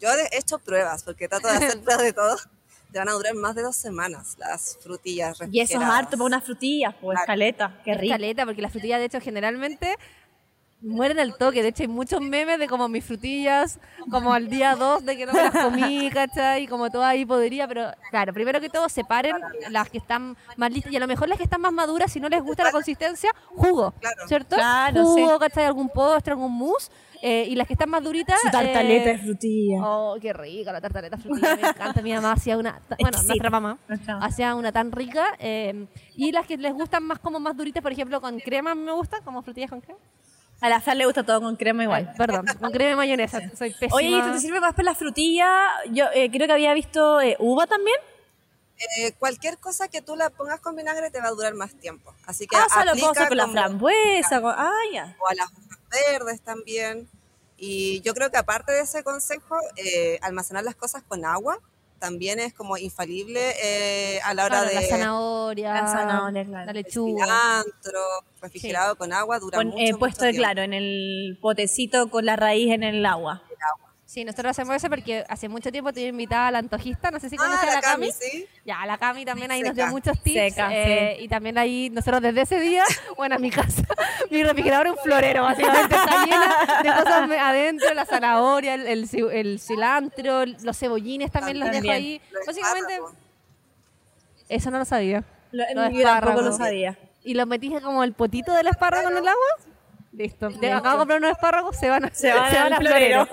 Yo 0.00 0.08
he 0.10 0.38
hecho 0.38 0.58
pruebas, 0.58 1.02
porque 1.02 1.28
trato 1.28 1.48
de 1.48 1.54
hacer 1.54 1.80
pruebas 1.82 2.04
de 2.04 2.12
todo. 2.12 2.36
Te 2.92 2.98
van 2.98 3.08
a 3.08 3.12
durar 3.12 3.34
más 3.34 3.54
de 3.54 3.62
dos 3.62 3.76
semanas 3.76 4.34
las 4.38 4.76
frutillas 4.82 5.38
Y 5.52 5.60
eso 5.60 5.78
es 5.78 5.84
harto 5.84 6.16
para 6.16 6.24
unas 6.24 6.42
frutillas, 6.42 6.92
pues, 7.00 7.18
escaleta, 7.20 7.80
qué 7.84 7.94
rico. 7.94 8.04
Escaleta, 8.14 8.44
porque 8.44 8.60
las 8.62 8.72
frutillas 8.72 8.98
de 8.98 9.06
hecho 9.06 9.20
generalmente 9.20 9.94
mueren 10.82 11.18
al 11.18 11.36
toque. 11.36 11.62
De 11.62 11.68
hecho 11.68 11.82
hay 11.82 11.88
muchos 11.88 12.20
memes 12.20 12.58
de 12.58 12.66
como 12.66 12.88
mis 12.88 13.04
frutillas, 13.04 13.78
como 14.10 14.32
al 14.32 14.48
día 14.48 14.74
2 14.76 15.04
de 15.04 15.16
que 15.16 15.26
no 15.26 15.32
me 15.32 15.42
las 15.42 15.52
comí, 15.52 16.10
¿cachai? 16.10 16.62
Y 16.62 16.66
como 16.66 16.90
todo 16.90 17.04
ahí 17.04 17.24
podría, 17.26 17.68
pero 17.68 17.90
claro, 18.10 18.32
primero 18.32 18.60
que 18.60 18.68
todo 18.70 18.88
separen 18.88 19.36
las 19.70 19.90
que 19.90 19.98
están 19.98 20.36
más 20.56 20.72
listas 20.72 20.92
y 20.92 20.96
a 20.96 21.00
lo 21.00 21.06
mejor 21.06 21.28
las 21.28 21.38
que 21.38 21.44
están 21.44 21.60
más 21.60 21.72
maduras, 21.72 22.10
si 22.12 22.18
no 22.20 22.28
les 22.28 22.42
gusta 22.42 22.64
la 22.64 22.72
consistencia, 22.72 23.30
jugo, 23.48 23.92
Claro. 24.00 24.28
¿cierto? 24.28 24.56
Claro, 24.56 25.04
jugo. 25.04 25.38
¿cachai? 25.38 25.64
Algún 25.66 25.88
postre, 25.90 26.32
algún 26.32 26.52
mousse. 26.52 26.90
eh, 27.22 27.44
y 27.50 27.54
las 27.54 27.66
que 27.66 27.74
están 27.74 27.90
más 27.90 28.02
duritas... 28.02 28.40
Su 28.40 28.50
tartaleta 28.50 29.10
eh, 29.10 29.12
de 29.12 29.18
frutilla. 29.18 29.82
Oh, 29.84 30.16
qué 30.18 30.32
rica 30.32 30.72
la 30.72 30.80
tartaleta 30.80 31.18
frutilla, 31.18 31.54
me 31.56 31.68
encanta. 31.68 32.00
Mi 32.00 32.14
mamá 32.14 32.32
hacía 32.32 32.56
una, 32.56 32.80
bueno, 32.98 33.18
nuestra 33.26 33.50
mamá 33.50 33.76
Nuestra 33.86 34.16
hacía 34.24 34.54
una 34.54 34.72
tan 34.72 34.90
rica. 34.90 35.26
eh, 35.38 35.86
y 36.16 36.32
las 36.32 36.46
que 36.46 36.56
les 36.56 36.72
gustan 36.72 37.02
más 37.04 37.18
como 37.18 37.38
más 37.38 37.54
duritas, 37.54 37.82
por 37.82 37.92
ejemplo, 37.92 38.22
con 38.22 38.38
crema, 38.40 38.74
me 38.74 38.92
gustan, 38.92 39.22
como 39.22 39.42
frutillas 39.42 39.68
con 39.68 39.82
crema. 39.82 39.98
A 40.60 40.68
la 40.68 40.80
Fran 40.80 40.98
le 40.98 41.06
gusta 41.06 41.24
todo 41.24 41.40
con 41.40 41.56
crema 41.56 41.84
igual. 41.84 42.08
Ay, 42.10 42.16
perdón, 42.16 42.44
con 42.60 42.70
crema 42.70 42.92
y 42.92 42.96
mayonesa. 42.96 43.40
Soy 43.56 43.70
pésima. 43.70 43.96
Oye, 43.96 44.08
¿y 44.08 44.18
esto 44.18 44.32
te 44.32 44.40
sirve 44.40 44.60
más 44.60 44.74
para 44.74 44.90
la 44.90 44.94
frutilla? 44.94 45.48
Yo 45.90 46.06
eh, 46.14 46.30
creo 46.30 46.46
que 46.46 46.52
había 46.52 46.74
visto 46.74 47.20
eh, 47.20 47.36
uva 47.38 47.66
también. 47.66 47.96
Eh, 48.98 49.12
cualquier 49.18 49.58
cosa 49.58 49.88
que 49.88 50.00
tú 50.00 50.16
la 50.16 50.30
pongas 50.30 50.60
con 50.60 50.74
vinagre 50.74 51.10
te 51.10 51.20
va 51.20 51.28
a 51.28 51.30
durar 51.30 51.54
más 51.54 51.74
tiempo. 51.74 52.14
Así 52.26 52.46
que 52.46 52.56
Ah, 52.56 52.66
o 52.66 52.72
sea, 52.72 52.84
lo 52.84 52.92
puedo 52.92 53.10
hacer 53.10 53.28
con 53.28 53.36
la 53.36 53.48
frambuesa. 53.48 54.40
Con... 54.40 54.54
Ah, 54.56 54.72
ya. 54.92 55.16
o 55.20 55.28
a 55.28 55.34
las 55.34 55.46
hojas 55.46 55.78
verdes 55.90 56.40
también. 56.40 57.08
Y 57.56 58.00
yo 58.00 58.14
creo 58.14 58.30
que 58.30 58.38
aparte 58.38 58.72
de 58.72 58.80
ese 58.80 59.04
consejo, 59.04 59.58
eh, 59.76 60.18
almacenar 60.22 60.64
las 60.64 60.76
cosas 60.76 61.02
con 61.02 61.26
agua 61.26 61.58
también 62.00 62.40
es 62.40 62.52
como 62.54 62.76
infalible 62.76 63.52
eh, 63.62 64.18
a 64.24 64.34
la 64.34 64.46
hora 64.46 64.60
Claro, 64.62 64.74
la 64.74 64.80
de 64.80 64.86
zanahoria, 64.88 65.74
La 65.74 65.86
zanahoria, 65.86 66.44
claro. 66.44 66.64
la 66.64 66.70
el 66.72 66.76
lechuga. 66.76 67.24
cilantro, 67.24 68.00
refrigerado 68.42 68.96
con 68.96 69.12
agua, 69.12 69.38
dura 69.38 69.58
Con, 69.58 69.68
mucho, 69.68 69.78
eh, 69.78 69.86
mucho 69.88 69.98
puesto, 70.00 70.24
de, 70.24 70.32
claro, 70.34 70.62
en 70.62 70.72
el 70.72 71.38
potecito 71.40 72.10
con 72.10 72.24
la 72.26 72.34
raíz 72.36 72.72
en 72.72 72.82
el 72.82 73.06
agua. 73.06 73.42
Sí, 74.10 74.24
nosotros 74.24 74.50
hacemos 74.50 74.74
eso 74.74 74.88
porque 74.90 75.24
hace 75.28 75.48
mucho 75.48 75.70
tiempo 75.70 75.92
te 75.92 76.00
invitada 76.08 76.48
a 76.48 76.50
la 76.50 76.58
antojista, 76.58 77.12
no 77.12 77.20
sé 77.20 77.28
si 77.28 77.36
Ah, 77.38 77.44
conoces 77.44 77.68
a 77.70 77.74
la 77.74 77.80
Cami. 77.80 78.10
sí. 78.10 78.44
Ya, 78.64 78.84
la 78.84 78.98
Cami 78.98 79.24
también 79.24 79.52
ahí 79.52 79.62
nos 79.62 79.72
dio 79.76 79.86
muchos 79.86 80.20
tips. 80.20 80.54
Seca, 80.54 80.68
eh, 80.72 81.18
Y 81.20 81.28
también 81.28 81.56
ahí, 81.58 81.90
nosotros 81.90 82.20
desde 82.20 82.40
ese 82.40 82.58
día, 82.58 82.82
bueno, 83.16 83.36
a 83.36 83.38
mi 83.38 83.50
casa, 83.50 83.84
mi 84.32 84.42
refrigerador 84.42 84.88
es 84.88 84.92
un 84.94 84.98
florero, 84.98 85.44
básicamente. 85.44 85.94
Está 85.94 86.24
llena 86.24 86.56
de 86.82 86.88
cosas 87.04 87.30
adentro, 87.40 87.94
la 87.94 88.04
zanahoria, 88.04 88.74
el, 88.74 88.88
el 88.88 89.08
ci- 89.08 89.30
el 89.30 89.60
cilantro, 89.60 90.44
los 90.44 90.76
cebollines 90.76 91.30
también, 91.30 91.60
los 91.60 91.70
dejo 91.70 91.92
ahí. 91.92 92.20
Los 92.32 92.46
Básicamente, 92.46 92.98
eso 94.48 94.72
no 94.72 94.78
lo 94.80 94.84
sabía. 94.86 95.22
Lo, 95.52 95.62
Los 95.72 95.92
yo 95.92 96.02
tampoco 96.02 96.42
lo 96.42 96.52
sabía. 96.52 96.98
¿Y 97.22 97.34
lo 97.34 97.46
metiste 97.46 97.80
como 97.80 98.02
el 98.02 98.12
potito 98.14 98.52
del 98.54 98.66
espárrago 98.66 99.08
en 99.08 99.18
el 99.18 99.28
agua? 99.28 99.69
Listo. 100.12 100.48
Te 100.60 100.72
acabo 100.72 100.92
de 100.94 100.98
comprar 100.98 101.18
unos 101.20 101.30
espárragos, 101.32 101.76
se 101.76 101.88
van 101.88 102.04
a, 102.06 102.10
Se 102.12 102.32
van 102.32 102.54
al 102.54 102.72
a 102.72 102.76
florero. 102.78 103.28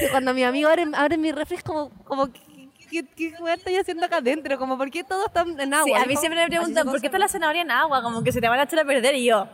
Que 0.00 0.08
cuando 0.10 0.34
mi 0.34 0.44
amigo 0.44 0.68
abre, 0.68 0.84
abre 0.94 1.16
mi 1.16 1.32
refri 1.32 1.56
como, 1.58 1.90
como 2.04 2.30
¿qué, 2.30 2.68
qué, 2.90 3.04
qué 3.16 3.32
estoy 3.54 3.76
haciendo 3.76 4.04
acá 4.06 4.18
adentro? 4.18 4.58
Como, 4.58 4.76
¿por 4.76 4.90
qué 4.90 5.02
todo 5.02 5.26
está 5.26 5.42
en 5.42 5.72
agua? 5.74 5.84
Sí, 5.98 6.04
a 6.04 6.06
mí 6.06 6.16
siempre 6.16 6.40
me 6.40 6.44
se 6.46 6.50
preguntan, 6.56 6.86
¿por 6.86 7.00
qué 7.00 7.06
está 7.06 7.18
la 7.18 7.28
zanahoria 7.28 7.62
en 7.62 7.70
agua? 7.70 8.02
Como 8.02 8.22
que 8.22 8.32
se 8.32 8.40
te 8.40 8.48
van 8.48 8.60
a 8.60 8.64
echar 8.64 8.80
a 8.80 8.84
perder. 8.84 9.14
Y 9.14 9.24
yo, 9.24 9.48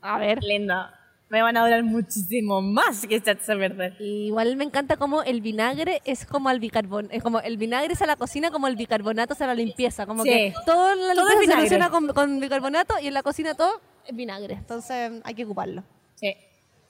A 0.00 0.18
ver. 0.18 0.38
linda, 0.44 0.94
me 1.28 1.42
van 1.42 1.56
a 1.56 1.64
durar 1.64 1.82
muchísimo 1.82 2.62
más 2.62 3.04
que 3.06 3.16
echarse 3.16 3.52
a 3.52 3.56
perder. 3.56 3.96
Igual 4.00 4.54
me 4.56 4.62
encanta 4.64 4.96
como 4.96 5.22
el 5.24 5.40
vinagre 5.40 6.02
es 6.04 6.24
como 6.24 6.50
el 6.50 6.60
bicarbonato. 6.60 7.12
Es 7.14 7.22
como 7.22 7.40
el 7.40 7.56
vinagre 7.56 7.94
es 7.94 8.02
a 8.02 8.06
la 8.06 8.14
cocina 8.14 8.52
como 8.52 8.68
el 8.68 8.76
bicarbonato 8.76 9.32
es 9.34 9.40
a 9.42 9.48
la 9.48 9.54
limpieza. 9.54 10.06
Como 10.06 10.22
Sí. 10.22 10.30
que 10.30 10.54
todo 10.66 10.94
la 10.94 11.14
Todo 11.14 11.28
limpieza 11.28 11.32
se 11.34 11.40
vinagre. 11.40 11.56
soluciona 11.68 11.90
con, 11.90 12.06
con 12.08 12.38
bicarbonato 12.38 12.94
y 13.00 13.08
en 13.08 13.14
la 13.14 13.22
cocina 13.24 13.54
todo 13.54 13.80
es 14.06 14.14
vinagre. 14.16 14.54
Entonces 14.54 15.12
hay 15.24 15.34
que 15.34 15.44
ocuparlo. 15.44 15.82
Sí. 16.16 16.36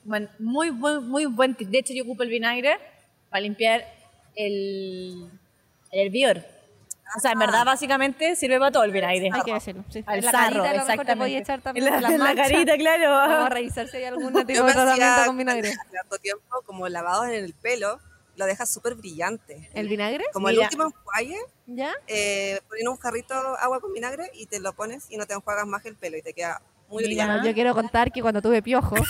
Bueno, 0.05 0.29
muy, 0.39 0.71
buen, 0.71 1.09
muy 1.09 1.27
buen 1.27 1.55
tip. 1.55 1.69
De 1.69 1.79
hecho, 1.79 1.93
yo 1.95 2.03
ocupo 2.05 2.23
el 2.23 2.29
vinagre 2.29 2.77
para 3.31 3.41
limpiar 3.41 3.85
el, 4.35 5.31
el 5.91 6.07
hervidor. 6.07 6.45
O 7.17 7.21
sea, 7.21 7.33
en 7.33 7.39
verdad, 7.41 7.65
básicamente 7.67 8.35
sirve 8.37 8.59
para 8.59 8.71
todo 8.73 8.85
el 8.85 8.91
vinagre. 8.91 9.29
Hay 9.33 9.43
que 9.43 9.53
decirlo. 9.53 9.85
Sí. 9.91 10.03
Al 10.07 10.19
en 10.21 10.25
la 10.25 10.31
sarro, 10.31 10.63
carita 10.63 10.71
a 10.71 10.73
lo 10.73 10.79
mejor 10.79 10.87
te 10.87 10.93
exactamente. 10.93 11.19
podías 11.23 11.43
echar 11.43 11.61
también 11.61 11.87
En 11.89 11.93
la- 11.95 12.01
las 12.01 12.13
en 12.13 12.19
la 12.21 12.35
carita, 12.35 12.77
claro. 12.79 13.11
Vamos 13.11 13.47
a 13.47 13.49
revisar 13.51 13.89
si 13.89 13.97
hay 13.99 14.05
algún 14.05 14.33
tipo 14.47 14.65
de 14.65 14.73
tratamiento 14.73 15.23
con 15.27 15.37
vinagre. 15.39 15.69
hace 15.69 15.99
harto 15.99 16.19
tiempo 16.19 16.63
como 16.65 16.89
lavados 16.89 17.27
en 17.27 17.45
el 17.45 17.53
pelo, 17.55 18.01
lo 18.37 18.47
dejas 18.47 18.73
súper 18.73 18.95
brillante. 18.95 19.69
¿El 19.75 19.89
vinagre? 19.89 20.25
Como 20.33 20.49
Mira. 20.49 20.63
el 20.63 20.65
último 20.65 20.85
enjuague, 20.85 21.37
¿Ya? 21.67 21.93
eh, 22.07 22.61
pones 22.67 22.89
un 22.89 22.97
jarrito 22.97 23.35
agua 23.35 23.81
con 23.81 23.93
vinagre 23.93 24.31
y 24.33 24.47
te 24.47 24.59
lo 24.59 24.73
pones 24.73 25.11
y 25.11 25.19
no 25.19 25.27
te 25.27 25.35
enjuagas 25.35 25.67
más 25.67 25.85
el 25.85 25.97
pelo 25.97 26.17
y 26.17 26.23
te 26.23 26.33
queda 26.33 26.63
muy 26.93 27.03
Mira. 27.05 27.09
brillante. 27.09 27.33
Bueno, 27.33 27.47
yo 27.47 27.55
quiero 27.55 27.75
contar 27.75 28.13
que 28.13 28.21
cuando 28.23 28.43
tuve 28.43 28.63
piojos 28.63 29.01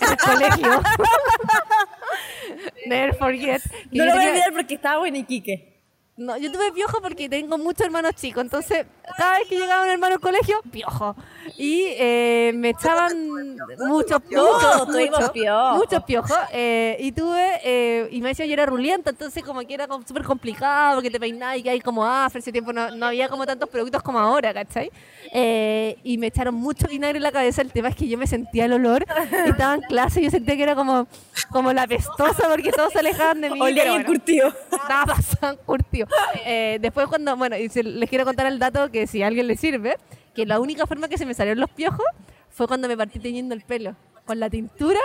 en 0.00 0.10
el 0.10 0.16
colegio, 0.16 0.82
never 2.86 3.14
forget, 3.16 3.62
No 3.90 4.04
lo 4.04 4.14
voy 4.14 4.24
a 4.24 4.28
olvidar 4.28 4.52
porque 4.52 4.74
estaba 4.74 5.06
en 5.08 5.16
Iquique. 5.16 5.71
No, 6.14 6.36
yo 6.36 6.52
tuve 6.52 6.70
piojo 6.72 7.00
porque 7.00 7.26
tengo 7.26 7.56
muchos 7.56 7.86
hermanos 7.86 8.14
chicos, 8.16 8.42
entonces 8.42 8.84
cada 9.16 9.38
vez 9.38 9.48
que 9.48 9.58
llegaba 9.58 9.84
un 9.84 9.88
hermano 9.88 10.16
al 10.16 10.20
colegio, 10.20 10.60
piojo. 10.70 11.16
Y 11.56 11.84
eh, 11.88 12.52
me 12.54 12.70
echaban 12.70 13.56
muchos 13.78 14.20
piojos, 14.20 14.88
muchos 14.88 15.30
piojos. 15.30 15.76
muchos 15.78 16.04
piojos. 16.04 16.36
eh, 16.52 16.98
y 17.00 17.12
tuve, 17.12 17.60
eh, 17.64 18.08
y 18.10 18.20
me 18.20 18.28
decía 18.28 18.44
yo 18.44 18.52
era 18.52 18.66
rulienta, 18.66 19.08
entonces 19.08 19.42
como 19.42 19.62
que 19.62 19.72
era 19.72 19.88
súper 20.06 20.22
complicado 20.24 20.96
porque 20.96 21.10
te 21.10 21.18
peinabas 21.18 21.56
y 21.56 21.62
que 21.62 21.70
hay 21.70 21.80
como 21.80 22.04
afro, 22.06 22.40
ese 22.40 22.52
tiempo 22.52 22.74
no, 22.74 22.90
no 22.90 23.06
había 23.06 23.30
como 23.30 23.46
tantos 23.46 23.70
productos 23.70 24.02
como 24.02 24.18
ahora, 24.18 24.52
¿cachai? 24.52 24.90
Eh, 25.32 25.96
y 26.04 26.18
me 26.18 26.26
echaron 26.26 26.54
mucho 26.54 26.88
vinagre 26.88 27.16
en 27.16 27.22
la 27.22 27.32
cabeza, 27.32 27.62
el 27.62 27.72
tema 27.72 27.88
es 27.88 27.96
que 27.96 28.06
yo 28.06 28.18
me 28.18 28.26
sentía 28.26 28.66
el 28.66 28.74
olor, 28.74 29.06
estaba 29.46 29.76
en 29.76 29.80
clase 29.82 30.20
y 30.20 30.24
yo 30.24 30.30
sentía 30.30 30.56
que 30.56 30.62
era 30.62 30.74
como, 30.74 31.08
como 31.50 31.72
la 31.72 31.86
pestosa 31.86 32.48
porque 32.50 32.70
todos 32.70 32.92
se 32.92 32.98
alejaban 32.98 33.40
de 33.40 33.48
mí. 33.48 33.58
Olía 33.58 33.84
bien 33.84 34.02
bueno. 34.02 34.06
curtido. 34.06 34.52
Nada 34.88 35.06
pasan 35.06 35.56
curtido. 35.64 36.02
Eh, 36.44 36.78
después 36.80 37.06
cuando, 37.08 37.36
bueno, 37.36 37.56
y 37.56 37.68
se- 37.68 37.82
les 37.82 38.08
quiero 38.08 38.24
contar 38.24 38.46
el 38.46 38.58
dato 38.58 38.90
que 38.90 39.06
si 39.06 39.22
a 39.22 39.26
alguien 39.28 39.46
le 39.46 39.56
sirve, 39.56 39.96
que 40.34 40.46
la 40.46 40.60
única 40.60 40.86
forma 40.86 41.08
que 41.08 41.18
se 41.18 41.26
me 41.26 41.34
salieron 41.34 41.60
los 41.60 41.70
piojos 41.70 42.04
fue 42.50 42.66
cuando 42.66 42.88
me 42.88 42.96
partí 42.96 43.18
teñiendo 43.18 43.54
el 43.54 43.62
pelo. 43.62 43.96
Con 44.24 44.38
la 44.40 44.48
tintura, 44.50 45.00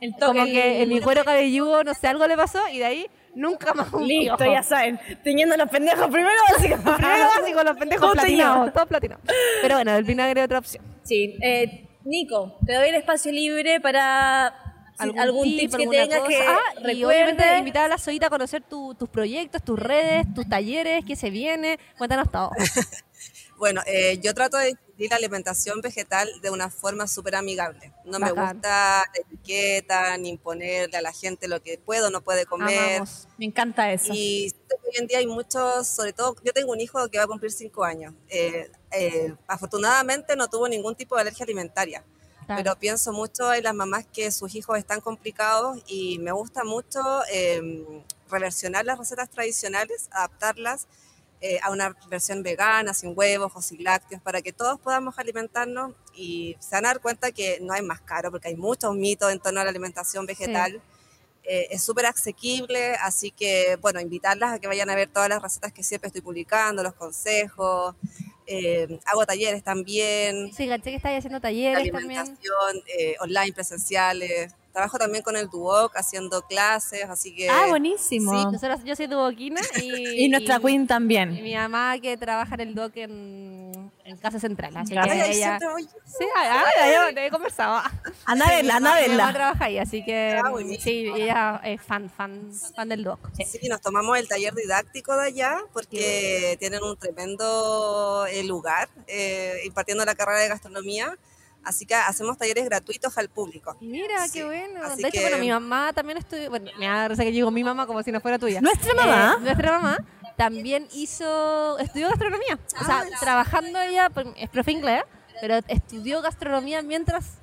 El 0.00 0.12
como 0.14 0.40
toque. 0.40 0.52
que 0.52 0.82
en 0.82 0.88
mi 0.88 1.00
cuero 1.00 1.24
cabelludo, 1.24 1.84
no 1.84 1.94
sé, 1.94 2.08
algo 2.08 2.26
le 2.26 2.36
pasó 2.36 2.60
y 2.72 2.78
de 2.78 2.84
ahí 2.84 3.06
nunca 3.34 3.74
más 3.74 3.92
un 3.92 4.06
Listo, 4.06 4.36
piojo. 4.36 4.52
ya 4.52 4.62
saben. 4.62 4.98
Teñiendo 5.22 5.56
los 5.56 5.68
pendejos 5.68 6.06
primero, 6.08 6.40
básicamente. 6.52 6.92
Primero 6.96 7.24
básico, 7.40 7.62
los 7.62 7.76
pendejos 7.76 8.02
Todo 8.02 8.12
platinados, 8.12 8.54
teñido. 8.56 8.72
todos 8.72 8.88
platinados. 8.88 9.24
Pero 9.62 9.74
bueno, 9.76 9.94
el 9.96 10.04
vinagre 10.04 10.40
es 10.40 10.44
otra 10.46 10.58
opción. 10.58 10.84
Sí. 11.02 11.36
Eh, 11.42 11.86
Nico, 12.04 12.56
te 12.64 12.72
doy 12.74 12.88
el 12.88 12.94
espacio 12.94 13.30
libre 13.32 13.80
para 13.80 14.54
si- 15.00 15.18
algún, 15.18 15.44
tip, 15.44 15.70
que 15.70 15.82
alguna 15.82 16.02
tengas 16.02 16.18
cosa. 16.20 16.28
que 16.30 16.38
Ah, 16.46 16.92
y 16.92 17.04
obviamente 17.04 17.42
recuerde. 17.42 17.58
invitar 17.58 17.84
a 17.84 17.88
la 17.88 17.98
Zoita 17.98 18.26
a 18.26 18.30
conocer 18.30 18.62
tu- 18.62 18.94
tus 18.94 19.08
proyectos, 19.08 19.62
tus 19.62 19.78
redes, 19.78 20.26
tus 20.34 20.48
talleres, 20.48 21.04
qué 21.06 21.16
se 21.16 21.30
viene. 21.30 21.78
Cuéntanos 21.98 22.30
todo. 22.30 22.50
Bueno, 23.58 23.80
eh, 23.86 24.18
yo 24.22 24.34
trato 24.34 24.58
de 24.58 24.66
difundir 24.66 25.08
la 25.10 25.16
alimentación 25.16 25.80
vegetal 25.80 26.28
de 26.42 26.50
una 26.50 26.68
forma 26.68 27.06
súper 27.06 27.36
amigable. 27.36 27.90
No 28.04 28.18
me 28.18 28.30
Bacán. 28.30 28.56
gusta 28.56 28.68
la 28.68 29.18
etiqueta 29.18 30.18
ni 30.18 30.28
imponerle 30.28 30.94
a 30.94 31.00
la 31.00 31.10
gente 31.12 31.48
lo 31.48 31.62
que 31.62 31.78
puede 31.78 32.02
o 32.02 32.10
no 32.10 32.20
puede 32.20 32.44
comer. 32.44 32.96
Amamos. 32.96 33.26
Me 33.38 33.46
encanta 33.46 33.90
eso. 33.90 34.12
Y 34.12 34.50
siento 34.50 34.76
que 34.82 34.88
hoy 34.90 34.94
en 34.98 35.06
día 35.06 35.18
hay 35.20 35.26
muchos, 35.26 35.86
sobre 35.86 36.12
todo, 36.12 36.36
yo 36.44 36.52
tengo 36.52 36.72
un 36.72 36.80
hijo 36.82 37.08
que 37.08 37.16
va 37.16 37.24
a 37.24 37.26
cumplir 37.26 37.50
cinco 37.50 37.82
años. 37.82 38.12
Eh, 38.28 38.70
eh, 38.92 39.34
afortunadamente 39.48 40.36
no 40.36 40.48
tuvo 40.48 40.68
ningún 40.68 40.94
tipo 40.94 41.14
de 41.14 41.22
alergia 41.22 41.44
alimentaria. 41.44 42.04
Claro. 42.46 42.62
Pero 42.62 42.78
pienso 42.78 43.12
mucho 43.12 43.52
en 43.52 43.64
las 43.64 43.74
mamás 43.74 44.06
que 44.06 44.30
sus 44.30 44.54
hijos 44.54 44.78
están 44.78 45.00
complicados 45.00 45.78
y 45.88 46.18
me 46.20 46.30
gusta 46.30 46.62
mucho 46.62 47.00
eh, 47.30 48.04
reversionar 48.30 48.84
las 48.84 48.98
recetas 48.98 49.28
tradicionales, 49.28 50.08
adaptarlas 50.12 50.86
eh, 51.40 51.58
a 51.62 51.70
una 51.70 51.94
versión 52.08 52.42
vegana, 52.42 52.94
sin 52.94 53.12
huevos 53.14 53.52
o 53.54 53.60
sin 53.60 53.84
lácteos, 53.84 54.22
para 54.22 54.40
que 54.40 54.52
todos 54.52 54.80
podamos 54.80 55.18
alimentarnos 55.18 55.92
y 56.14 56.56
se 56.60 56.76
van 56.76 56.86
a 56.86 56.88
dar 56.88 57.00
cuenta 57.00 57.30
que 57.30 57.58
no 57.60 57.74
hay 57.74 57.82
más 57.82 58.00
caro, 58.00 58.30
porque 58.30 58.48
hay 58.48 58.56
muchos 58.56 58.94
mitos 58.96 59.30
en 59.30 59.38
torno 59.38 59.60
a 59.60 59.64
la 59.64 59.70
alimentación 59.70 60.24
vegetal. 60.24 60.80
Eh, 61.42 61.68
es 61.70 61.84
súper 61.84 62.06
asequible, 62.06 62.94
así 63.02 63.32
que, 63.32 63.76
bueno, 63.82 64.00
invitarlas 64.00 64.54
a 64.54 64.58
que 64.58 64.66
vayan 64.66 64.88
a 64.88 64.94
ver 64.94 65.08
todas 65.08 65.28
las 65.28 65.42
recetas 65.42 65.72
que 65.72 65.82
siempre 65.82 66.08
estoy 66.08 66.22
publicando, 66.22 66.82
los 66.82 66.94
consejos. 66.94 67.94
Eh, 68.46 68.98
hago 69.06 69.24
talleres 69.26 69.62
también, 69.62 70.52
Sí, 70.52 70.68
caché 70.68 70.90
que 70.90 70.96
estáis 70.96 71.18
haciendo 71.18 71.40
talleres 71.40 71.90
también. 71.90 72.20
alimentación, 72.20 72.82
eh, 72.98 73.14
online, 73.20 73.52
presenciales. 73.52 74.54
Trabajo 74.72 74.98
también 74.98 75.24
con 75.24 75.36
el 75.36 75.48
Duoc 75.48 75.96
haciendo 75.96 76.42
clases, 76.42 77.04
así 77.04 77.34
que... 77.34 77.48
ah, 77.48 77.66
buenísimo. 77.70 78.30
Sí, 78.38 78.44
nosotros, 78.52 78.84
yo 78.84 78.94
soy 78.94 79.06
duoquina 79.06 79.60
y, 79.82 80.24
y 80.24 80.28
nuestra 80.28 80.60
queen 80.60 80.82
y 80.82 80.86
también. 80.86 81.42
mi 81.42 81.54
mamá 81.54 81.98
que 81.98 82.16
trabaja 82.18 82.54
en 82.56 82.60
el 82.60 82.74
doc 82.74 82.92
en, 82.96 83.55
en 84.06 84.16
Casa 84.18 84.38
Central. 84.40 84.76
Así 84.76 84.94
que 84.94 85.30
ella... 85.32 85.58
Sí, 86.06 86.24
ay, 86.36 86.94
yo 86.94 87.20
he 87.20 87.30
conversado. 87.30 87.82
Anda 88.24 88.46
a 88.46 88.50
verla, 88.50 88.76
anda 88.76 88.92
a 88.92 89.00
Mi 89.00 89.08
mamá 89.08 89.16
verla. 89.16 89.32
trabaja 89.32 89.64
ahí, 89.66 89.78
así 89.78 90.04
que 90.04 90.40
Ah, 90.42 90.52
sí, 90.80 91.10
ella 91.16 91.60
es 91.64 91.82
fan, 91.82 92.08
fan, 92.08 92.50
fan 92.74 92.88
del 92.88 93.04
doc. 93.04 93.18
Sí, 93.34 93.68
nos 93.68 93.80
tomamos 93.80 94.16
el 94.18 94.28
taller 94.28 94.54
didáctico 94.54 95.16
de 95.16 95.26
allá 95.26 95.58
porque 95.72 96.56
tienen 96.60 96.82
un 96.82 96.96
tremendo 96.96 98.26
eh, 98.30 98.44
lugar 98.44 98.88
eh, 99.06 99.60
impartiendo 99.64 100.04
la 100.04 100.14
carrera 100.14 100.40
de 100.40 100.48
gastronomía. 100.48 101.16
Así 101.64 101.84
que 101.84 101.96
hacemos 101.96 102.38
talleres 102.38 102.64
gratuitos 102.64 103.18
al 103.18 103.28
público. 103.28 103.76
Mira, 103.80 104.24
Sí, 104.28 104.34
qué 104.38 104.44
bueno. 104.44 104.80
así 104.84 105.02
De 105.02 105.08
hecho, 105.08 105.18
que- 105.18 105.20
bueno, 105.22 105.38
mi 105.38 105.50
mamá 105.50 105.92
también 105.92 106.16
estudió, 106.16 106.48
bueno, 106.48 106.70
me 106.78 106.86
da 106.86 107.08
risa 107.08 107.24
que 107.24 107.32
digo 107.32 107.50
mi 107.50 107.64
mamá 107.64 107.88
como 107.88 108.04
si 108.04 108.12
no 108.12 108.20
fuera 108.20 108.38
tuya. 108.38 108.60
¿Nuestra 108.60 108.94
mamá? 108.94 109.34
Eh, 109.36 109.42
nuestra 109.42 109.72
mamá 109.72 109.98
también 110.36 110.86
hizo, 110.92 111.78
estudió 111.78 112.08
gastronomía. 112.08 112.58
O 112.80 112.84
sea, 112.84 113.04
trabajando 113.20 113.80
ella, 113.80 114.10
pues, 114.10 114.26
es 114.36 114.48
profe 114.50 114.72
inglés, 114.72 115.02
pero 115.40 115.56
estudió 115.68 116.22
gastronomía 116.22 116.82
mientras 116.82 117.38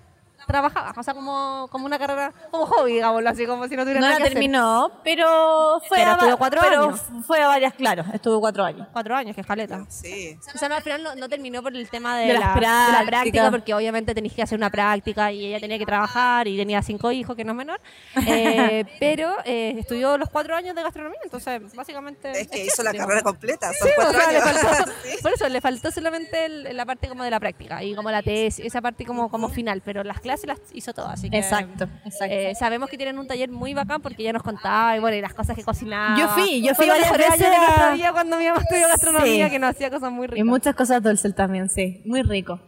trabajaba, 0.48 0.94
o 0.98 1.04
sea, 1.04 1.14
como, 1.14 1.68
como 1.72 1.86
una 1.86 1.98
carrera, 2.00 2.32
como 2.52 2.66
hobby, 2.66 2.94
digámoslo 2.94 3.30
así, 3.30 3.46
como 3.46 3.68
si 3.68 3.76
no 3.76 3.84
tuviera 3.84 4.00
No 4.00 4.08
nada 4.08 4.14
la 4.14 4.18
que 4.18 4.24
hacer. 4.24 4.34
terminó, 4.34 4.92
pero 5.04 5.82
fue 5.88 5.98
Pero 6.00 6.10
a, 6.10 6.14
estudió 6.14 6.38
cuatro 6.38 6.62
pero 6.62 6.84
años. 6.86 7.02
fue 7.26 7.42
a 7.42 7.48
varias, 7.48 7.74
claro, 7.74 8.04
estuvo 8.14 8.40
cuatro 8.40 8.64
años. 8.64 8.88
Cuatro 8.92 9.16
años, 9.16 9.36
que 9.36 9.42
es 9.42 9.48
caleta. 9.48 9.86
Sí. 9.90 10.38
O 10.54 10.58
sea, 10.58 10.70
no, 10.70 10.76
al 10.76 10.84
final 10.84 11.04
no, 11.04 11.16
no 11.16 11.30
terminó 11.30 11.62
por 11.64 11.76
el 11.76 11.90
tema 11.90 12.18
de, 12.18 12.28
De 12.28 12.34
la, 12.40 12.54
de 13.00 13.06
práctica, 13.08 13.52
porque 13.52 13.74
obviamente 13.74 14.14
tenías 14.14 14.34
que 14.36 14.42
hacer 14.42 14.58
una 14.58 14.70
práctica 14.70 15.32
y 15.32 15.46
ella 15.46 15.60
tenía 15.60 15.78
que 15.78 15.86
trabajar 15.86 16.48
y 16.48 16.58
tenía 16.58 16.82
cinco 16.82 17.12
hijos, 17.12 17.36
que 17.36 17.44
no 17.46 17.52
es 17.52 17.58
menor. 17.58 17.80
Eh, 18.28 18.86
pero 19.00 19.36
eh, 19.46 19.76
estudió 19.80 20.18
los 20.18 20.30
cuatro 20.30 20.56
años 20.56 20.76
de 20.76 20.82
gastronomía, 20.84 21.20
entonces 21.24 21.62
básicamente... 21.76 22.32
Es 22.32 22.48
que 22.48 22.66
hizo 22.66 22.82
la 22.84 22.92
digamos. 22.92 23.10
carrera 23.10 23.24
completa, 23.24 23.72
son 23.74 23.88
Sí, 23.88 23.94
o 23.94 24.02
cuatro 24.02 24.20
sea, 24.20 24.30
años. 24.30 24.44
faltó- 24.44 24.92
Sí. 25.04 25.18
Por 25.22 25.34
eso 25.34 25.50
le 25.50 25.62
faltó 25.62 25.92
solamente 25.92 26.46
el- 26.46 26.76
la 26.76 26.86
parte 26.86 27.08
como 27.08 27.24
de 27.24 27.30
la 27.32 27.40
práctica 27.40 27.84
y 27.84 27.96
como 27.96 28.10
la 28.12 28.22
tesis, 28.24 28.66
esa 28.66 28.82
parte 28.82 29.06
como, 29.06 29.30
como 29.30 29.50
final, 29.50 29.82
pero 29.86 30.04
las 30.04 30.20
clases 30.20 30.33
las 30.48 30.60
hizo 30.74 30.94
todas. 30.94 31.14
Así 31.14 31.30
que, 31.30 31.38
Exacto, 31.38 31.86
exacto. 32.06 32.34
eh, 32.34 32.54
sabemos 32.56 32.90
que 32.90 32.98
tienen 32.98 33.18
un 33.20 33.28
taller 33.28 33.50
muy 33.50 33.74
bacán 33.74 34.02
porque 34.02 34.22
ella 34.24 34.34
nos 34.34 34.44
contaba 34.44 34.96
y 34.98 35.00
bueno, 35.00 35.16
y 35.18 35.22
las 35.22 35.34
cosas 35.34 35.56
que 35.56 35.64
cocinaba. 35.64 36.20
Yo 36.20 36.28
fui, 36.30 36.62
yo 36.62 36.74
fui 36.76 36.88
varias 36.88 37.12
veces 37.18 37.40
de 37.40 37.46
a- 37.46 37.58
nuestra 37.60 37.94
vida 37.94 38.12
cuando 38.12 38.38
mi 38.38 38.46
mamá 38.48 38.62
estudió 38.62 38.88
gastronomía, 38.88 39.46
Sí. 39.46 39.52
que 39.52 39.60
nos 39.60 39.70
hacía 39.72 39.90
cosas 39.90 40.12
muy 40.12 40.26
Y 40.26 40.30
ricas. 40.30 40.46
muchas 40.46 40.76
cosas 40.76 41.02
dulces 41.04 41.34
también, 41.36 41.70
sí. 41.70 42.02
Muy 42.06 42.22
rico. 42.24 42.60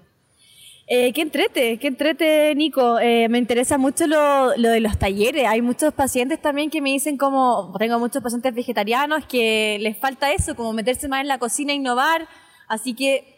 Eh, 0.88 1.14
¿Qué 1.14 1.22
entrete? 1.22 1.80
¿Qué 1.80 1.88
entrete, 1.88 2.54
Nico? 2.54 3.00
Eh, 3.00 3.28
me 3.28 3.40
interesa 3.40 3.80
mucho 3.80 4.06
lo, 4.06 4.56
lo 4.56 4.70
de 4.70 4.80
los 4.82 5.00
talleres. 5.00 5.48
Hay 5.48 5.64
muchos 5.64 5.92
pacientes 5.96 6.40
también 6.40 6.70
que 6.70 6.80
me 6.80 6.92
dicen 6.92 7.18
como, 7.18 7.74
tengo 7.80 7.98
muchos 7.98 8.22
pacientes 8.22 8.54
vegetarianos 8.54 9.26
que 9.26 9.80
les 9.82 9.98
falta 9.98 10.32
eso, 10.32 10.56
como 10.56 10.74
meterse 10.74 11.08
más 11.08 11.22
en 11.22 11.28
la 11.28 11.40
cocina, 11.40 11.74
innovar. 11.74 12.28
Así 12.68 12.94
que 12.94 13.35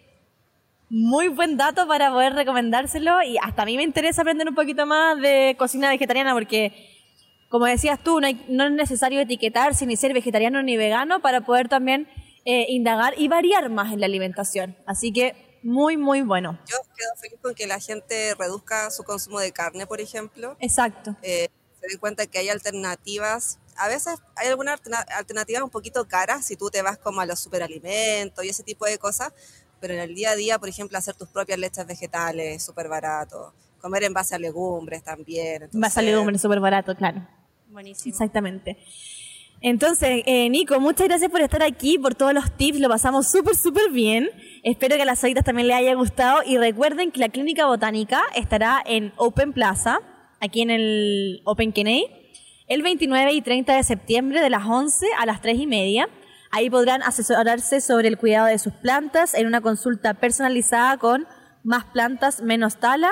muy 0.89 1.27
buen 1.27 1.57
dato 1.57 1.87
para 1.87 2.11
poder 2.11 2.33
recomendárselo 2.33 3.21
y 3.23 3.37
hasta 3.41 3.63
a 3.63 3.65
mí 3.65 3.75
me 3.77 3.83
interesa 3.83 4.21
aprender 4.21 4.47
un 4.47 4.55
poquito 4.55 4.85
más 4.85 5.19
de 5.19 5.55
cocina 5.59 5.89
vegetariana 5.89 6.33
porque, 6.33 6.71
como 7.49 7.65
decías 7.65 7.99
tú, 8.03 8.19
no, 8.21 8.27
hay- 8.27 8.45
no 8.47 8.65
es 8.65 8.71
necesario 8.71 9.19
etiquetarse 9.19 9.85
ni 9.85 9.97
ser 9.97 10.13
vegetariano 10.13 10.61
ni 10.63 10.77
vegano 10.77 11.21
para 11.21 11.41
poder 11.41 11.67
también 11.67 12.07
eh, 12.45 12.65
indagar 12.69 13.13
y 13.17 13.27
variar 13.27 13.69
más 13.69 13.91
en 13.91 13.99
la 13.99 14.05
alimentación. 14.05 14.77
Así 14.85 15.11
que 15.11 15.59
muy, 15.63 15.97
muy 15.97 16.21
bueno. 16.21 16.57
Yo 16.69 16.77
quedo 16.95 17.09
feliz 17.19 17.39
con 17.41 17.53
que 17.53 17.67
la 17.67 17.79
gente 17.81 18.33
reduzca 18.35 18.89
su 18.89 19.03
consumo 19.03 19.41
de 19.41 19.51
carne, 19.51 19.85
por 19.85 19.99
ejemplo. 19.99 20.55
Exacto. 20.61 21.17
Eh, 21.23 21.49
se 21.81 21.87
den 21.89 21.97
cuenta 21.99 22.25
que 22.27 22.39
hay 22.39 22.47
alternativas. 22.47 23.59
A 23.75 23.89
veces 23.89 24.19
hay 24.37 24.47
algunas 24.47 24.79
alterna- 24.79 25.05
alternativas 25.17 25.61
un 25.61 25.69
poquito 25.69 26.07
caras 26.07 26.45
si 26.45 26.55
tú 26.55 26.69
te 26.69 26.81
vas 26.81 26.97
como 26.97 27.19
a 27.19 27.25
los 27.25 27.39
superalimentos 27.41 28.45
y 28.45 28.49
ese 28.49 28.63
tipo 28.63 28.85
de 28.85 28.97
cosas, 28.97 29.33
pero 29.79 29.93
en 29.93 29.99
el 29.99 30.15
día 30.15 30.31
a 30.31 30.35
día, 30.35 30.59
por 30.59 30.69
ejemplo, 30.69 30.97
hacer 30.97 31.15
tus 31.15 31.27
propias 31.29 31.59
leches 31.59 31.85
vegetales, 31.85 32.63
súper 32.63 32.87
barato. 32.87 33.53
Comer 33.79 34.03
en 34.03 34.13
base 34.13 34.35
a 34.35 34.39
legumbres 34.39 35.03
también. 35.03 35.63
A 35.63 35.65
entonces- 35.65 35.93
salir 35.93 36.17
un 36.17 36.39
súper 36.39 36.59
barato, 36.59 36.95
claro. 36.95 37.27
Buenísimo. 37.69 38.11
Exactamente. 38.11 38.77
Entonces, 39.61 40.21
eh, 40.27 40.49
Nico, 40.49 40.79
muchas 40.79 41.07
gracias 41.07 41.31
por 41.31 41.41
estar 41.41 41.63
aquí, 41.63 41.97
por 41.97 42.13
todos 42.13 42.33
los 42.33 42.55
tips, 42.55 42.79
lo 42.79 42.89
pasamos 42.89 43.27
súper, 43.27 43.55
súper 43.55 43.89
bien. 43.91 44.29
Espero 44.63 44.95
que 44.95 45.01
a 45.01 45.05
las 45.05 45.23
oitas 45.23 45.43
también 45.43 45.67
les 45.67 45.77
haya 45.77 45.95
gustado 45.95 46.41
y 46.45 46.57
recuerden 46.57 47.11
que 47.11 47.19
la 47.19 47.29
Clínica 47.29 47.65
Botánica 47.65 48.21
estará 48.35 48.83
en 48.85 49.13
Open 49.17 49.53
Plaza, 49.53 49.99
aquí 50.39 50.61
en 50.61 50.69
el 50.69 51.41
Open 51.43 51.71
Kennedy, 51.71 52.05
el 52.67 52.83
29 52.83 53.33
y 53.33 53.41
30 53.41 53.75
de 53.75 53.83
septiembre 53.83 54.41
de 54.41 54.49
las 54.51 54.65
11 54.65 55.07
a 55.17 55.25
las 55.25 55.41
3 55.41 55.57
y 55.59 55.65
media. 55.65 56.07
Ahí 56.57 56.71
podrán 56.71 57.03
asesorarse 57.03 57.81
sobre 57.81 58.07
el 58.07 58.17
cuidado 58.17 58.47
de 58.47 58.57
sus 58.57 58.73
plantas 58.73 59.35
en 59.35 59.45
una 59.45 59.61
consulta 59.61 60.15
personalizada 60.15 60.97
con 60.97 61.27
más 61.61 61.85
plantas, 61.85 62.41
menos 62.41 62.79
tala. 62.79 63.11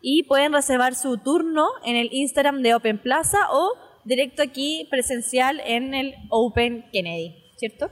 Y 0.00 0.22
pueden 0.22 0.54
reservar 0.54 0.94
su 0.94 1.18
turno 1.18 1.68
en 1.84 1.96
el 1.96 2.08
Instagram 2.10 2.62
de 2.62 2.74
Open 2.74 2.96
Plaza 2.96 3.50
o 3.50 3.74
directo 4.06 4.42
aquí 4.42 4.88
presencial 4.90 5.60
en 5.66 5.92
el 5.92 6.14
Open 6.30 6.86
Kennedy, 6.90 7.52
¿cierto? 7.58 7.90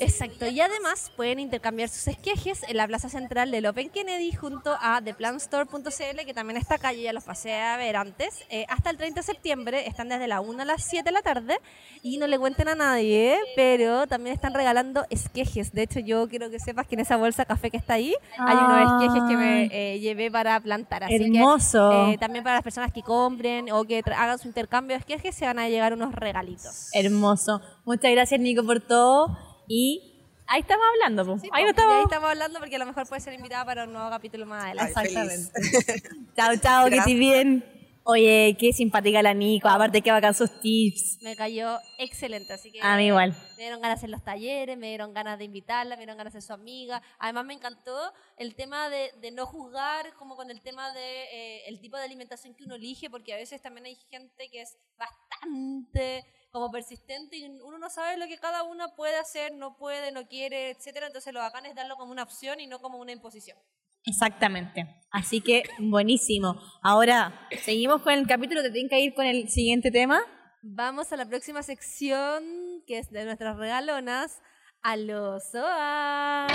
Exacto, 0.00 0.46
y 0.46 0.60
además 0.60 1.10
pueden 1.16 1.38
intercambiar 1.40 1.88
sus 1.88 2.06
esquejes 2.08 2.62
en 2.68 2.76
la 2.76 2.86
plaza 2.86 3.08
central 3.08 3.50
del 3.50 3.66
Open 3.66 3.90
Kennedy 3.90 4.32
junto 4.32 4.76
a 4.80 5.00
theplantstore.cl, 5.02 6.24
que 6.24 6.34
también 6.34 6.56
está 6.56 6.76
acá, 6.76 6.92
yo 6.92 7.00
ya 7.00 7.12
los 7.12 7.24
pasé 7.24 7.54
a 7.54 7.76
ver 7.76 7.96
antes. 7.96 8.44
Eh, 8.50 8.64
hasta 8.68 8.90
el 8.90 8.96
30 8.96 9.20
de 9.20 9.26
septiembre 9.26 9.86
están 9.88 10.08
desde 10.08 10.28
la 10.28 10.40
1 10.40 10.62
a 10.62 10.64
las 10.64 10.84
7 10.84 11.04
de 11.04 11.12
la 11.12 11.22
tarde 11.22 11.58
y 12.02 12.18
no 12.18 12.26
le 12.26 12.38
cuenten 12.38 12.68
a 12.68 12.74
nadie, 12.74 13.36
pero 13.56 14.06
también 14.06 14.34
están 14.34 14.54
regalando 14.54 15.04
esquejes. 15.10 15.72
De 15.72 15.82
hecho, 15.82 16.00
yo 16.00 16.28
quiero 16.28 16.50
que 16.50 16.60
sepas 16.60 16.86
que 16.86 16.94
en 16.94 17.00
esa 17.00 17.16
bolsa 17.16 17.44
café 17.44 17.70
que 17.70 17.76
está 17.76 17.94
ahí 17.94 18.14
hay 18.38 18.56
unos 18.56 19.02
esquejes 19.02 19.28
que 19.28 19.36
me 19.36 19.64
eh, 19.72 20.00
llevé 20.00 20.30
para 20.30 20.60
plantar. 20.60 21.04
Así 21.04 21.14
Hermoso. 21.14 21.90
que 21.90 22.12
eh, 22.14 22.18
también 22.18 22.44
para 22.44 22.56
las 22.56 22.62
personas 22.62 22.92
que 22.92 23.02
compren 23.02 23.70
o 23.72 23.84
que 23.84 24.02
hagan 24.06 24.38
su 24.38 24.48
intercambio 24.48 24.96
de 24.96 25.00
esquejes 25.00 25.34
se 25.34 25.46
van 25.46 25.58
a 25.58 25.68
llegar 25.68 25.92
unos 25.92 26.14
regalitos. 26.14 26.90
Hermoso. 26.92 27.60
Muchas 27.84 28.12
gracias, 28.12 28.40
Nico, 28.40 28.64
por 28.64 28.80
todo. 28.80 29.47
Y 29.68 30.18
ahí 30.46 30.60
estamos 30.60 30.84
hablando. 30.94 31.38
Sí, 31.38 31.48
ahí 31.52 31.62
po, 31.62 31.66
no 31.66 31.70
estamos. 31.70 31.96
ahí 31.96 32.02
estamos 32.04 32.30
hablando 32.30 32.58
porque 32.58 32.76
a 32.76 32.78
lo 32.78 32.86
mejor 32.86 33.06
puede 33.06 33.20
ser 33.20 33.34
invitada 33.34 33.64
para 33.64 33.84
un 33.84 33.92
nuevo 33.92 34.10
capítulo 34.10 34.46
más 34.46 34.64
adelante. 34.64 34.92
Exactamente. 35.00 36.02
chao, 36.36 36.56
chao, 36.56 36.88
que 36.88 36.96
estés 36.96 37.18
bien. 37.18 37.64
Oye, 38.10 38.56
qué 38.58 38.72
simpática 38.72 39.20
la 39.20 39.34
Nico. 39.34 39.68
Aparte, 39.68 40.00
que 40.00 40.10
bacán 40.10 40.32
sus 40.32 40.50
tips. 40.60 41.18
Me 41.20 41.36
cayó 41.36 41.78
excelente, 41.98 42.54
así 42.54 42.72
que 42.72 42.80
A 42.80 42.96
mí 42.96 43.08
igual. 43.08 43.36
me 43.58 43.64
dieron 43.64 43.82
ganas 43.82 43.96
de 43.96 43.98
hacer 43.98 44.08
los 44.08 44.24
talleres, 44.24 44.78
me 44.78 44.88
dieron 44.88 45.12
ganas 45.12 45.38
de 45.38 45.44
invitarla, 45.44 45.94
me 45.94 46.00
dieron 46.00 46.16
ganas 46.16 46.32
de 46.32 46.40
ser 46.40 46.46
su 46.46 46.54
amiga. 46.54 47.02
Además 47.18 47.44
me 47.44 47.52
encantó 47.52 47.94
el 48.38 48.54
tema 48.54 48.88
de, 48.88 49.12
de 49.20 49.30
no 49.30 49.44
juzgar, 49.44 50.14
como 50.14 50.36
con 50.36 50.50
el 50.50 50.62
tema 50.62 50.90
de 50.94 51.24
eh, 51.24 51.68
el 51.68 51.80
tipo 51.80 51.98
de 51.98 52.04
alimentación 52.04 52.54
que 52.54 52.64
uno 52.64 52.76
elige, 52.76 53.10
porque 53.10 53.34
a 53.34 53.36
veces 53.36 53.60
también 53.60 53.84
hay 53.84 53.96
gente 54.08 54.48
que 54.48 54.62
es 54.62 54.78
bastante 54.96 56.24
como 56.50 56.70
persistente 56.70 57.36
y 57.36 57.44
uno 57.44 57.78
no 57.78 57.90
sabe 57.90 58.16
lo 58.16 58.26
que 58.26 58.38
cada 58.38 58.62
una 58.62 58.94
puede 58.94 59.16
hacer, 59.16 59.54
no 59.54 59.76
puede, 59.76 60.12
no 60.12 60.26
quiere, 60.26 60.70
etcétera. 60.70 61.06
Entonces 61.06 61.32
lo 61.32 61.40
bacán 61.40 61.66
es 61.66 61.74
darlo 61.74 61.96
como 61.96 62.12
una 62.12 62.22
opción 62.22 62.60
y 62.60 62.66
no 62.66 62.80
como 62.80 62.98
una 62.98 63.12
imposición. 63.12 63.58
Exactamente. 64.04 64.86
Así 65.10 65.40
que, 65.40 65.64
buenísimo. 65.78 66.60
Ahora, 66.82 67.48
seguimos 67.62 68.02
con 68.02 68.12
el 68.14 68.26
capítulo. 68.26 68.62
Te 68.62 68.70
tienen 68.70 68.88
que 68.88 69.00
ir 69.00 69.14
con 69.14 69.26
el 69.26 69.48
siguiente 69.48 69.90
tema. 69.90 70.20
Vamos 70.62 71.12
a 71.12 71.16
la 71.16 71.26
próxima 71.26 71.62
sección, 71.62 72.82
que 72.86 72.98
es 72.98 73.10
de 73.10 73.24
nuestras 73.24 73.56
regalonas, 73.56 74.40
a 74.82 74.96
los 74.96 75.54
OAS. 75.54 76.52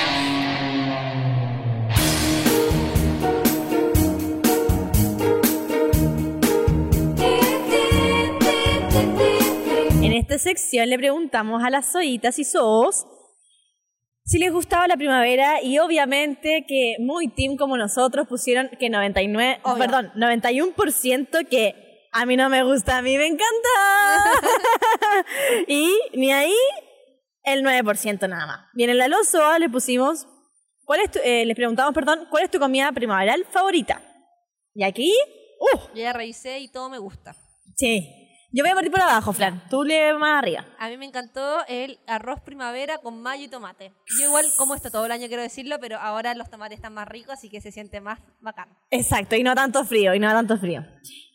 Sección 10.39 10.89
le 10.89 10.97
preguntamos 10.97 11.63
a 11.63 11.69
las 11.69 11.91
zoitas 11.91 12.39
y 12.39 12.43
zoos 12.45 13.05
si 14.25 14.39
les 14.39 14.53
gustaba 14.53 14.87
la 14.87 14.95
primavera 14.95 15.61
y 15.61 15.79
obviamente 15.79 16.65
que 16.67 16.95
muy 16.99 17.27
team 17.27 17.57
como 17.57 17.75
nosotros 17.75 18.25
pusieron 18.27 18.69
que 18.79 18.89
99, 18.89 19.59
Obvio. 19.63 19.77
perdón, 19.77 20.11
91% 20.15 21.47
que 21.49 22.07
a 22.13 22.25
mí 22.25 22.37
no 22.37 22.47
me 22.49 22.63
gusta, 22.63 22.97
a 22.99 23.01
mí 23.01 23.17
me 23.17 23.25
encanta. 23.25 23.69
y 25.67 25.91
ni 26.13 26.31
ahí 26.31 26.55
el 27.43 27.63
9% 27.63 28.29
nada 28.29 28.45
más. 28.45 28.59
Bien, 28.73 28.89
en 28.91 28.97
la 28.97 29.07
los 29.09 29.27
zoos 29.27 29.59
le 29.59 29.69
pusimos, 29.69 30.27
¿cuál 30.85 31.01
es 31.01 31.11
tu- 31.11 31.19
eh, 31.23 31.45
les 31.45 31.55
preguntamos, 31.55 31.93
perdón, 31.93 32.27
¿cuál 32.29 32.43
es 32.43 32.51
tu 32.51 32.59
comida 32.59 32.91
primaveral 32.93 33.45
favorita? 33.51 34.01
Y 34.73 34.83
aquí, 34.83 35.13
uh, 35.59 35.95
ya 35.97 36.13
revisé 36.13 36.59
y 36.59 36.69
todo 36.69 36.89
me 36.89 36.97
gusta. 36.97 37.35
sí. 37.75 38.19
Yo 38.55 38.63
voy 38.63 38.69
a 38.69 38.75
partir 38.75 38.91
por 38.91 39.01
abajo, 39.01 39.33
Flan. 39.33 39.63
Tú 39.67 39.83
le 39.83 40.13
más 40.13 40.37
arriba. 40.37 40.63
A 40.77 40.87
mí 40.87 40.95
me 40.95 41.05
encantó 41.07 41.65
el 41.67 41.97
arroz 42.05 42.39
primavera 42.41 42.99
con 42.99 43.19
mayo 43.19 43.45
y 43.45 43.47
tomate. 43.47 43.93
Yo 44.19 44.27
igual 44.27 44.45
como 44.57 44.75
esto 44.75 44.91
todo 44.91 45.07
el 45.07 45.11
año, 45.11 45.27
quiero 45.27 45.41
decirlo, 45.41 45.77
pero 45.81 45.97
ahora 45.97 46.35
los 46.35 46.51
tomates 46.51 46.77
están 46.77 46.93
más 46.93 47.07
ricos, 47.07 47.33
así 47.33 47.49
que 47.49 47.61
se 47.61 47.71
siente 47.71 47.99
más 47.99 48.19
bacán. 48.41 48.69
Exacto, 48.91 49.35
y 49.35 49.41
no 49.41 49.55
tanto 49.55 49.83
frío, 49.85 50.13
y 50.13 50.19
no 50.19 50.29
tanto 50.29 50.59
frío. 50.59 50.85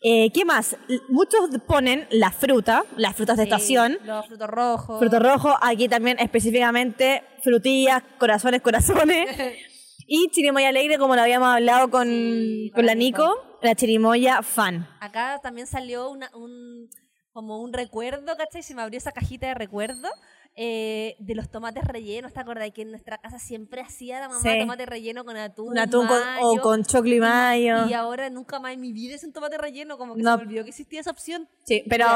Eh, 0.01 0.31
¿Qué 0.31 0.45
más? 0.45 0.77
Muchos 1.09 1.49
ponen 1.67 2.07
la 2.09 2.31
fruta, 2.31 2.85
las 2.95 3.17
frutas 3.17 3.35
de 3.35 3.43
Sí, 3.43 3.49
estación, 3.49 3.97
Los 4.05 4.25
frutos 4.25 4.47
rojos. 4.49 4.99
fruto 4.99 5.19
rojo, 5.19 5.53
aquí 5.61 5.89
también 5.89 6.17
específicamente 6.19 7.23
frutillas, 7.43 8.01
corazones, 8.17 8.61
corazones. 8.61 9.29
y 10.07 10.29
chirimoya 10.31 10.69
alegre, 10.69 10.97
como 10.97 11.17
lo 11.17 11.21
habíamos 11.21 11.49
hablado 11.49 11.89
con, 11.91 12.07
Sí, 12.07 12.71
con 12.73 12.85
la 12.85 12.95
Nico, 12.95 13.57
la 13.61 13.75
chirimoya 13.75 14.41
fan. 14.41 14.87
Acá 15.01 15.41
también 15.43 15.67
salió 15.67 16.09
una, 16.09 16.29
un, 16.33 16.89
como 17.31 17.61
un 17.61 17.73
recuerdo, 17.73 18.35
¿cachai? 18.37 18.63
Se 18.63 18.73
me 18.75 18.81
abrió 18.81 18.97
esa 18.97 19.11
cajita 19.11 19.47
de 19.47 19.53
recuerdo 19.53 20.07
eh, 20.55 21.15
de 21.19 21.35
los 21.35 21.49
tomates 21.49 21.83
rellenos. 21.85 22.33
¿Te 22.33 22.39
acordás 22.39 22.69
que 22.71 22.81
en 22.81 22.89
nuestra 22.91 23.17
casa 23.19 23.39
siempre 23.39 23.81
hacía 23.81 24.19
la 24.19 24.27
mamá 24.27 24.41
Sí. 24.41 24.59
tomate 24.59 24.85
relleno 24.85 25.23
con 25.23 25.37
atún? 25.37 25.69
Un 25.69 25.77
atún 25.77 26.07
con- 26.07 26.21
o 26.41 26.59
con 26.59 26.83
choclo 26.83 27.13
y 27.15 27.19
mayo. 27.19 27.87
Y 27.87 27.93
ahora 27.93 28.29
nunca 28.29 28.59
más 28.59 28.73
en 28.73 28.81
mi 28.81 28.91
vida 28.91 29.15
es 29.15 29.23
un 29.23 29.31
tomate 29.31 29.57
relleno, 29.57 29.97
como 29.97 30.15
que 30.15 30.21
No. 30.23 30.31
se 30.31 30.37
me 30.37 30.43
olvidó 30.43 30.63
que 30.63 30.71
existía 30.71 30.99
esa 30.99 31.11
opción. 31.11 31.47
Sí, 31.65 31.83
pero 31.87 32.07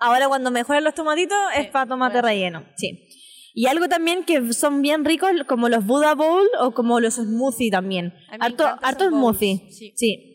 ahora 0.00 0.26
cuando 0.28 0.50
mejoran 0.50 0.82
los 0.84 0.94
tomatitos 0.94 1.36
es 1.54 1.66
Sí, 1.66 1.70
para 1.70 1.86
tomate 1.86 2.14
hacer. 2.18 2.24
relleno. 2.24 2.64
Sí. 2.76 3.08
Y 3.54 3.66
algo 3.66 3.86
también 3.86 4.24
que 4.24 4.52
son 4.54 4.80
bien 4.80 5.04
ricos, 5.04 5.30
como 5.46 5.68
los 5.68 5.84
Buddha 5.86 6.14
Bowl 6.14 6.48
o 6.60 6.72
como 6.72 6.98
los 6.98 7.16
smoothie 7.16 7.70
también. 7.70 8.14
Harto, 8.40 8.64
harto 8.80 9.06
smoothie. 9.10 9.68
sí. 9.70 9.92
sí. 9.94 10.28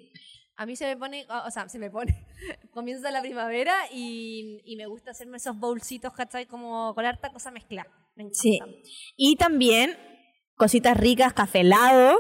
A 0.58 0.66
mí 0.66 0.76
se 0.76 0.86
me 0.86 0.98
pone, 0.98 1.26
o 1.30 1.52
sea, 1.52 1.70
se 1.70 1.78
me 1.80 1.90
pone, 1.90 2.26
comienza 2.72 3.12
la 3.12 3.22
primavera 3.22 3.76
y, 3.92 4.60
y 4.66 4.76
me 4.76 4.88
gusta 4.88 5.12
hacerme 5.12 5.38
esos 5.38 5.58
bolsitos, 5.58 6.12
¿cachai? 6.14 6.48
Como 6.48 6.94
con 6.96 7.06
harta 7.06 7.32
cosa 7.32 7.52
mezclada. 7.52 7.90
Sí. 8.34 8.60
Y 9.16 9.36
también 9.36 9.98
cositas 10.56 10.98
ricas, 10.98 11.34
café 11.34 11.62
helado. 11.62 12.20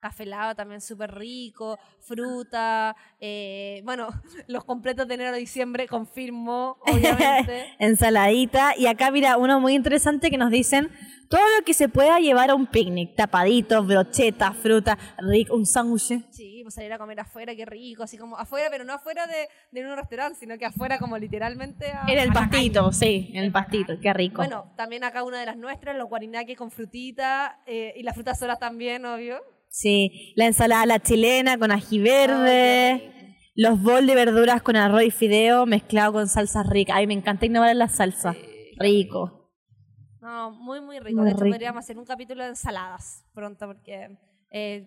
Café 0.00 0.22
helado 0.22 0.54
también 0.54 0.80
súper 0.80 1.14
rico, 1.14 1.78
fruta, 2.00 2.96
eh, 3.20 3.82
bueno, 3.84 4.08
los 4.48 4.64
completos 4.64 5.06
de 5.06 5.14
enero 5.14 5.30
a 5.30 5.36
diciembre, 5.36 5.86
confirmo, 5.86 6.78
obviamente. 6.86 7.66
ensaladita. 7.78 8.74
Y 8.76 8.86
acá, 8.86 9.10
mira, 9.10 9.36
uno 9.36 9.60
muy 9.60 9.74
interesante 9.74 10.30
que 10.30 10.38
nos 10.38 10.50
dicen 10.50 10.90
todo 11.30 11.40
lo 11.58 11.64
que 11.64 11.74
se 11.74 11.88
pueda 11.88 12.18
llevar 12.18 12.50
a 12.50 12.56
un 12.56 12.66
picnic. 12.66 13.14
Tapaditos, 13.14 13.86
brochetas, 13.86 14.56
fruta, 14.56 14.98
rico, 15.18 15.54
un 15.54 15.64
sándwich. 15.64 16.24
Sí, 16.30 16.60
pues 16.64 16.74
salir 16.74 16.92
a 16.92 16.98
comer 16.98 17.20
afuera, 17.20 17.54
qué 17.54 17.64
rico, 17.64 18.02
así 18.02 18.18
como 18.18 18.36
afuera, 18.36 18.66
pero 18.68 18.84
no 18.84 18.92
afuera 18.92 19.28
de, 19.28 19.48
de 19.70 19.86
un 19.88 19.96
restaurante, 19.96 20.38
sino 20.40 20.58
que 20.58 20.66
afuera 20.66 20.98
como 20.98 21.16
literalmente 21.16 21.86
a, 21.86 22.02
En 22.08 22.18
el 22.18 22.30
a 22.30 22.34
la 22.34 22.40
pastito, 22.40 22.84
calle. 22.86 22.96
sí, 22.96 23.30
en 23.32 23.44
el 23.44 23.52
pastito, 23.52 23.94
qué 24.02 24.12
rico. 24.12 24.38
Bueno, 24.38 24.72
también 24.76 25.04
acá 25.04 25.22
una 25.22 25.38
de 25.38 25.46
las 25.46 25.56
nuestras, 25.56 25.96
los 25.96 26.08
guarinaques 26.08 26.58
con 26.58 26.72
frutita 26.72 27.60
eh, 27.64 27.94
y 27.96 28.02
las 28.02 28.14
frutas 28.16 28.36
solas 28.38 28.58
también, 28.58 29.04
obvio. 29.06 29.38
Sí, 29.68 30.32
la 30.34 30.46
ensalada 30.46 30.84
la 30.84 30.98
chilena 30.98 31.56
con 31.58 31.70
ají 31.70 32.00
verde. 32.00 33.36
Los 33.54 33.80
bol 33.80 34.06
de 34.06 34.14
verduras 34.16 34.62
con 34.62 34.74
arroz 34.74 35.04
y 35.04 35.10
fideo 35.12 35.64
mezclado 35.66 36.12
con 36.14 36.28
salsas 36.28 36.66
ricas. 36.68 36.96
Ay, 36.96 37.06
me 37.06 37.14
encanta 37.14 37.46
innovar 37.46 37.70
en 37.70 37.78
las 37.78 37.94
salsas. 37.96 38.36
Rico. 38.78 39.39
No, 40.20 40.50
muy, 40.50 40.80
muy 40.80 40.98
rico. 41.00 41.18
Muy 41.20 41.26
de 41.26 41.30
hecho, 41.32 41.44
rico. 41.44 41.54
podríamos 41.54 41.84
hacer 41.84 41.98
un 41.98 42.04
capítulo 42.04 42.42
de 42.42 42.50
ensaladas 42.50 43.24
pronto 43.32 43.66
porque 43.66 44.18
eh, 44.50 44.86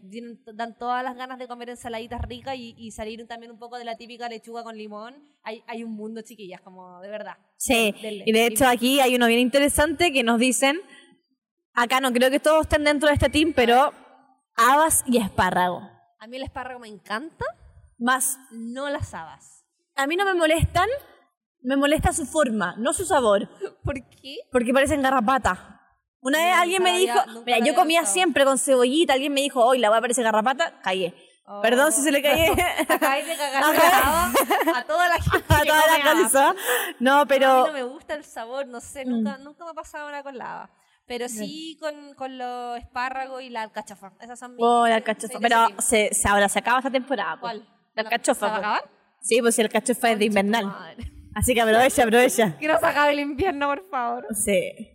dan 0.54 0.78
todas 0.78 1.04
las 1.04 1.16
ganas 1.16 1.40
de 1.40 1.48
comer 1.48 1.70
ensaladitas 1.70 2.22
ricas 2.22 2.56
y, 2.56 2.76
y 2.78 2.92
salir 2.92 3.26
también 3.28 3.52
un 3.52 3.58
poco 3.60 3.78
de 3.78 3.86
la 3.86 3.96
típica 3.98 4.28
lechuga 4.30 4.64
con 4.64 4.78
limón. 4.78 5.16
Hay, 5.44 5.64
hay 5.68 5.84
un 5.84 5.92
mundo, 5.94 6.22
chiquillas, 6.22 6.62
como 6.62 7.00
de 7.02 7.10
verdad. 7.10 7.38
Sí, 7.58 7.94
Denle. 8.02 8.24
y 8.28 8.32
de 8.32 8.46
hecho 8.46 8.68
aquí 8.68 9.00
hay 9.00 9.16
uno 9.16 9.28
bien 9.28 9.40
interesante 9.40 10.12
que 10.12 10.24
nos 10.24 10.40
dicen, 10.40 10.80
acá 11.74 12.00
no 12.02 12.12
creo 12.12 12.30
que 12.30 12.40
todos 12.40 12.62
estén 12.64 12.84
dentro 12.84 13.08
de 13.08 13.16
este 13.16 13.30
team, 13.30 13.54
pero 13.56 13.92
habas 14.56 15.04
y 15.08 15.18
espárrago. 15.18 15.82
A 16.20 16.28
mí 16.28 16.38
el 16.38 16.44
espárrago 16.44 16.80
me 16.80 16.88
encanta, 16.90 17.46
Más, 17.98 18.38
no 18.52 18.90
las 18.90 19.14
habas. 19.14 19.66
a 19.96 20.06
mí 20.08 20.16
no 20.16 20.26
me 20.26 20.34
molestan, 20.36 20.88
me 21.64 21.76
molesta 21.78 22.14
su 22.14 22.26
forma, 22.26 22.76
no 22.78 22.94
su 22.94 23.06
sabor, 23.06 23.50
¿Por 23.84 23.96
qué? 24.22 24.38
porque 24.52 24.74
parecen 24.74 25.02
garrapatas. 25.02 25.60
Una 26.20 26.38
vez 26.38 26.54
alguien 26.56 26.82
me 26.84 26.98
dijo, 26.98 27.20
mira, 27.46 27.60
yo 27.60 27.76
comía 27.76 28.06
siempre 28.06 28.46
con 28.46 28.58
cebollita, 28.58 29.14
alguien 29.14 29.34
me 29.34 29.42
dijo, 29.42 29.64
hoy 29.66 29.80
la 29.80 29.90
voy 29.90 29.98
a 29.98 30.02
parecer 30.02 30.24
garrapata, 30.24 30.80
callé. 30.82 31.14
Perdón 31.62 31.92
si 31.92 32.02
se 32.02 32.12
le 32.12 32.22
callé. 32.22 32.52
Acabáis 32.88 33.28
de 33.28 33.36
cagar 33.36 33.64
a 33.64 34.84
toda 34.86 35.10
la 35.10 35.16
gente. 35.16 35.46
a 35.54 35.66
toda 35.66 35.98
la 35.98 36.02
calza. 36.04 36.56
No, 37.00 37.20
A 37.20 37.26
pero... 37.26 37.64
mí 37.64 37.68
no 37.68 37.74
me 37.74 37.84
gusta 37.84 38.14
el 38.14 38.24
sabor, 38.24 38.68
no 38.68 38.80
sé, 38.80 39.04
nunca, 39.04 39.38
nunca 39.40 39.66
me 39.66 39.72
ha 39.72 39.74
pasado 39.74 40.10
nada 40.10 40.24
con 40.24 40.38
la 40.38 40.54
haba. 40.54 40.70
Pero 41.06 41.28
sí 41.28 41.78
con, 41.82 42.14
con 42.14 42.38
los 42.38 42.78
espárragos 42.80 43.42
y 43.42 43.50
la 43.50 43.64
alcachofa. 43.64 44.14
Esas 44.22 44.40
son 44.40 44.52
mis... 44.56 44.64
Oh, 44.66 44.88
la 44.88 44.96
alcachofa. 44.96 45.38
Pero 45.42 45.68
se, 45.80 46.14
se, 46.14 46.30
ahora 46.30 46.48
se 46.48 46.60
acaba 46.60 46.78
esta 46.78 46.90
temporada. 46.90 47.38
¿Cuál? 47.42 47.68
La 47.94 48.04
alcachofa. 48.04 48.40
¿Se 48.40 48.52
va 48.52 48.56
a 48.56 48.60
acabar? 48.60 48.90
Sí, 49.20 49.42
pues 49.42 49.56
si 49.56 49.62
el 49.62 49.68
alcachofa 49.68 50.12
es 50.12 50.20
de 50.20 50.26
invernal. 50.26 50.66
madre. 50.68 51.13
Así 51.36 51.54
que 51.54 51.62
aprovecha, 51.62 52.04
aprovecha. 52.04 52.58
Que 52.58 52.68
no 52.68 52.80
se 52.80 52.86
acabe 52.86 53.14
el 53.14 53.20
invierno, 53.20 53.68
por 53.68 53.90
favor. 53.90 54.28
Sí. 54.36 54.90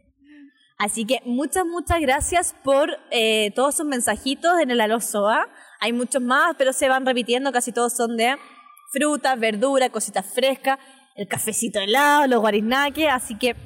Así 0.79 1.05
que 1.05 1.21
muchas, 1.25 1.67
muchas 1.67 2.01
gracias 2.01 2.55
por 2.63 2.97
eh, 3.11 3.51
todos 3.57 3.75
sus 3.75 3.87
mensajitos 3.87 4.61
en 4.61 4.71
el 4.71 4.81
Alosoa. 4.81 5.49
Hay 5.81 5.93
muchos 5.93 6.23
más, 6.23 6.55
pero 6.57 6.73
se 6.73 6.89
van 6.89 7.05
repitiendo. 7.05 7.51
Casi 7.51 7.73
todos 7.73 7.97
son 7.97 8.17
de 8.17 8.37
frutas, 8.93 9.39
verduras, 9.39 9.91
cositas 9.91 10.25
frescas, 10.25 10.79
el 11.17 11.27
cafecito 11.27 11.81
helado, 11.81 12.29
los 12.29 12.41
guariznaques. 12.41 13.09
Así 13.11 13.37
que 13.37 13.57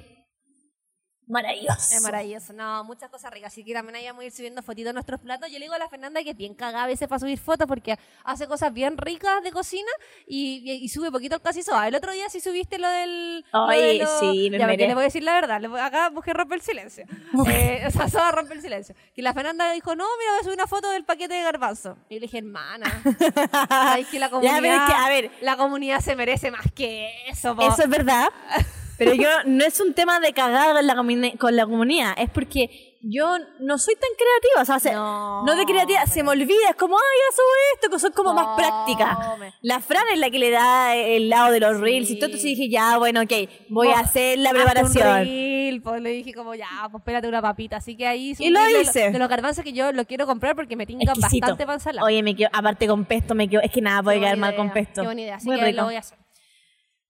maravilloso. 1.33 1.95
Es 1.97 2.01
maravilloso. 2.03 2.53
No, 2.53 2.85
muchas 2.85 3.11
cosas 3.11 3.33
ricas. 3.33 3.53
Así 3.53 3.65
que 3.65 3.73
también 3.75 3.97
ahí 3.97 4.07
vamos 4.07 4.23
a 4.23 4.27
ir 4.27 4.33
subiendo 4.33 4.63
fotitos 4.63 4.91
de 4.91 4.93
nuestros 4.95 5.21
platos. 5.21 5.51
Yo 5.51 5.59
le 5.59 5.65
digo 5.65 5.75
a 5.75 5.79
la 5.79 5.89
Fernanda 5.89 6.23
que 6.23 6.31
es 6.31 6.37
bien 6.37 6.55
cagada 6.55 6.85
a 6.85 6.87
veces 6.87 7.09
para 7.09 7.19
subir 7.19 7.39
fotos 7.39 7.67
porque 7.67 7.99
hace 8.25 8.47
cosas 8.47 8.73
bien 8.73 8.97
ricas 8.99 9.43
de 9.43 9.51
cocina 9.51 9.91
y, 10.27 10.63
y- 10.65 10.85
y 10.85 10.89
sube 10.89 11.11
poquito 11.11 11.35
el 11.37 11.43
casi 11.43 11.63
soa. 11.63 11.89
El 11.89 11.95
otro 11.95 12.13
día 12.13 12.29
sí 12.29 12.41
subiste 12.41 12.79
lo 12.79 12.89
del. 12.89 13.45
lo 13.53 13.69
Ay, 13.69 13.99
de 13.99 14.05
lo- 14.05 14.21
sí, 14.21 14.49
me 14.51 14.59
Ya, 14.59 14.67
le 14.67 14.95
voy 14.95 15.03
a 15.03 15.05
decir 15.05 15.23
la 15.23 15.33
verdad. 15.35 15.65
acá 15.85 16.11
busqué 16.11 16.33
rompe 16.33 16.55
el 16.55 16.61
silencio. 16.63 17.05
eh, 17.49 17.83
o 17.89 17.91
sea, 17.91 18.09
soa 18.09 18.31
rompe 18.33 18.55
el 18.55 18.63
silencio. 18.63 18.95
Que 19.15 19.23
la 19.23 19.33
Fernanda 19.35 19.71
dijo, 19.73 19.95
no, 19.97 20.05
mira, 20.19 20.31
voy 20.33 20.41
a 20.41 20.45
subir 20.45 20.55
una 20.59 20.67
foto 20.67 20.91
del 20.91 21.05
paquete 21.05 21.35
de 21.35 21.43
garbanzo. 21.43 21.97
Y 22.09 22.15
yo 22.15 22.21
le 22.21 22.27
dije, 22.27 22.39
hermana. 22.39 23.03
Sabes 23.69 24.07
que 24.09 24.19
la 24.19 24.31
comunidad. 24.31 24.59
pero 24.61 24.75
es 24.75 24.83
que, 24.89 24.93
a 24.95 25.09
ver. 25.09 25.31
La 25.41 25.57
comunidad 25.57 26.01
se 26.01 26.15
merece 26.17 26.51
más 26.51 26.67
que 26.75 27.11
eso, 27.29 27.55
po. 27.57 27.63
Eso 27.63 27.83
es 27.85 27.89
verdad. 27.89 28.29
Pero 28.99 29.15
yo 29.15 29.29
no 29.47 29.65
es 29.65 29.81
un 29.81 29.95
tema 29.95 30.21
de 30.21 30.33
cagar 30.33 30.75
con 30.75 30.87
la, 30.87 31.33
con 31.39 31.57
la 31.57 31.65
comunidad, 31.67 32.15
es 32.19 32.31
porque 32.31 32.99
yo 33.05 33.37
no 33.59 33.79
soy 33.79 33.95
tan 33.97 34.11
creativa. 34.17 34.63
O 34.63 34.65
sea, 34.65 34.79
se- 34.79 34.93
No, 34.93 35.45
no, 35.45 35.57
de 35.57 35.65
creativa, 35.65 36.07
se 36.07 36.23
me 36.23 36.31
olvida. 36.31 36.71
Es 36.71 36.77
como, 36.77 36.97
ay, 36.97 37.03
ya 37.03 37.35
subo 37.37 37.47
esto, 37.75 37.91
que 37.91 37.99
soy 37.99 38.11
como 38.13 38.33
más 38.33 38.57
práctica. 38.57 39.37
me- 39.41 39.53
La 39.63 39.81
Fran 39.81 40.05
es 40.13 40.21
la 40.21 40.31
que 40.31 40.39
le 40.39 40.51
da 40.51 40.95
el 40.95 41.29
lado 41.29 41.51
de 41.51 41.59
los 41.59 41.77
Sí. 41.79 41.83
reels 41.83 42.11
y 42.11 42.15
todo. 42.17 42.27
Entonces 42.27 42.45
dije, 42.45 42.69
ya, 42.71 42.99
bueno, 42.99 43.23
ok, 43.23 43.33
voy 43.71 43.89
a 43.89 43.99
hacer 44.01 44.39
la 44.39 44.51
un 44.51 44.57
preparación. 44.57 45.25
reel, 45.25 45.83
pues 45.83 46.01
le 46.01 46.11
dije 46.11 46.33
como, 46.33 46.55
ya, 46.55 46.69
pues 46.93 47.01
espérate 47.01 47.27
una 47.27 47.43
papita. 47.43 47.79
Así 47.79 47.97
que 47.97 48.07
ahí 48.07 48.35
Y 48.39 48.51
lo 48.51 48.63
de 48.63 48.83
hice. 48.83 49.11
De, 49.11 49.19
los 49.19 49.29
garbanzos 49.29 49.65
que 49.65 49.73
yo 49.73 49.91
lo 49.91 50.05
quiero 50.05 50.27
comprar 50.27 50.55
porque 50.55 50.77
me 50.77 50.85
Exquisito. 50.85 51.21
bastante 51.21 51.65
para 51.65 51.75
ensalada. 51.75 52.07
Oye, 52.07 52.23
me 52.23 52.37
quedo, 52.37 52.51
aparte 52.53 52.87
con 52.87 53.05
pesto, 53.05 53.35
me 53.35 53.49
quedo, 53.49 53.63
es 53.63 53.73
que 53.73 53.81
nada 53.81 54.01
puede 54.03 54.21
quedar 54.21 54.37
mal 54.37 54.55
con 54.55 54.71
pesto. 54.73 55.01
Qué 55.01 55.07
buena 55.07 55.21
idea. 55.23 55.37
Así 55.37 55.47
Muy 55.49 55.57
que 55.59 55.65
ahí 55.65 55.73
lo 55.73 55.79
rico. 55.79 55.87
voy 55.87 55.97
a 55.97 55.99
hacer. 56.01 56.19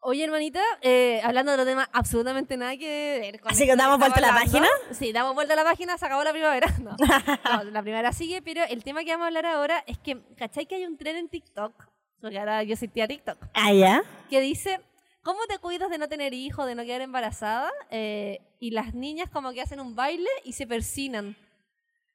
Oye, 0.05 0.25
hermanita, 0.25 0.61
eh, 0.81 1.21
hablando 1.23 1.53
de 1.53 1.59
otro 1.59 1.65
tema 1.65 1.89
absolutamente 1.93 2.57
nada 2.57 2.77
que 2.77 3.19
ver 3.21 3.41
con 3.41 3.53
Así 3.53 3.67
que 3.67 3.77
damos 3.77 4.01
vuelta 4.01 4.19
a 4.19 4.21
la 4.21 4.35
página. 4.35 4.67
Sí, 4.91 5.13
damos 5.13 5.33
vuelta 5.33 5.53
a 5.53 5.57
la 5.57 5.63
página, 5.63 5.97
se 5.97 6.05
acabó 6.05 6.25
la 6.25 6.33
primavera. 6.33 6.67
No, 6.83 6.97
No, 6.99 7.65
la 7.71 7.83
primavera 7.83 8.13
sigue, 8.13 8.43
pero 8.43 8.65
el 8.69 8.83
tema 8.83 9.05
que 9.05 9.13
vamos 9.13 9.27
a 9.27 9.29
hablar 9.29 9.47
ahora 9.47 9.85
es 9.87 9.99
que, 9.99 10.21
¿cachai 10.37 10.67
que 10.67 10.75
hay 10.75 10.87
un 10.87 10.97
tren 10.97 11.15
en 11.15 11.29
TikTok? 11.29 11.73
Porque 12.21 12.37
ahora 12.37 12.65
yo 12.65 12.75
soy 12.75 12.89
tía 12.89 13.07
TikTok. 13.07 13.39
Ah, 13.55 13.73
ya. 13.73 14.03
que 14.29 14.41
dice, 14.41 14.81
¿cómo 15.23 15.39
te 15.49 15.61
cuidas 15.61 15.89
de 15.89 15.99
no 15.99 16.09
tener 16.09 16.35
hijos, 16.35 16.67
de 16.67 16.75
no 16.75 16.83
quedar 16.83 17.03
embarazada? 17.03 17.71
Eh, 17.91 18.41
y 18.59 18.73
las 18.73 18.95
niñas 18.95 19.31
como 19.31 19.53
que 19.53 19.63
hacen 19.63 19.79
un 19.79 19.95
baile 19.95 20.31
y 20.43 20.55
se 20.55 20.67
persinan. 20.67 21.37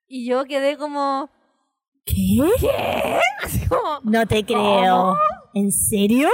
Y 0.08 0.28
yo 0.28 0.44
quedé 0.44 0.76
como, 0.76 1.30
¿Qué? 2.04 2.14
así 3.44 3.66
como, 3.66 4.02
No 4.04 4.26
te 4.26 4.44
creo. 4.44 5.18
¿En 5.58 5.72
serio? 5.72 6.30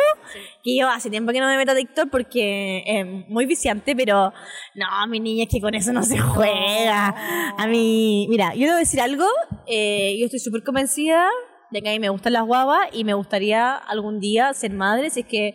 Que 0.61 0.75
yo 0.77 0.89
hace 0.89 1.09
tiempo 1.09 1.31
que 1.31 1.39
no 1.39 1.47
me 1.47 1.55
meto 1.55 1.71
a 1.71 1.75
TikTok 1.75 2.09
porque 2.09 2.83
es 2.85 3.05
muy 3.29 3.45
viciante, 3.45 3.95
pero 3.95 4.33
no, 4.75 5.07
mi 5.07 5.21
niña, 5.21 5.45
es 5.45 5.49
que 5.49 5.61
con 5.61 5.73
eso 5.73 5.93
no 5.93 6.03
se 6.03 6.17
juega. 6.19 7.53
A 7.57 7.67
mí, 7.67 8.27
mira, 8.29 8.53
yo 8.53 8.65
debo 8.65 8.77
decir 8.77 8.99
algo, 8.99 9.25
eh, 9.65 10.17
yo 10.19 10.25
estoy 10.25 10.41
súper 10.41 10.61
convencida 10.63 11.29
de 11.71 11.81
que 11.81 11.87
a 11.87 11.93
mí 11.93 11.99
me 11.99 12.09
gustan 12.09 12.33
las 12.33 12.45
guaguas 12.45 12.89
y 12.91 13.05
me 13.05 13.13
gustaría 13.13 13.75
algún 13.75 14.19
día 14.19 14.53
ser 14.53 14.73
madre, 14.73 15.09
si 15.09 15.21
es 15.21 15.25
que 15.25 15.53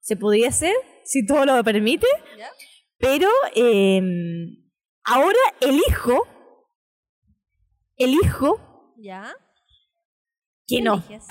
se 0.00 0.16
pudiese, 0.16 0.72
si 1.04 1.26
todo 1.26 1.44
lo 1.44 1.62
permite, 1.62 2.06
pero 2.96 3.28
eh, 3.54 4.00
ahora 5.04 5.38
elijo, 5.60 6.26
elijo 7.98 8.94
¿Ya? 8.96 9.34
Que 10.70 10.76
¿Qué 10.76 10.82
no. 10.82 10.94
eliges? 10.94 11.26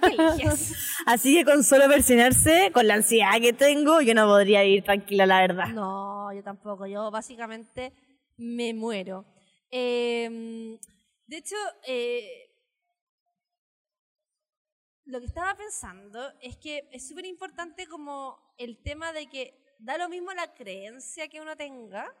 ¿Qué 0.00 0.06
eliges? 0.08 0.74
Así 1.06 1.36
que 1.36 1.44
con 1.44 1.62
solo 1.62 1.88
versionarse, 1.88 2.70
con 2.72 2.86
la 2.86 2.94
ansiedad 2.94 3.40
que 3.40 3.52
tengo, 3.52 4.00
yo 4.00 4.14
no 4.14 4.26
podría 4.26 4.62
vivir 4.62 4.82
tranquila, 4.82 5.26
la 5.26 5.40
verdad. 5.40 5.68
No, 5.68 6.32
yo 6.32 6.42
tampoco. 6.42 6.86
Yo 6.86 7.10
básicamente 7.10 7.92
me 8.36 8.74
muero. 8.74 9.24
Eh, 9.70 10.78
de 11.26 11.36
hecho, 11.36 11.56
eh, 11.86 12.50
lo 15.04 15.20
que 15.20 15.26
estaba 15.26 15.54
pensando 15.54 16.32
es 16.40 16.56
que 16.56 16.88
es 16.90 17.08
súper 17.08 17.26
importante 17.26 17.86
como 17.86 18.38
el 18.58 18.82
tema 18.82 19.12
de 19.12 19.28
que 19.28 19.76
da 19.78 19.98
lo 19.98 20.08
mismo 20.08 20.32
la 20.32 20.54
creencia 20.54 21.28
que 21.28 21.40
uno 21.40 21.56
tenga. 21.56 22.12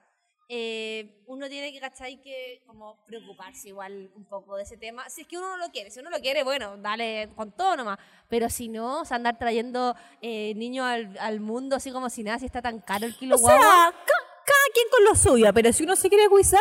Eh, 0.48 1.24
uno 1.26 1.48
tiene 1.48 1.72
que, 1.72 1.80
¿cachai? 1.80 2.22
Que 2.22 2.62
como 2.66 3.04
preocuparse 3.06 3.68
igual 3.68 4.10
un 4.14 4.24
poco 4.28 4.56
de 4.56 4.62
ese 4.62 4.76
tema. 4.76 5.08
Si 5.10 5.22
es 5.22 5.26
que 5.26 5.36
uno 5.38 5.56
no 5.56 5.66
lo 5.66 5.72
quiere, 5.72 5.90
si 5.90 5.98
uno 6.00 6.10
lo 6.10 6.20
quiere, 6.20 6.44
bueno, 6.44 6.76
dale 6.76 7.30
con 7.34 7.50
todo 7.52 7.76
nomás. 7.76 7.98
Pero 8.28 8.48
si 8.48 8.68
no, 8.68 9.00
o 9.00 9.04
sea, 9.04 9.16
andar 9.16 9.38
trayendo 9.38 9.94
eh, 10.22 10.52
niños 10.56 10.84
al, 10.86 11.16
al 11.18 11.40
mundo 11.40 11.76
así 11.76 11.90
como 11.90 12.08
si 12.10 12.22
nada, 12.22 12.38
si 12.38 12.46
está 12.46 12.62
tan 12.62 12.80
caro 12.80 13.06
el 13.06 13.16
kilo 13.16 13.34
O 13.34 13.38
sea, 13.38 13.48
ca- 13.56 13.92
cada 14.46 14.66
quien 14.72 14.86
con 14.90 15.04
lo 15.04 15.14
suyo, 15.16 15.52
pero 15.52 15.72
si 15.72 15.82
uno 15.84 15.96
se 15.96 16.08
quiere 16.08 16.28
cuidar, 16.28 16.60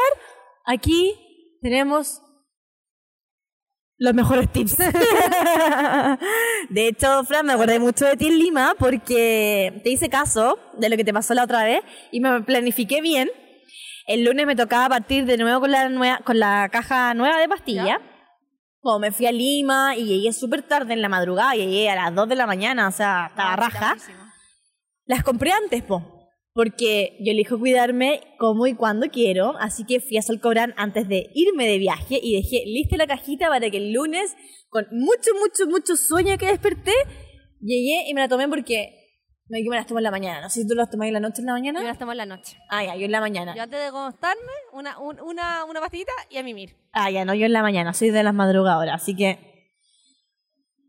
aquí 0.65 1.57
tenemos 1.61 2.21
los 3.97 4.13
mejores 4.13 4.51
tips. 4.51 4.77
de 6.69 6.88
hecho, 6.88 7.23
Fran, 7.23 7.45
me 7.45 7.53
acordé 7.53 7.79
mucho 7.79 8.05
de 8.05 8.17
ti 8.17 8.27
en 8.27 8.39
Lima 8.39 8.75
porque 8.77 9.79
te 9.83 9.89
hice 9.89 10.09
caso 10.09 10.59
de 10.73 10.89
lo 10.89 10.97
que 10.97 11.03
te 11.05 11.13
pasó 11.13 11.33
la 11.33 11.43
otra 11.43 11.63
vez 11.63 11.81
y 12.11 12.19
me 12.19 12.41
planifiqué 12.41 13.01
bien. 13.01 13.29
El 14.08 14.24
lunes 14.24 14.45
me 14.45 14.56
tocaba 14.56 14.89
partir 14.89 15.26
de 15.26 15.38
nuevo 15.38 15.60
con 15.62 15.72
la, 15.72 15.89
nueva, 15.89 16.20
con 16.24 16.39
la 16.39 16.70
caja 16.72 17.14
nueva 17.14 17.38
de 17.39 17.47
pastillas. 17.49 17.99
como 18.80 18.99
me 18.99 19.12
fui 19.12 19.26
a 19.26 19.32
Lima 19.32 19.95
y 19.97 20.06
llegué 20.06 20.32
súper 20.32 20.62
tarde 20.62 20.93
en 20.93 21.01
la 21.01 21.10
madrugada, 21.10 21.56
llegué 21.56 21.89
a 21.89 21.95
las 21.95 22.14
2 22.14 22.30
de 22.30 22.36
la 22.36 22.45
mañana, 22.45 22.88
o 22.88 22.91
sea, 22.91 23.28
estaba 23.32 23.53
Ah, 23.53 23.56
raja. 23.56 23.88
buenísimo. 23.95 24.20
Las 25.08 25.24
compré 25.24 25.51
antes, 25.51 25.82
po. 25.82 26.03
Porque 26.53 27.18
yo 27.20 27.32
elijo 27.32 27.58
cuidarme 27.58 28.22
como 28.38 28.68
y 28.68 28.76
cuando 28.76 29.08
quiero, 29.10 29.56
así 29.60 29.86
que 29.86 29.99
fui 29.99 30.18
a 30.18 30.22
Solcobran 30.22 30.74
antes 30.78 31.08
de 31.10 31.32
irme 31.34 31.66
de 31.68 31.80
viaje 31.80 32.20
y 32.22 32.36
dejé 32.36 32.64
lista 32.68 32.95
la 32.95 33.08
cajita 33.08 33.49
para 33.49 33.70
que 33.72 33.78
el 33.78 33.91
lunes, 33.91 34.36
con 34.70 34.86
mucho, 34.91 35.32
mucho, 35.39 35.66
mucho 35.68 35.95
sueño 35.95 36.38
que 36.38 36.45
desperté, 36.45 36.93
llegué 37.60 38.08
y 38.08 38.14
me 38.14 38.22
la 38.22 38.28
tomé 38.30 38.47
porque 38.47 38.94
no, 39.47 39.57
yo 39.59 39.69
me 39.69 39.75
las 39.75 39.85
tomo 39.85 39.99
en 39.99 40.03
la 40.03 40.11
mañana. 40.11 40.41
No 40.41 40.49
sé 40.49 40.61
si 40.61 40.67
tú 40.67 40.75
las 40.75 40.89
tomas 40.89 41.07
en 41.07 41.13
la 41.13 41.19
noche 41.19 41.41
en 41.41 41.45
la 41.47 41.53
mañana. 41.53 41.79
ahora 41.79 41.91
estamos 41.91 42.13
en 42.13 42.17
la 42.17 42.25
noche. 42.25 42.57
Ah, 42.69 42.83
ya, 42.83 42.95
yo 42.95 43.05
en 43.05 43.11
la 43.11 43.19
mañana. 43.21 43.55
Yo 43.55 43.63
antes 43.63 43.79
de 43.79 43.85
acostarme, 43.85 44.41
una, 44.73 44.97
un- 44.99 45.19
una, 45.21 45.65
una 45.65 45.79
pastillita 45.79 46.11
y 46.29 46.37
a 46.37 46.43
mimir. 46.43 46.75
Ah, 46.93 47.09
ya, 47.11 47.25
no, 47.25 47.33
yo 47.33 47.45
en 47.45 47.53
la 47.53 47.61
mañana, 47.61 47.93
soy 47.93 48.09
de 48.09 48.23
las 48.23 48.33
madrugadoras, 48.33 49.01
así 49.01 49.15
que 49.15 49.53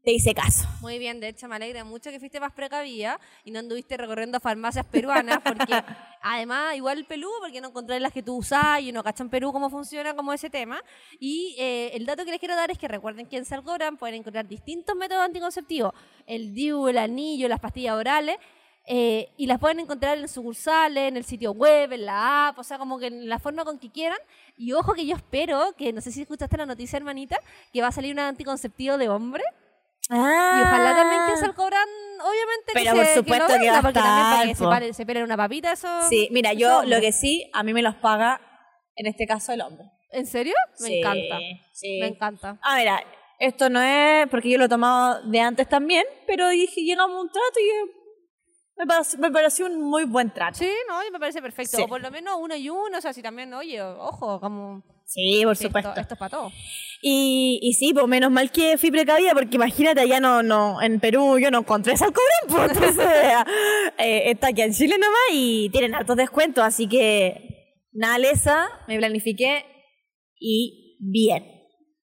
te 0.05 0.13
hice 0.13 0.35
caso. 0.35 0.69
Muy 0.81 0.99
bien, 1.01 1.19
de 1.19 1.29
hecho 1.29 1.49
me 1.49 1.57
alegra 1.57 1.83
mucho 1.83 2.11
que 2.11 2.21
fuiste 2.21 2.39
más 2.39 2.53
precavida 2.53 3.19
y 3.45 3.51
no 3.51 3.59
anduviste 3.59 3.97
recorriendo 3.97 4.39
farmacias 4.39 4.87
peruanas 4.87 5.41
porque 5.45 5.83
además 6.35 6.75
igual 6.77 7.05
Perú, 7.07 7.29
porque 7.41 7.61
no 7.61 7.69
encontré 7.69 8.01
las 8.01 8.13
que 8.13 8.23
tú 8.23 8.37
usas 8.37 8.81
y 8.81 8.91
uno 8.91 9.03
cacha 9.05 9.23
en 9.23 9.31
Perú 9.31 9.53
cómo 9.53 9.71
funciona 9.71 10.15
como 10.15 10.33
ese 10.33 10.51
tema. 10.51 10.83
Y 11.19 11.55
eh, 11.59 11.91
el 11.95 12.07
dato 12.07 12.25
que 12.25 12.31
les 12.31 12.41
quiero 12.41 12.57
dar 12.57 12.71
es 12.71 12.79
que 12.79 12.89
recuerden 12.89 13.27
que 13.27 13.37
en 13.37 13.45
Salgobran 13.45 13.97
pueden 13.97 14.17
encontrar 14.17 14.47
distintos 14.47 14.95
métodos 14.97 15.25
anticonceptivos, 15.25 15.93
el 16.27 16.55
DIU, 16.55 16.89
el 16.89 16.99
anillo, 16.99 17.49
las 17.49 17.61
pastillas 17.61 17.95
orales. 17.97 18.37
eh, 18.89 19.33
y 19.37 19.47
las 19.47 19.59
pueden 19.59 19.81
encontrar 19.81 20.17
en 20.19 20.29
sucursales, 20.29 21.09
en 21.09 21.17
el 21.17 21.25
sitio 21.25 21.51
web, 21.53 21.93
en 21.93 22.07
la 22.07 22.49
app, 22.49 22.59
o 22.59 22.63
sea, 22.63 22.79
como 22.79 22.99
que 23.01 23.07
en 23.09 23.29
la 23.29 23.39
forma 23.41 23.65
con 23.65 23.79
que 23.81 23.91
quieran. 23.91 24.19
Y 24.57 24.73
ojo 24.75 24.95
que 24.95 25.05
yo 25.07 25.17
espero, 25.17 25.73
que 25.77 25.93
no 25.93 26.01
sé 26.01 26.13
si 26.13 26.23
escuchaste 26.23 26.57
la 26.57 26.67
noticia, 26.67 26.97
hermanita, 26.97 27.37
que 27.73 27.81
va 27.83 27.89
a 27.89 27.93
salir 27.93 28.13
un 28.13 28.21
anticonceptivo 28.21 28.97
de 28.97 29.09
hombre. 29.09 29.43
Ah, 30.09 30.59
Y 30.59 30.63
ojalá 30.63 30.95
también 30.95 31.21
que 31.27 31.37
se 31.37 31.53
cobran, 31.53 31.89
obviamente, 32.21 32.73
Pero 32.73 32.91
que 32.93 32.97
por 32.97 33.07
se, 33.07 33.15
supuesto 33.15 33.47
que, 33.47 33.53
que 33.53 33.69
a 33.69 33.73
venda, 33.73 33.83
porque 33.83 33.99
también 34.01 34.17
para 34.27 34.33
estar, 34.43 34.49
que 34.49 34.55
se, 34.55 35.05
pare- 35.05 35.17
se 35.19 35.23
una 35.25 35.37
papita, 35.37 35.73
eso... 35.73 35.89
Sí, 36.09 36.29
mira, 36.33 36.51
eso 36.51 36.61
yo 36.61 36.79
hombre. 36.79 36.95
lo 36.97 37.01
que 37.01 37.13
sí, 37.13 37.51
a 37.53 37.63
mí 37.63 37.73
me 37.73 37.83
los 37.83 37.95
paga, 37.97 38.41
en 38.97 39.07
este 39.07 39.27
caso, 39.27 39.53
el 39.53 39.61
hombre. 39.61 39.85
¿En 40.11 40.27
serio? 40.27 40.55
Me 40.81 40.87
Sí, 40.89 40.99
encanta. 40.99 41.39
sí. 41.73 41.99
Me 42.01 42.07
encanta. 42.07 42.59
Ah, 42.63 42.77
mira, 42.79 43.03
esto 43.39 43.69
no 43.69 43.81
es 43.83 44.29
porque 44.29 44.49
yo 44.51 44.59
lo 44.59 44.65
he 44.65 44.69
tomado 44.69 45.23
de 45.29 45.41
antes 45.41 45.69
también, 45.69 46.05
pero 46.27 46.49
dije, 46.49 46.83
llegamos 46.83 47.17
a 47.17 47.21
un 47.21 47.29
trato 47.31 47.61
y 47.61 47.91
me 48.79 48.87
pareció, 48.87 49.19
me 49.19 49.31
pareció 49.31 49.67
un 49.67 49.81
muy 49.81 50.05
buen 50.05 50.33
trato. 50.33 50.59
Sí, 50.59 50.71
no, 50.89 51.05
y 51.07 51.11
me 51.11 51.19
parece 51.19 51.41
perfecto. 51.43 51.77
Sí. 51.77 51.83
O 51.83 51.89
por 51.89 52.01
lo 52.01 52.11
menos 52.11 52.37
uno 52.39 52.55
y 52.57 52.69
uno, 52.71 52.99
o 52.99 53.01
sea, 53.01 53.13
si 53.13 53.23
también, 53.23 53.53
oye, 53.55 53.83
ojo, 53.83 54.41
como... 54.41 54.83
Sí, 55.07 55.43
por 55.45 55.57
sí, 55.57 55.65
supuesto. 55.65 55.91
Esto, 55.91 56.01
esto 56.01 56.15
es 56.15 56.19
para 56.19 56.31
todo. 56.31 56.53
Y, 57.01 57.61
y 57.63 57.75
sí, 57.75 57.93
pues 57.95 58.07
menos 58.07 58.31
mal 58.31 58.51
que 58.51 58.77
fui 58.77 58.91
precavida, 58.91 59.33
porque 59.33 59.57
imagínate, 59.57 60.01
allá 60.01 60.19
no, 60.21 60.43
no, 60.43 60.83
en 60.83 60.99
Perú 60.99 61.39
yo 61.39 61.51
no 61.51 61.61
encontré 61.61 61.93
ese 61.93 62.05
alcohol, 62.05 62.27
pues 62.49 62.99
eh, 63.99 64.31
está 64.31 64.49
aquí 64.49 64.63
en 64.63 64.73
Chile 64.73 64.97
nomás 64.99 65.21
y 65.33 65.71
tienen 65.71 65.95
hartos 65.95 66.17
descuentos, 66.17 66.65
así 66.65 66.89
que 66.89 67.87
nada 67.93 68.19
lesa, 68.19 68.69
me 68.89 68.99
planifiqué 68.99 69.65
y 70.39 70.99
bien. 71.01 71.45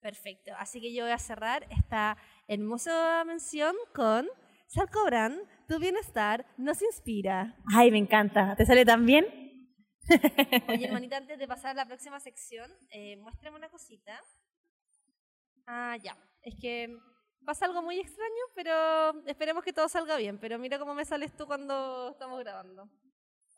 Perfecto. 0.01 0.51
Así 0.57 0.81
que 0.81 0.93
yo 0.93 1.03
voy 1.03 1.13
a 1.13 1.17
cerrar 1.17 1.67
esta 1.69 2.17
hermosa 2.47 3.23
mención 3.25 3.75
con... 3.93 4.27
Salcobran, 4.67 5.37
tu 5.67 5.77
bienestar 5.77 6.47
nos 6.57 6.81
inspira. 6.81 7.55
Ay, 7.75 7.91
me 7.91 7.99
encanta. 7.99 8.55
¿Te 8.55 8.65
sale 8.65 8.85
tan 8.85 9.05
bien? 9.05 9.42
Oye, 10.67 10.85
hermanita, 10.87 11.17
antes 11.17 11.39
de 11.39 11.47
pasar 11.47 11.71
a 11.71 11.73
la 11.73 11.85
próxima 11.85 12.19
sección, 12.19 12.71
eh, 12.89 13.17
muéstrame 13.17 13.57
una 13.57 13.69
cosita. 13.69 14.19
Ah, 15.65 15.97
ya. 16.01 16.17
Es 16.41 16.55
que 16.59 16.95
pasa 17.45 17.65
algo 17.65 17.81
muy 17.81 17.99
extraño, 17.99 18.43
pero 18.55 19.25
esperemos 19.27 19.63
que 19.63 19.73
todo 19.73 19.87
salga 19.87 20.17
bien. 20.17 20.37
Pero 20.39 20.59
mira 20.59 20.79
cómo 20.79 20.93
me 20.93 21.05
sales 21.05 21.35
tú 21.35 21.45
cuando 21.45 22.11
estamos 22.11 22.39
grabando. 22.39 22.89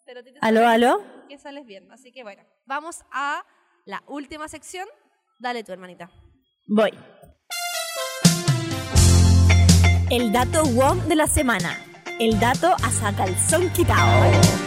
Pero 0.06 0.24
te 0.24 0.34
¿Aló, 0.42 0.68
aló? 0.68 1.04
Que 1.28 1.38
sales 1.38 1.66
bien. 1.66 1.92
Así 1.92 2.12
que 2.12 2.24
bueno, 2.24 2.44
vamos 2.66 3.04
a 3.12 3.44
la 3.86 4.04
última 4.08 4.48
sección. 4.48 4.88
Dale 5.40 5.64
tú, 5.64 5.72
hermanita. 5.72 6.12
Voy. 6.68 6.92
El 10.12 10.32
dato 10.32 10.64
WOM 10.64 11.08
de 11.08 11.16
la 11.16 11.26
semana. 11.26 11.76
El 12.20 12.40
dato 12.40 12.74
a 12.74 12.92
sacalzón 12.92 13.72
quitado. 13.74 14.65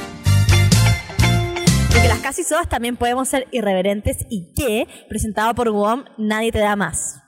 Porque 1.92 2.08
las 2.08 2.20
casi 2.20 2.44
sodas 2.44 2.68
también 2.68 2.96
podemos 2.96 3.28
ser 3.28 3.48
irreverentes 3.50 4.18
y 4.30 4.52
que, 4.54 4.86
presentado 5.08 5.54
por 5.54 5.70
WOM, 5.70 6.04
nadie 6.16 6.52
te 6.52 6.58
da 6.60 6.76
más. 6.76 7.20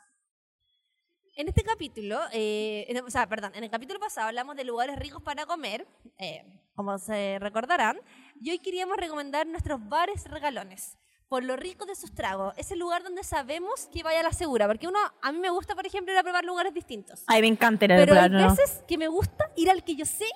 En 1.37 1.49
este 1.49 1.63
capítulo, 1.63 2.19
eh, 2.33 2.85
en- 2.89 3.03
o 3.05 3.11
sea, 3.11 3.27
perdón, 3.27 3.53
en 3.55 3.65
el 3.65 3.71
capítulo 3.71 3.99
pasado 3.99 4.29
hablamos 4.29 4.57
de 4.57 4.65
lugares 4.65 4.97
ricos 4.99 5.23
para 5.23 5.47
comer, 5.47 5.87
eh, 6.19 6.45
como 6.75 6.99
se 6.99 7.39
recordarán, 7.41 7.99
y 8.41 8.51
hoy 8.51 8.59
queríamos 8.59 8.97
recomendar 8.99 9.47
nuestros 9.47 9.81
bares 9.89 10.25
regalones, 10.29 10.99
por 11.29 11.43
lo 11.43 11.57
rico 11.57 11.87
de 11.87 11.95
sus 11.95 12.15
tragos. 12.15 12.53
Es 12.59 12.71
el 12.71 12.79
lugar 12.79 13.03
donde 13.03 13.25
sabemos 13.25 13.89
que 13.93 14.03
vaya 14.03 14.21
a 14.21 14.25
la 14.25 14.33
segura, 14.33 14.67
porque 14.67 14.87
uno, 14.87 14.99
a 15.23 15.33
mí 15.33 15.39
me 15.39 15.49
gusta, 15.51 15.75
por 15.75 15.87
ejemplo, 15.87 16.13
ir 16.13 16.19
a 16.19 16.23
probar 16.23 16.45
lugares 16.45 16.75
distintos. 16.75 17.23
Ay, 17.27 17.41
me 17.41 17.49
encanta 17.49 17.87
ir 17.87 17.93
al 17.93 18.01
Pero 18.01 18.13
hay 18.21 18.29
plano. 18.29 18.51
veces 18.51 18.83
que 18.87 18.99
me 18.99 19.09
gusta 19.09 19.51
ir 19.57 19.71
al 19.71 19.83
que 19.83 19.97
yo 19.97 20.05
sé 20.05 20.27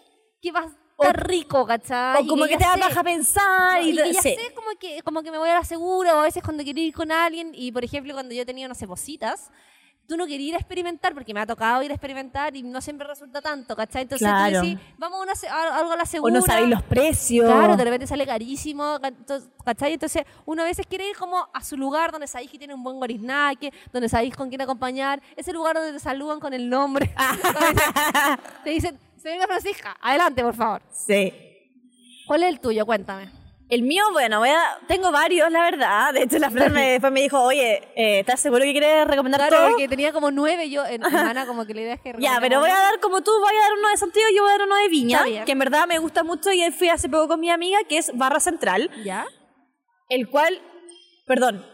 que 0.40 0.52
va 0.52 0.74
a 0.98 1.06
estar 1.08 1.26
rico, 1.26 1.66
¿cachai? 1.66 2.22
O 2.22 2.26
como 2.28 2.46
Y 2.46 2.48
que, 2.50 2.56
te 2.56 2.64
da 2.64 2.74
sé- 2.74 2.80
paja 2.80 3.02
pensar 3.02 3.80
no, 3.80 3.86
y, 3.86 3.90
y 3.90 3.96
que 3.96 4.12
ya 4.12 4.22
sí. 4.22 4.34
sé 4.36 4.54
como 4.54 4.68
que, 4.78 5.02
como 5.02 5.22
que 5.22 5.30
me 5.30 5.38
voy 5.38 5.48
a 5.50 5.54
la 5.54 5.64
segura 5.64 6.14
o 6.14 6.20
a 6.20 6.22
veces 6.22 6.42
cuando 6.42 6.62
quiero 6.62 6.80
ir 6.80 6.94
con 6.94 7.10
alguien 7.10 7.50
y 7.54 7.72
por 7.72 7.84
ejemplo 7.84 8.12
cuando 8.14 8.34
yo 8.34 8.44
tenía, 8.46 8.68
no 8.68 8.74
sé, 8.74 8.86
tú 10.06 10.18
no 10.18 10.26
querías 10.26 10.48
ir 10.50 10.54
a 10.54 10.58
experimentar 10.58 11.14
porque 11.14 11.32
me 11.32 11.40
ha 11.40 11.46
tocado 11.46 11.82
ir 11.82 11.90
a 11.90 11.94
experimentar 11.94 12.54
y 12.54 12.62
no 12.62 12.80
siempre 12.82 13.06
resulta 13.06 13.40
tanto, 13.40 13.74
¿cachai? 13.74 14.02
Entonces 14.02 14.28
Claro. 14.28 14.60
tú 14.60 14.66
decís, 14.66 14.78
vamos 14.98 15.18
a, 15.18 15.22
una 15.22 15.34
se- 15.34 15.48
a- 15.48 15.78
algo 15.78 15.92
a 15.92 15.96
la 15.96 16.02
O 16.02 16.06
segura. 16.06 16.34
no 16.34 16.42
sabéis 16.42 16.68
los 16.68 16.82
precios. 16.82 17.46
Claro, 17.46 17.74
de 17.74 17.84
repente 17.84 18.06
sale 18.06 18.26
carísimo, 18.26 18.98
¿cachai? 19.64 19.94
Entonces, 19.94 20.24
uno 20.44 20.60
a 20.60 20.66
veces 20.66 20.86
quiere 20.86 21.08
ir 21.08 21.16
como 21.16 21.48
a 21.52 21.64
su 21.64 21.78
lugar 21.78 22.12
donde 22.12 22.26
sabéis 22.26 22.50
que 22.50 22.58
tiene 22.58 22.74
un 22.74 22.82
buen 22.84 23.00
goriznaque, 23.00 23.72
donde 23.94 24.10
sabéis 24.10 24.36
con 24.36 24.50
quién 24.50 24.60
acompañar, 24.60 25.22
ese 25.36 25.54
lugar 25.54 25.74
donde 25.76 25.92
te 25.94 26.00
saludan 26.00 26.38
con 26.38 26.52
el 26.52 26.68
nombre. 26.68 27.14
te 28.64 28.70
dicen, 28.70 28.98
señora 29.24 29.46
Francisca, 29.46 29.96
adelante, 30.00 30.42
por 30.42 30.54
favor. 30.54 30.82
Sí. 30.92 31.32
¿Cuál 32.26 32.42
es 32.42 32.48
el 32.50 32.60
tuyo? 32.60 32.86
Cuéntame. 32.86 33.30
El 33.70 33.82
mío, 33.82 34.04
bueno, 34.12 34.40
voy 34.40 34.50
a- 34.50 34.78
tengo 34.86 35.10
varios, 35.10 35.50
la 35.50 35.62
verdad. 35.62 36.12
De 36.12 36.22
hecho, 36.24 36.38
la 36.38 36.50
Fran 36.50 36.72
me, 36.72 36.90
después 36.92 37.10
me 37.10 37.22
dijo, 37.22 37.40
oye, 37.42 37.82
eh, 37.96 38.20
¿estás 38.20 38.38
seguro 38.40 38.62
que 38.62 38.72
quieres 38.72 39.06
recomendar 39.06 39.40
Claro, 39.40 39.56
todo? 39.56 39.70
porque 39.70 39.88
tenía 39.88 40.12
como 40.12 40.30
nueve 40.30 40.68
yo 40.68 40.84
en 40.84 41.02
hermana, 41.02 41.46
como 41.46 41.64
que 41.66 41.72
la 41.74 41.80
idea 41.80 41.94
es 41.94 42.00
que 42.02 42.14
Ya, 42.18 42.36
pero 42.40 42.60
voy 42.60 42.68
a 42.70 42.74
dar 42.78 43.00
como 43.00 43.22
tú, 43.22 43.30
voy 43.40 43.54
a 43.56 43.60
dar 43.62 43.72
uno 43.78 43.88
de 43.88 43.96
Santiago 43.96 44.28
y 44.30 44.36
yo 44.36 44.42
voy 44.42 44.50
a 44.52 44.58
dar 44.58 44.66
uno 44.66 44.76
de 44.76 44.88
Viña, 44.90 45.24
que 45.46 45.52
en 45.52 45.58
verdad 45.58 45.86
me 45.88 45.98
gusta 45.98 46.22
mucho 46.22 46.52
y 46.52 46.60
ahí 46.62 46.70
fui 46.72 46.90
hace 46.90 47.08
poco 47.08 47.26
con 47.28 47.40
mi 47.40 47.50
amiga, 47.50 47.78
que 47.88 47.96
es 47.98 48.12
Barra 48.14 48.38
Central, 48.40 48.90
¿Ya? 49.02 49.26
el 50.10 50.28
cual, 50.28 50.60
perdón, 51.26 51.66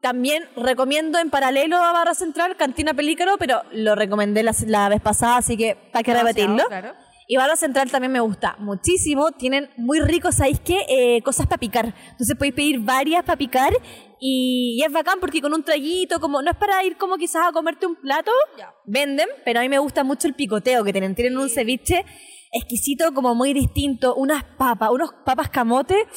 también 0.00 0.44
recomiendo 0.56 1.18
en 1.18 1.30
paralelo 1.30 1.76
a 1.76 1.92
Barra 1.92 2.14
Central 2.14 2.56
Cantina 2.56 2.94
Pelícaro, 2.94 3.36
pero 3.38 3.62
lo 3.72 3.94
recomendé 3.94 4.42
la, 4.42 4.54
la 4.66 4.88
vez 4.88 5.00
pasada, 5.00 5.36
así 5.38 5.56
que 5.56 5.76
para 5.92 6.02
que 6.02 6.12
Demasiado, 6.14 6.54
repetirlo. 6.56 6.68
claro. 6.68 6.94
Y 7.28 7.36
Barra 7.36 7.54
Central 7.54 7.88
también 7.92 8.10
me 8.10 8.18
gusta 8.18 8.56
muchísimo. 8.58 9.30
Tienen 9.30 9.70
muy 9.76 10.00
ricos, 10.00 10.34
¿sabéis 10.34 10.58
qué? 10.58 10.84
Eh, 10.88 11.22
cosas 11.22 11.46
para 11.46 11.58
picar. 11.60 11.94
Entonces 12.10 12.34
podéis 12.36 12.54
pedir 12.54 12.80
varias 12.80 13.22
para 13.22 13.36
picar. 13.38 13.72
Y, 14.18 14.76
y 14.80 14.82
es 14.84 14.90
bacán 14.90 15.20
porque 15.20 15.40
con 15.40 15.54
un 15.54 15.62
traguito, 15.62 16.18
como 16.18 16.42
no 16.42 16.50
es 16.50 16.56
para 16.56 16.82
ir 16.82 16.96
como 16.96 17.16
quizás 17.18 17.46
a 17.46 17.52
comerte 17.52 17.86
un 17.86 17.94
plato, 17.94 18.32
Ya. 18.58 18.74
venden, 18.84 19.28
pero 19.44 19.60
a 19.60 19.62
mí 19.62 19.68
me 19.68 19.78
gusta 19.78 20.02
mucho 20.02 20.26
el 20.26 20.34
picoteo 20.34 20.82
que 20.82 20.90
tienen. 20.90 21.14
Tienen 21.14 21.38
un 21.38 21.48
ceviche 21.48 22.04
exquisito, 22.52 23.14
como 23.14 23.36
muy 23.36 23.52
distinto, 23.54 24.16
unas 24.16 24.42
papas, 24.58 24.90
unos 24.90 25.10
papas 25.24 25.50
camote 25.50 26.08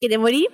que 0.00 0.08
te 0.08 0.18
morí. 0.18 0.48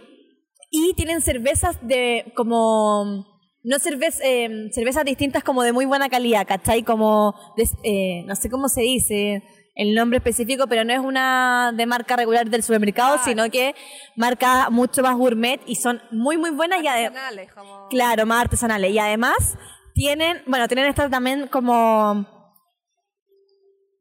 Y 0.76 0.92
tienen 0.94 1.20
cervezas 1.22 1.78
de 1.86 2.32
como 2.34 3.24
no 3.62 3.78
cerveza, 3.78 4.22
eh, 4.24 4.70
cervezas 4.72 5.04
distintas 5.04 5.44
como 5.44 5.62
de 5.62 5.72
muy 5.72 5.84
buena 5.86 6.08
calidad, 6.08 6.46
¿cachai? 6.46 6.82
Como, 6.82 7.32
de- 7.56 7.68
eh, 7.84 8.24
no 8.26 8.34
sé 8.34 8.50
cómo 8.50 8.68
se 8.68 8.82
dice 8.82 9.42
el 9.76 9.94
nombre 9.94 10.18
específico, 10.18 10.66
pero 10.66 10.84
no 10.84 10.92
es 10.92 10.98
una 10.98 11.72
de 11.76 11.86
marca 11.86 12.16
regular 12.16 12.50
del 12.50 12.62
supermercado, 12.64 13.18
sino 13.24 13.48
que 13.50 13.74
marca 14.16 14.68
mucho 14.70 15.02
más 15.02 15.16
gourmet 15.16 15.60
y 15.66 15.76
son 15.76 16.02
muy, 16.10 16.36
muy 16.38 16.50
buenas 16.50 16.82
y. 16.82 16.88
Artesanales, 16.88 17.52
como... 17.52 17.88
Claro, 17.88 18.26
más 18.26 18.40
artesanales. 18.42 18.92
Y 18.92 18.98
además 18.98 19.56
tienen, 19.94 20.42
bueno, 20.46 20.66
tienen 20.66 20.86
estas 20.86 21.08
también 21.10 21.46
como 21.48 22.26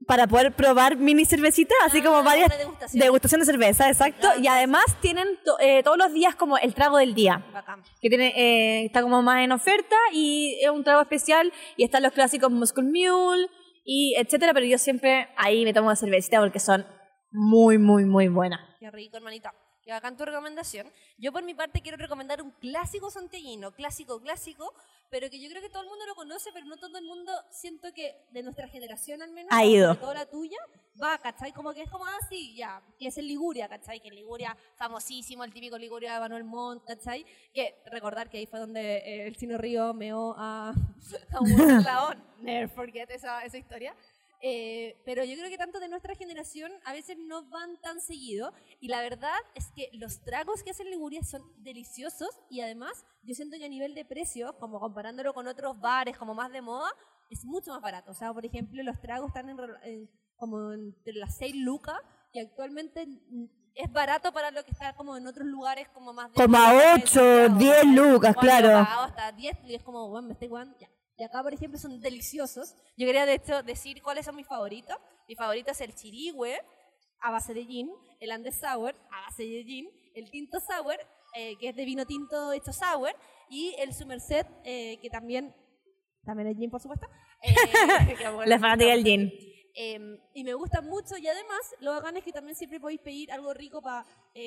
para 0.08 0.28
poder 0.28 0.52
probar 0.54 0.98
mini 0.98 1.26
cervecitas, 1.26 1.78
así 1.86 2.00
Ah, 2.00 2.04
como 2.04 2.24
varias 2.24 2.48
una 2.48 2.58
degustación. 2.58 3.02
degustación 3.02 3.40
de 3.42 3.46
cerveza, 3.46 3.88
exacto. 3.90 4.20
Claro, 4.22 4.40
Y 4.42 4.48
además 4.48 4.84
tienen 5.02 5.28
to- 5.46 5.58
eh, 5.60 5.82
todos 5.84 5.98
los 5.98 6.12
días 6.14 6.36
como 6.36 6.58
el 6.58 6.74
trago 6.74 6.98
del 6.98 7.14
día, 7.14 7.46
Bacán. 7.54 7.82
que 8.02 8.10
tiene 8.10 8.34
eh, 8.36 8.86
está 8.86 9.02
como 9.02 9.22
más 9.22 9.42
en 9.44 9.52
oferta 9.52 9.96
y 10.12 10.60
es 10.64 10.70
un 10.70 10.84
trago 10.84 11.02
especial 11.02 11.52
y 11.78 11.84
están 11.84 12.04
los 12.04 12.12
clásicos 12.14 12.52
Muscle 12.52 12.84
Mule 12.84 13.48
y 13.86 14.16
etcétera, 14.18 14.54
pero 14.54 14.66
yo 14.66 14.78
siempre 14.78 15.30
ahí 15.38 15.64
me 15.66 15.74
tomo 15.74 15.88
una 15.88 15.96
cervecita 15.96 16.40
porque 16.40 16.60
son 16.60 16.86
muy, 17.32 17.78
muy, 17.78 18.06
muy 18.06 18.28
buenas. 18.28 18.60
Qué 18.80 18.90
rico, 18.92 19.18
hermanita. 19.18 19.52
Que 19.84 19.92
bacán 19.92 20.16
tu 20.18 20.26
recomendación. 20.26 20.92
Yo 21.18 21.32
por 21.32 21.44
mi 21.44 21.54
parte 21.54 21.82
quiero 21.82 21.98
recomendar 21.98 22.42
un 22.42 22.52
clásico 22.52 23.10
santiaguino, 23.12 23.72
clásico, 23.74 24.20
clásico, 24.20 24.74
pero 25.10 25.30
que 25.30 25.40
yo 25.40 25.50
creo 25.50 25.62
que 25.62 25.70
todo 25.70 25.84
el 25.84 25.90
mundo 25.90 26.06
lo 26.08 26.16
conoce, 26.16 26.50
pero 26.54 26.66
no 26.66 26.78
todo 26.78 26.98
el 26.98 27.06
mundo, 27.06 27.32
siento 27.52 27.94
que 27.94 28.16
de 28.32 28.42
nuestra 28.44 28.68
generación 28.68 29.22
al 29.22 29.32
menos, 29.32 29.50
Ha 29.52 29.64
ido. 29.66 29.96
todo 29.96 30.14
la 30.14 30.26
tuya, 30.26 30.58
va, 31.02 31.18
¿cachai? 31.20 31.52
Como 31.52 31.72
que 31.74 31.84
es 31.84 31.90
como 31.92 32.06
así, 32.06 32.56
ya, 32.56 32.82
que 32.98 33.08
es 33.10 33.18
el 33.18 33.28
Liguria, 33.28 33.68
¿cachai? 33.70 34.00
Que 34.00 34.08
en 34.08 34.16
Liguria, 34.16 34.58
famosísimo, 34.76 35.44
el 35.44 35.54
típico 35.54 35.78
Liguria 35.78 36.14
de 36.16 36.20
Manuel 36.20 36.44
Montt, 36.46 36.86
¿cachai? 36.86 37.26
Que 37.54 37.76
recordar 37.92 38.30
que 38.30 38.38
ahí 38.40 38.46
fue 38.48 38.60
donde 38.60 38.98
eh, 38.98 39.28
el 39.28 39.36
Chino 39.38 39.58
Río 39.58 39.94
meó 39.94 40.34
a, 40.38 40.74
a 41.32 41.42
un 41.42 41.48
Laón. 41.84 42.24
Never 42.40 42.70
forget 42.70 43.10
esa, 43.12 43.46
esa 43.46 43.58
historia. 43.58 43.96
Eh, 44.46 45.02
pero 45.06 45.24
yo 45.24 45.38
creo 45.38 45.50
que 45.50 45.58
tanto 45.58 45.80
de 45.80 45.88
nuestra 45.88 46.16
generación 46.16 46.70
a 46.84 46.92
veces 46.92 47.18
no 47.18 47.50
van 47.50 47.80
tan 47.80 48.02
seguido 48.02 48.52
y 48.82 48.90
la 48.90 49.02
verdad 49.02 49.38
es 49.56 49.72
que 49.74 49.90
los 49.94 50.22
tragos 50.22 50.64
que 50.64 50.72
hacen 50.72 50.90
Liguria 50.90 51.24
son 51.24 51.42
deliciosos 51.64 52.28
y 52.50 52.60
además 52.60 53.06
yo 53.24 53.34
siento 53.36 53.56
que 53.58 53.64
a 53.64 53.70
nivel 53.70 53.96
de 53.96 54.04
precio, 54.04 54.58
como 54.60 54.82
comparándolo 54.82 55.34
con 55.34 55.48
otros 55.48 55.80
bares 55.80 56.18
como 56.18 56.36
más 56.36 56.52
de 56.52 56.62
moda, 56.62 56.90
es 57.30 57.46
mucho 57.46 57.72
más 57.72 57.80
barato. 57.80 58.12
O 58.12 58.14
sea, 58.14 58.34
por 58.34 58.46
ejemplo, 58.46 58.84
los 58.84 59.00
tragos 59.00 59.30
están 59.30 59.48
en, 59.48 60.10
como 60.36 60.74
entre 60.74 61.14
las 61.14 61.38
6 61.38 61.56
lucas 61.56 61.96
y 62.34 62.40
actualmente 62.40 63.08
es 63.76 63.94
barato 63.94 64.34
para 64.34 64.52
lo 64.52 64.66
que 64.66 64.72
está 64.72 64.94
como 64.94 65.16
en 65.16 65.26
otros 65.26 65.48
lugares 65.48 65.88
como 65.94 66.12
más 66.12 66.30
de 66.34 66.36
Como 66.36 66.58
a 66.58 66.74
moda, 66.74 66.96
en 66.96 67.02
ocho, 67.02 67.14
Santiago, 67.14 67.60
10 67.60 67.76
¿cachai? 67.76 67.96
lucas, 67.96 68.36
claro. 68.36 68.78
hasta 68.78 69.32
10 69.32 69.58
y 69.68 69.76
es 69.76 69.84
como, 69.84 70.10
bueno, 70.10 70.28
me 70.28 70.34
estoy 70.34 70.50
jugando, 70.50 70.78
ya. 70.78 70.90
Y 71.18 71.24
acá, 71.24 71.44
por 71.44 71.54
ejemplo, 71.54 71.80
son 71.80 72.00
deliciosos. 72.00 72.76
Yo 72.98 73.06
quería, 73.06 73.26
de 73.26 73.36
hecho, 73.36 73.62
decir 73.64 74.02
cuáles 74.02 74.26
son 74.26 74.36
mis 74.36 74.48
favoritos. 74.48 74.96
Mi 75.28 75.36
favorito 75.36 75.72
es 75.72 75.82
el 75.82 75.94
chirigüe, 75.94 76.60
a 77.22 77.32
base 77.32 77.54
de 77.54 77.66
gin, 77.66 77.90
el 78.20 78.32
Andes 78.32 78.60
Sour, 78.60 78.96
a 79.12 79.22
base 79.22 79.44
de 79.44 79.64
gin, 79.64 79.90
el 80.16 80.30
tinto 80.30 80.60
sour, 80.60 80.98
eh, 81.36 81.58
que 81.60 81.70
es 81.70 81.76
de 81.76 81.86
vino 81.86 82.06
tinto 82.06 82.52
hecho 82.52 82.74
sour, 82.74 83.16
y 83.50 83.76
el 83.80 83.94
Somerset, 83.94 84.48
eh, 84.66 85.00
que 85.02 85.10
también, 85.10 85.56
también 86.26 86.50
es 86.50 86.58
gin, 86.58 86.70
por 86.70 86.82
supuesto. 86.82 87.08
Eh, 87.46 88.16
que 88.18 88.30
bueno, 88.30 88.46
La 88.46 88.58
fanática 88.58 88.92
del 88.92 89.04
gin. 89.04 89.32
eh, 89.76 90.20
y 90.34 90.44
me 90.44 90.54
gusta 90.54 90.82
mucho 90.82 91.18
y 91.18 91.28
además 91.28 91.76
lo 91.80 91.92
bacán 91.92 92.18
es 92.18 92.24
que 92.24 92.32
también 92.32 92.56
siempre 92.56 92.80
podéis 92.80 93.02
pedir 93.02 93.32
algo 93.32 93.54
rico 93.54 93.82
para 93.82 94.06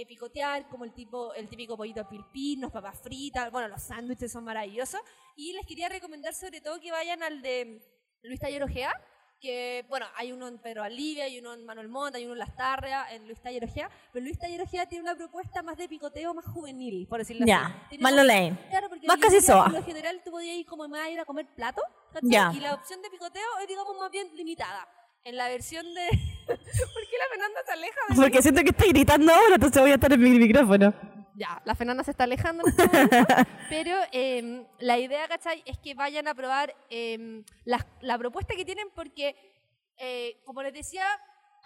picotear, 0.08 0.68
como 0.68 0.84
el 0.84 0.92
tipo 0.92 1.32
el 1.34 1.48
típico 1.48 1.76
pollito 1.76 2.08
pilpín, 2.08 2.60
papas 2.70 3.00
fritas, 3.00 3.50
bueno, 3.50 3.68
los 3.68 3.82
sándwiches 3.82 4.32
son 4.32 4.44
maravillosos. 4.44 5.00
Y 5.36 5.52
les 5.52 5.66
quería 5.66 5.88
recomendar 5.88 6.34
sobre 6.34 6.60
todo 6.60 6.80
que 6.80 6.90
vayan 6.90 7.22
al 7.22 7.42
de 7.42 7.80
Luis 8.22 8.40
Taller 8.40 8.62
Ojea, 8.62 8.92
que 9.40 9.84
bueno, 9.88 10.06
hay 10.16 10.32
uno 10.32 10.48
en 10.48 10.58
Pedro 10.58 10.82
Alivia, 10.82 11.24
hay 11.24 11.38
uno 11.38 11.52
en 11.54 11.64
Manuel 11.64 11.88
Montt, 11.88 12.16
hay 12.16 12.24
uno 12.24 12.32
en 12.32 12.38
Las 12.38 12.56
Tarreas, 12.56 13.12
en 13.12 13.26
Luis 13.26 13.40
Taller 13.40 13.64
Ojea, 13.64 13.90
pero 14.12 14.24
Luis 14.24 14.38
Taller 14.38 14.62
Ojea 14.62 14.86
tiene 14.86 15.02
una 15.02 15.14
propuesta 15.14 15.62
más 15.62 15.76
de 15.76 15.88
picoteo, 15.88 16.34
más 16.34 16.46
juvenil, 16.46 17.06
por 17.06 17.18
decirlo 17.18 17.46
Ya, 17.46 17.66
así. 17.66 17.74
Tiene 17.90 18.02
más 18.02 18.12
lo 18.14 18.24
lane. 18.24 18.58
Claro, 18.70 18.88
porque 18.88 19.06
Más 19.06 19.16
en 19.16 19.22
casi 19.22 19.40
soa. 19.40 19.64
Por 19.64 19.74
lo 19.74 19.84
general 19.84 20.20
tú 20.24 20.30
podías 20.30 20.56
ir 20.56 20.66
como 20.66 20.88
más 20.88 21.02
a 21.02 21.10
ir 21.10 21.20
a 21.20 21.24
comer 21.24 21.46
plato. 21.54 21.82
Ya. 22.22 22.50
Y 22.54 22.60
la 22.60 22.74
opción 22.74 23.02
de 23.02 23.10
picoteo 23.10 23.58
es, 23.60 23.68
digamos, 23.68 23.94
más 23.98 24.10
bien 24.10 24.34
limitada. 24.34 24.88
En 25.26 25.36
la 25.36 25.48
versión 25.48 25.84
de... 25.92 26.06
¿Por 26.46 26.56
qué 26.56 27.16
la 27.18 27.28
Fernanda 27.30 27.60
se 27.66 27.72
aleja 27.72 28.00
de 28.08 28.14
mí? 28.14 28.20
Porque 28.20 28.42
siento 28.42 28.62
que 28.62 28.70
estoy 28.70 28.90
gritando 28.90 29.34
ahora, 29.34 29.56
entonces 29.56 29.82
voy 29.82 29.90
a 29.90 29.94
estar 29.94 30.12
en 30.12 30.20
mi 30.20 30.30
micrófono. 30.30 30.94
Ya, 31.34 31.60
la 31.64 31.74
Fernanda 31.74 32.04
se 32.04 32.12
está 32.12 32.22
alejando 32.22 32.62
en 32.62 32.68
este 32.70 32.86
momento, 32.86 33.26
pero 33.68 33.96
eh, 34.12 34.64
la 34.78 34.98
idea, 34.98 35.26
¿cachai? 35.26 35.64
Es 35.66 35.78
que 35.78 35.94
vayan 35.94 36.28
a 36.28 36.34
probar 36.36 36.72
eh, 36.90 37.42
la, 37.64 37.84
la 38.02 38.16
propuesta 38.18 38.54
que 38.54 38.64
tienen 38.64 38.86
porque, 38.94 39.34
eh, 39.98 40.40
como 40.44 40.62
les 40.62 40.72
decía, 40.72 41.04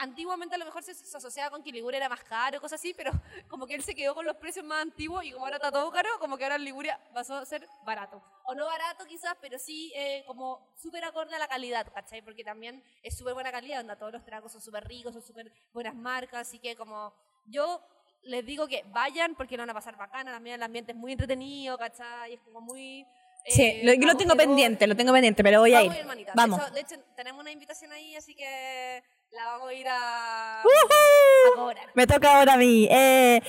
antiguamente 0.00 0.54
a 0.54 0.58
lo 0.58 0.64
mejor 0.64 0.82
se, 0.82 0.94
se 0.94 1.16
asociaba 1.16 1.50
con 1.50 1.62
que 1.62 1.70
Liguria 1.70 1.98
era 1.98 2.08
más 2.08 2.24
caro, 2.24 2.60
cosas 2.60 2.80
así, 2.80 2.94
pero 2.94 3.10
como 3.48 3.66
que 3.66 3.74
él 3.74 3.82
se 3.82 3.94
quedó 3.94 4.14
con 4.14 4.24
los 4.24 4.36
precios 4.36 4.64
más 4.64 4.82
antiguos 4.82 5.24
y 5.24 5.32
como 5.32 5.44
ahora 5.44 5.56
está 5.56 5.70
todo 5.70 5.90
caro, 5.90 6.08
como 6.18 6.36
que 6.36 6.44
ahora 6.44 6.58
Liguria 6.58 6.98
pasó 7.12 7.34
a 7.34 7.44
ser 7.44 7.68
barato. 7.84 8.22
O 8.44 8.54
no 8.54 8.66
barato 8.66 9.04
quizás, 9.06 9.36
pero 9.40 9.58
sí 9.58 9.92
eh, 9.94 10.24
como 10.26 10.72
súper 10.76 11.04
acorde 11.04 11.36
a 11.36 11.38
la 11.38 11.48
calidad, 11.48 11.86
¿cachai? 11.92 12.22
Porque 12.22 12.42
también 12.42 12.82
es 13.02 13.16
súper 13.16 13.34
buena 13.34 13.52
calidad, 13.52 13.78
donde 13.78 13.96
todos 13.96 14.12
los 14.12 14.24
tragos 14.24 14.52
son 14.52 14.60
súper 14.60 14.84
ricos, 14.88 15.12
son 15.12 15.22
súper 15.22 15.52
buenas 15.72 15.94
marcas, 15.94 16.48
así 16.48 16.58
que 16.58 16.74
como 16.76 17.12
yo 17.46 17.80
les 18.22 18.44
digo 18.44 18.66
que 18.66 18.84
vayan 18.88 19.34
porque 19.34 19.56
lo 19.56 19.62
van 19.62 19.70
a 19.70 19.74
pasar 19.74 19.96
bacana, 19.96 20.32
también 20.32 20.56
el 20.56 20.62
ambiente 20.62 20.92
es 20.92 20.98
muy 20.98 21.12
entretenido, 21.12 21.76
¿cachai? 21.78 22.34
Es 22.34 22.40
como 22.40 22.60
muy... 22.60 23.06
Sí, 23.46 23.62
eh, 23.64 23.80
lo, 23.84 23.94
yo 23.94 24.06
lo 24.06 24.16
tengo 24.16 24.36
pendiente, 24.36 24.86
lo 24.86 24.94
tengo 24.94 25.12
pendiente, 25.12 25.42
pero 25.42 25.60
voy 25.60 25.72
a 25.74 25.78
Vamos 25.78 25.94
ir. 25.94 26.00
hermanita. 26.00 26.32
Vamos. 26.34 26.72
De 26.72 26.80
hecho, 26.80 26.96
tenemos 27.16 27.40
una 27.40 27.50
invitación 27.50 27.90
ahí, 27.92 28.14
así 28.14 28.34
que 28.34 29.02
la 29.32 29.44
vamos 29.46 29.68
a 29.68 29.74
ir 29.74 29.86
a, 29.88 30.62
¡Woohoo! 30.64 31.52
a 31.52 31.56
cobrar. 31.56 31.86
Me 31.94 32.06
toca 32.06 32.38
ahora 32.38 32.54
a 32.54 32.56
mí. 32.56 32.88
Eh, 32.90 33.40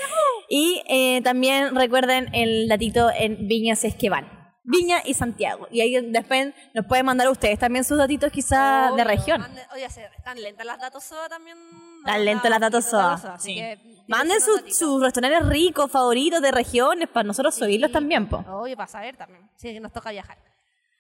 y 0.50 0.84
eh, 0.88 1.22
también 1.24 1.76
recuerden 1.76 2.30
el 2.34 2.68
datito 2.68 3.10
en 3.12 3.48
Viña 3.48 3.76
si 3.76 3.88
es 3.88 3.96
que 3.96 4.10
van. 4.10 4.40
Viña 4.64 5.02
y 5.04 5.16
Santiago. 5.16 5.68
Y 5.72 5.82
ahí 5.82 6.00
después 6.12 6.54
nos 6.76 6.86
pueden 6.86 7.06
mandar 7.06 7.28
ustedes 7.30 7.58
también 7.58 7.84
sus 7.84 7.98
datitos 7.98 8.32
quizás 8.32 8.96
de 8.96 9.04
región. 9.04 9.42
manden- 9.42 9.66
Oye, 9.74 9.86
están 9.86 10.40
lentas 10.42 10.66
las 10.66 10.80
datos 10.80 11.04
SOA 11.04 11.28
también. 11.30 11.58
Están 12.06 12.26
lentas 12.26 12.52
las 12.52 12.60
datos 12.60 12.86
SOA, 12.86 13.38
sí. 13.40 13.56
que 13.56 13.80
Manden 14.08 14.40
sus, 14.40 14.78
sus 14.78 15.02
restaurantes 15.02 15.48
ricos, 15.48 15.90
favoritos 15.92 16.42
de 16.42 16.52
regiones 16.52 17.08
para 17.10 17.24
nosotros 17.24 17.56
subirlos 17.56 17.90
Sí, 17.90 17.94
también, 17.94 18.28
po. 18.30 18.38
Obvio, 18.50 18.76
para 18.78 18.88
saber 18.88 19.16
también. 19.18 19.50
Sí, 19.56 19.74
que 19.74 19.80
nos 19.80 19.92
toca 19.92 20.12
viajar. 20.12 20.38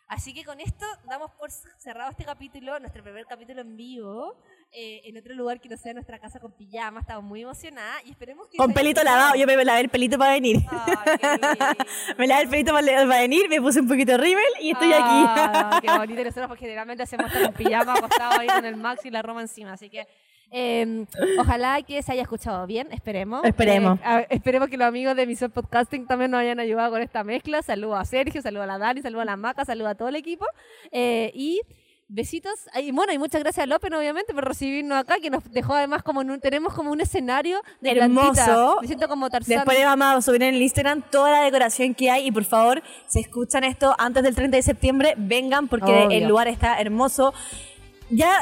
Así 0.07 0.33
que 0.33 0.43
con 0.43 0.59
esto 0.59 0.85
damos 1.05 1.31
por 1.31 1.49
cerrado 1.51 2.11
este 2.11 2.25
capítulo, 2.25 2.79
nuestro 2.79 3.03
primer 3.03 3.25
capítulo 3.27 3.61
en 3.61 3.77
vivo, 3.77 4.35
eh, 4.73 5.01
en 5.05 5.17
otro 5.17 5.33
lugar 5.35 5.59
que 5.59 5.67
no 5.69 5.77
sea 5.77 5.93
nuestra 5.93 6.17
casa 6.19 6.39
con 6.39 6.51
pijama. 6.51 7.01
Estamos 7.01 7.23
muy 7.23 7.41
emocionadas 7.41 8.01
y 8.05 8.11
esperemos 8.11 8.47
que... 8.47 8.57
Con 8.57 8.73
pelito 8.73 9.03
lavado. 9.03 9.35
Yo 9.35 9.45
me 9.45 9.63
lavé 9.65 9.81
el 9.81 9.89
pelito 9.89 10.17
para 10.17 10.33
venir. 10.33 10.57
Ay, 10.69 10.95
me 12.17 12.27
lavé 12.27 12.43
el 12.43 12.49
pelito 12.49 12.71
para, 12.73 12.85
para 12.87 13.21
venir, 13.21 13.49
me 13.49 13.61
puse 13.61 13.79
un 13.81 13.87
poquito 13.87 14.13
de 14.13 14.17
rímel 14.17 14.43
y 14.61 14.71
estoy 14.71 14.91
aquí. 14.93 15.81
Qué 15.87 15.91
bonito. 15.97 16.23
Nosotros 16.23 16.47
pues, 16.47 16.59
generalmente 16.59 17.03
hacemos 17.03 17.27
estar 17.27 17.43
en 17.43 17.53
pijama 17.53 17.93
acostado 17.93 18.39
ahí 18.39 18.47
con 18.47 18.65
el 18.65 18.75
Max 18.77 19.05
y 19.05 19.09
la 19.09 19.21
Roma 19.21 19.41
encima. 19.41 19.73
Así 19.73 19.89
que 19.89 20.07
eh, 20.53 21.05
ojalá 21.39 21.81
que 21.81 22.01
se 22.03 22.11
haya 22.11 22.21
escuchado 22.23 22.65
bien. 22.67 22.91
Esperemos. 22.91 23.43
Esperemos. 23.45 23.99
Eh, 23.99 24.03
a- 24.03 24.19
esperemos 24.29 24.69
que 24.69 24.77
los 24.77 24.87
amigos 24.87 25.15
de 25.15 25.23
Emisor 25.23 25.49
Podcasting 25.51 26.05
también 26.07 26.31
nos 26.31 26.41
hayan 26.41 26.59
ayudado 26.59 26.91
con 26.91 27.01
esta 27.01 27.23
mezcla. 27.23 27.61
Saludos 27.61 27.99
a 27.99 28.05
Sergio, 28.05 28.41
saludos 28.41 28.63
a 28.65 28.67
la 28.67 28.77
Dani, 28.77 29.01
saludos 29.01 29.21
a 29.23 29.25
la 29.25 29.37
Maca, 29.37 29.63
saludos 29.65 29.91
a 29.91 29.95
todo 29.95 30.09
el 30.09 30.15
equipo. 30.15 30.45
Eh, 30.91 31.31
y 31.33 31.61
besitos. 32.11 32.53
Y 32.75 32.91
bueno, 32.91 33.13
y 33.13 33.17
muchas 33.17 33.41
gracias 33.41 33.63
a 33.63 33.67
López, 33.67 33.91
obviamente, 33.93 34.33
por 34.33 34.45
recibirnos 34.45 34.97
acá, 34.99 35.15
que 35.21 35.29
nos 35.29 35.43
dejó 35.51 35.73
además 35.73 36.03
como 36.03 36.21
en 36.21 36.29
un, 36.31 36.39
tenemos 36.39 36.73
como 36.73 36.91
un 36.91 37.01
escenario 37.01 37.61
de 37.79 37.91
Hermoso. 37.91 38.33
plantita. 38.33 38.75
Me 38.81 38.87
siento 38.87 39.07
como 39.07 39.29
Tarzán. 39.29 39.55
Después 39.55 39.77
le 39.77 39.85
vamos 39.85 40.07
a 40.07 40.21
subir 40.21 40.43
en 40.43 40.55
el 40.55 40.61
Instagram 40.61 41.03
toda 41.09 41.31
la 41.31 41.41
decoración 41.43 41.95
que 41.95 42.11
hay 42.11 42.27
y 42.27 42.31
por 42.31 42.43
favor, 42.43 42.83
si 43.07 43.19
escuchan 43.21 43.63
esto 43.63 43.95
antes 43.97 44.23
del 44.23 44.35
30 44.35 44.57
de 44.57 44.63
septiembre, 44.63 45.13
vengan 45.17 45.67
porque 45.67 45.91
Obvio. 45.91 46.17
el 46.17 46.27
lugar 46.27 46.47
está 46.47 46.79
hermoso. 46.79 47.33
Ya 48.09 48.37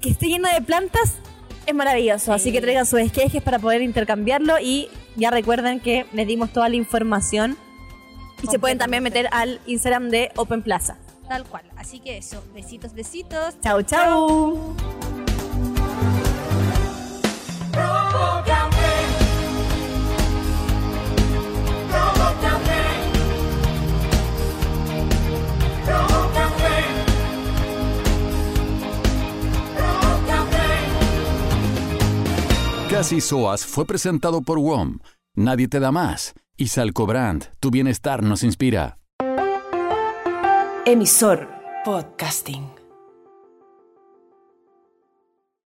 que 0.00 0.10
esté 0.10 0.26
lleno 0.26 0.48
de 0.52 0.60
plantas 0.60 1.18
es 1.66 1.74
maravilloso, 1.74 2.32
así 2.32 2.52
que 2.52 2.60
traigan 2.60 2.84
sus 2.84 3.00
esquejes 3.00 3.42
para 3.42 3.58
poder 3.58 3.80
intercambiarlo 3.80 4.58
y 4.60 4.88
ya 5.16 5.30
recuerden 5.30 5.80
que 5.80 6.04
les 6.12 6.26
dimos 6.26 6.52
toda 6.52 6.68
la 6.68 6.76
información 6.76 7.56
y 8.42 8.48
se 8.48 8.58
pueden 8.58 8.76
también 8.76 9.02
meter 9.02 9.28
al 9.30 9.60
Instagram 9.66 10.10
de 10.10 10.30
Open 10.36 10.62
Plaza. 10.62 10.98
Tal 11.28 11.44
cual. 11.44 11.64
Así 11.76 12.00
que 12.00 12.18
eso, 12.18 12.42
besitos, 12.54 12.92
besitos. 12.92 13.58
Chau, 13.60 13.82
chau. 13.82 14.74
Casi 32.94 33.20
Soas 33.20 33.66
fue 33.66 33.86
presentado 33.86 34.40
por 34.40 34.60
WOM. 34.60 34.98
Nadie 35.34 35.66
te 35.66 35.80
da 35.80 35.90
más. 35.90 36.32
Y 36.56 36.68
Salcobrand, 36.68 37.46
tu 37.58 37.72
bienestar 37.72 38.22
nos 38.22 38.44
inspira. 38.44 38.98
Emisor 40.86 41.48
Podcasting. 41.80 42.73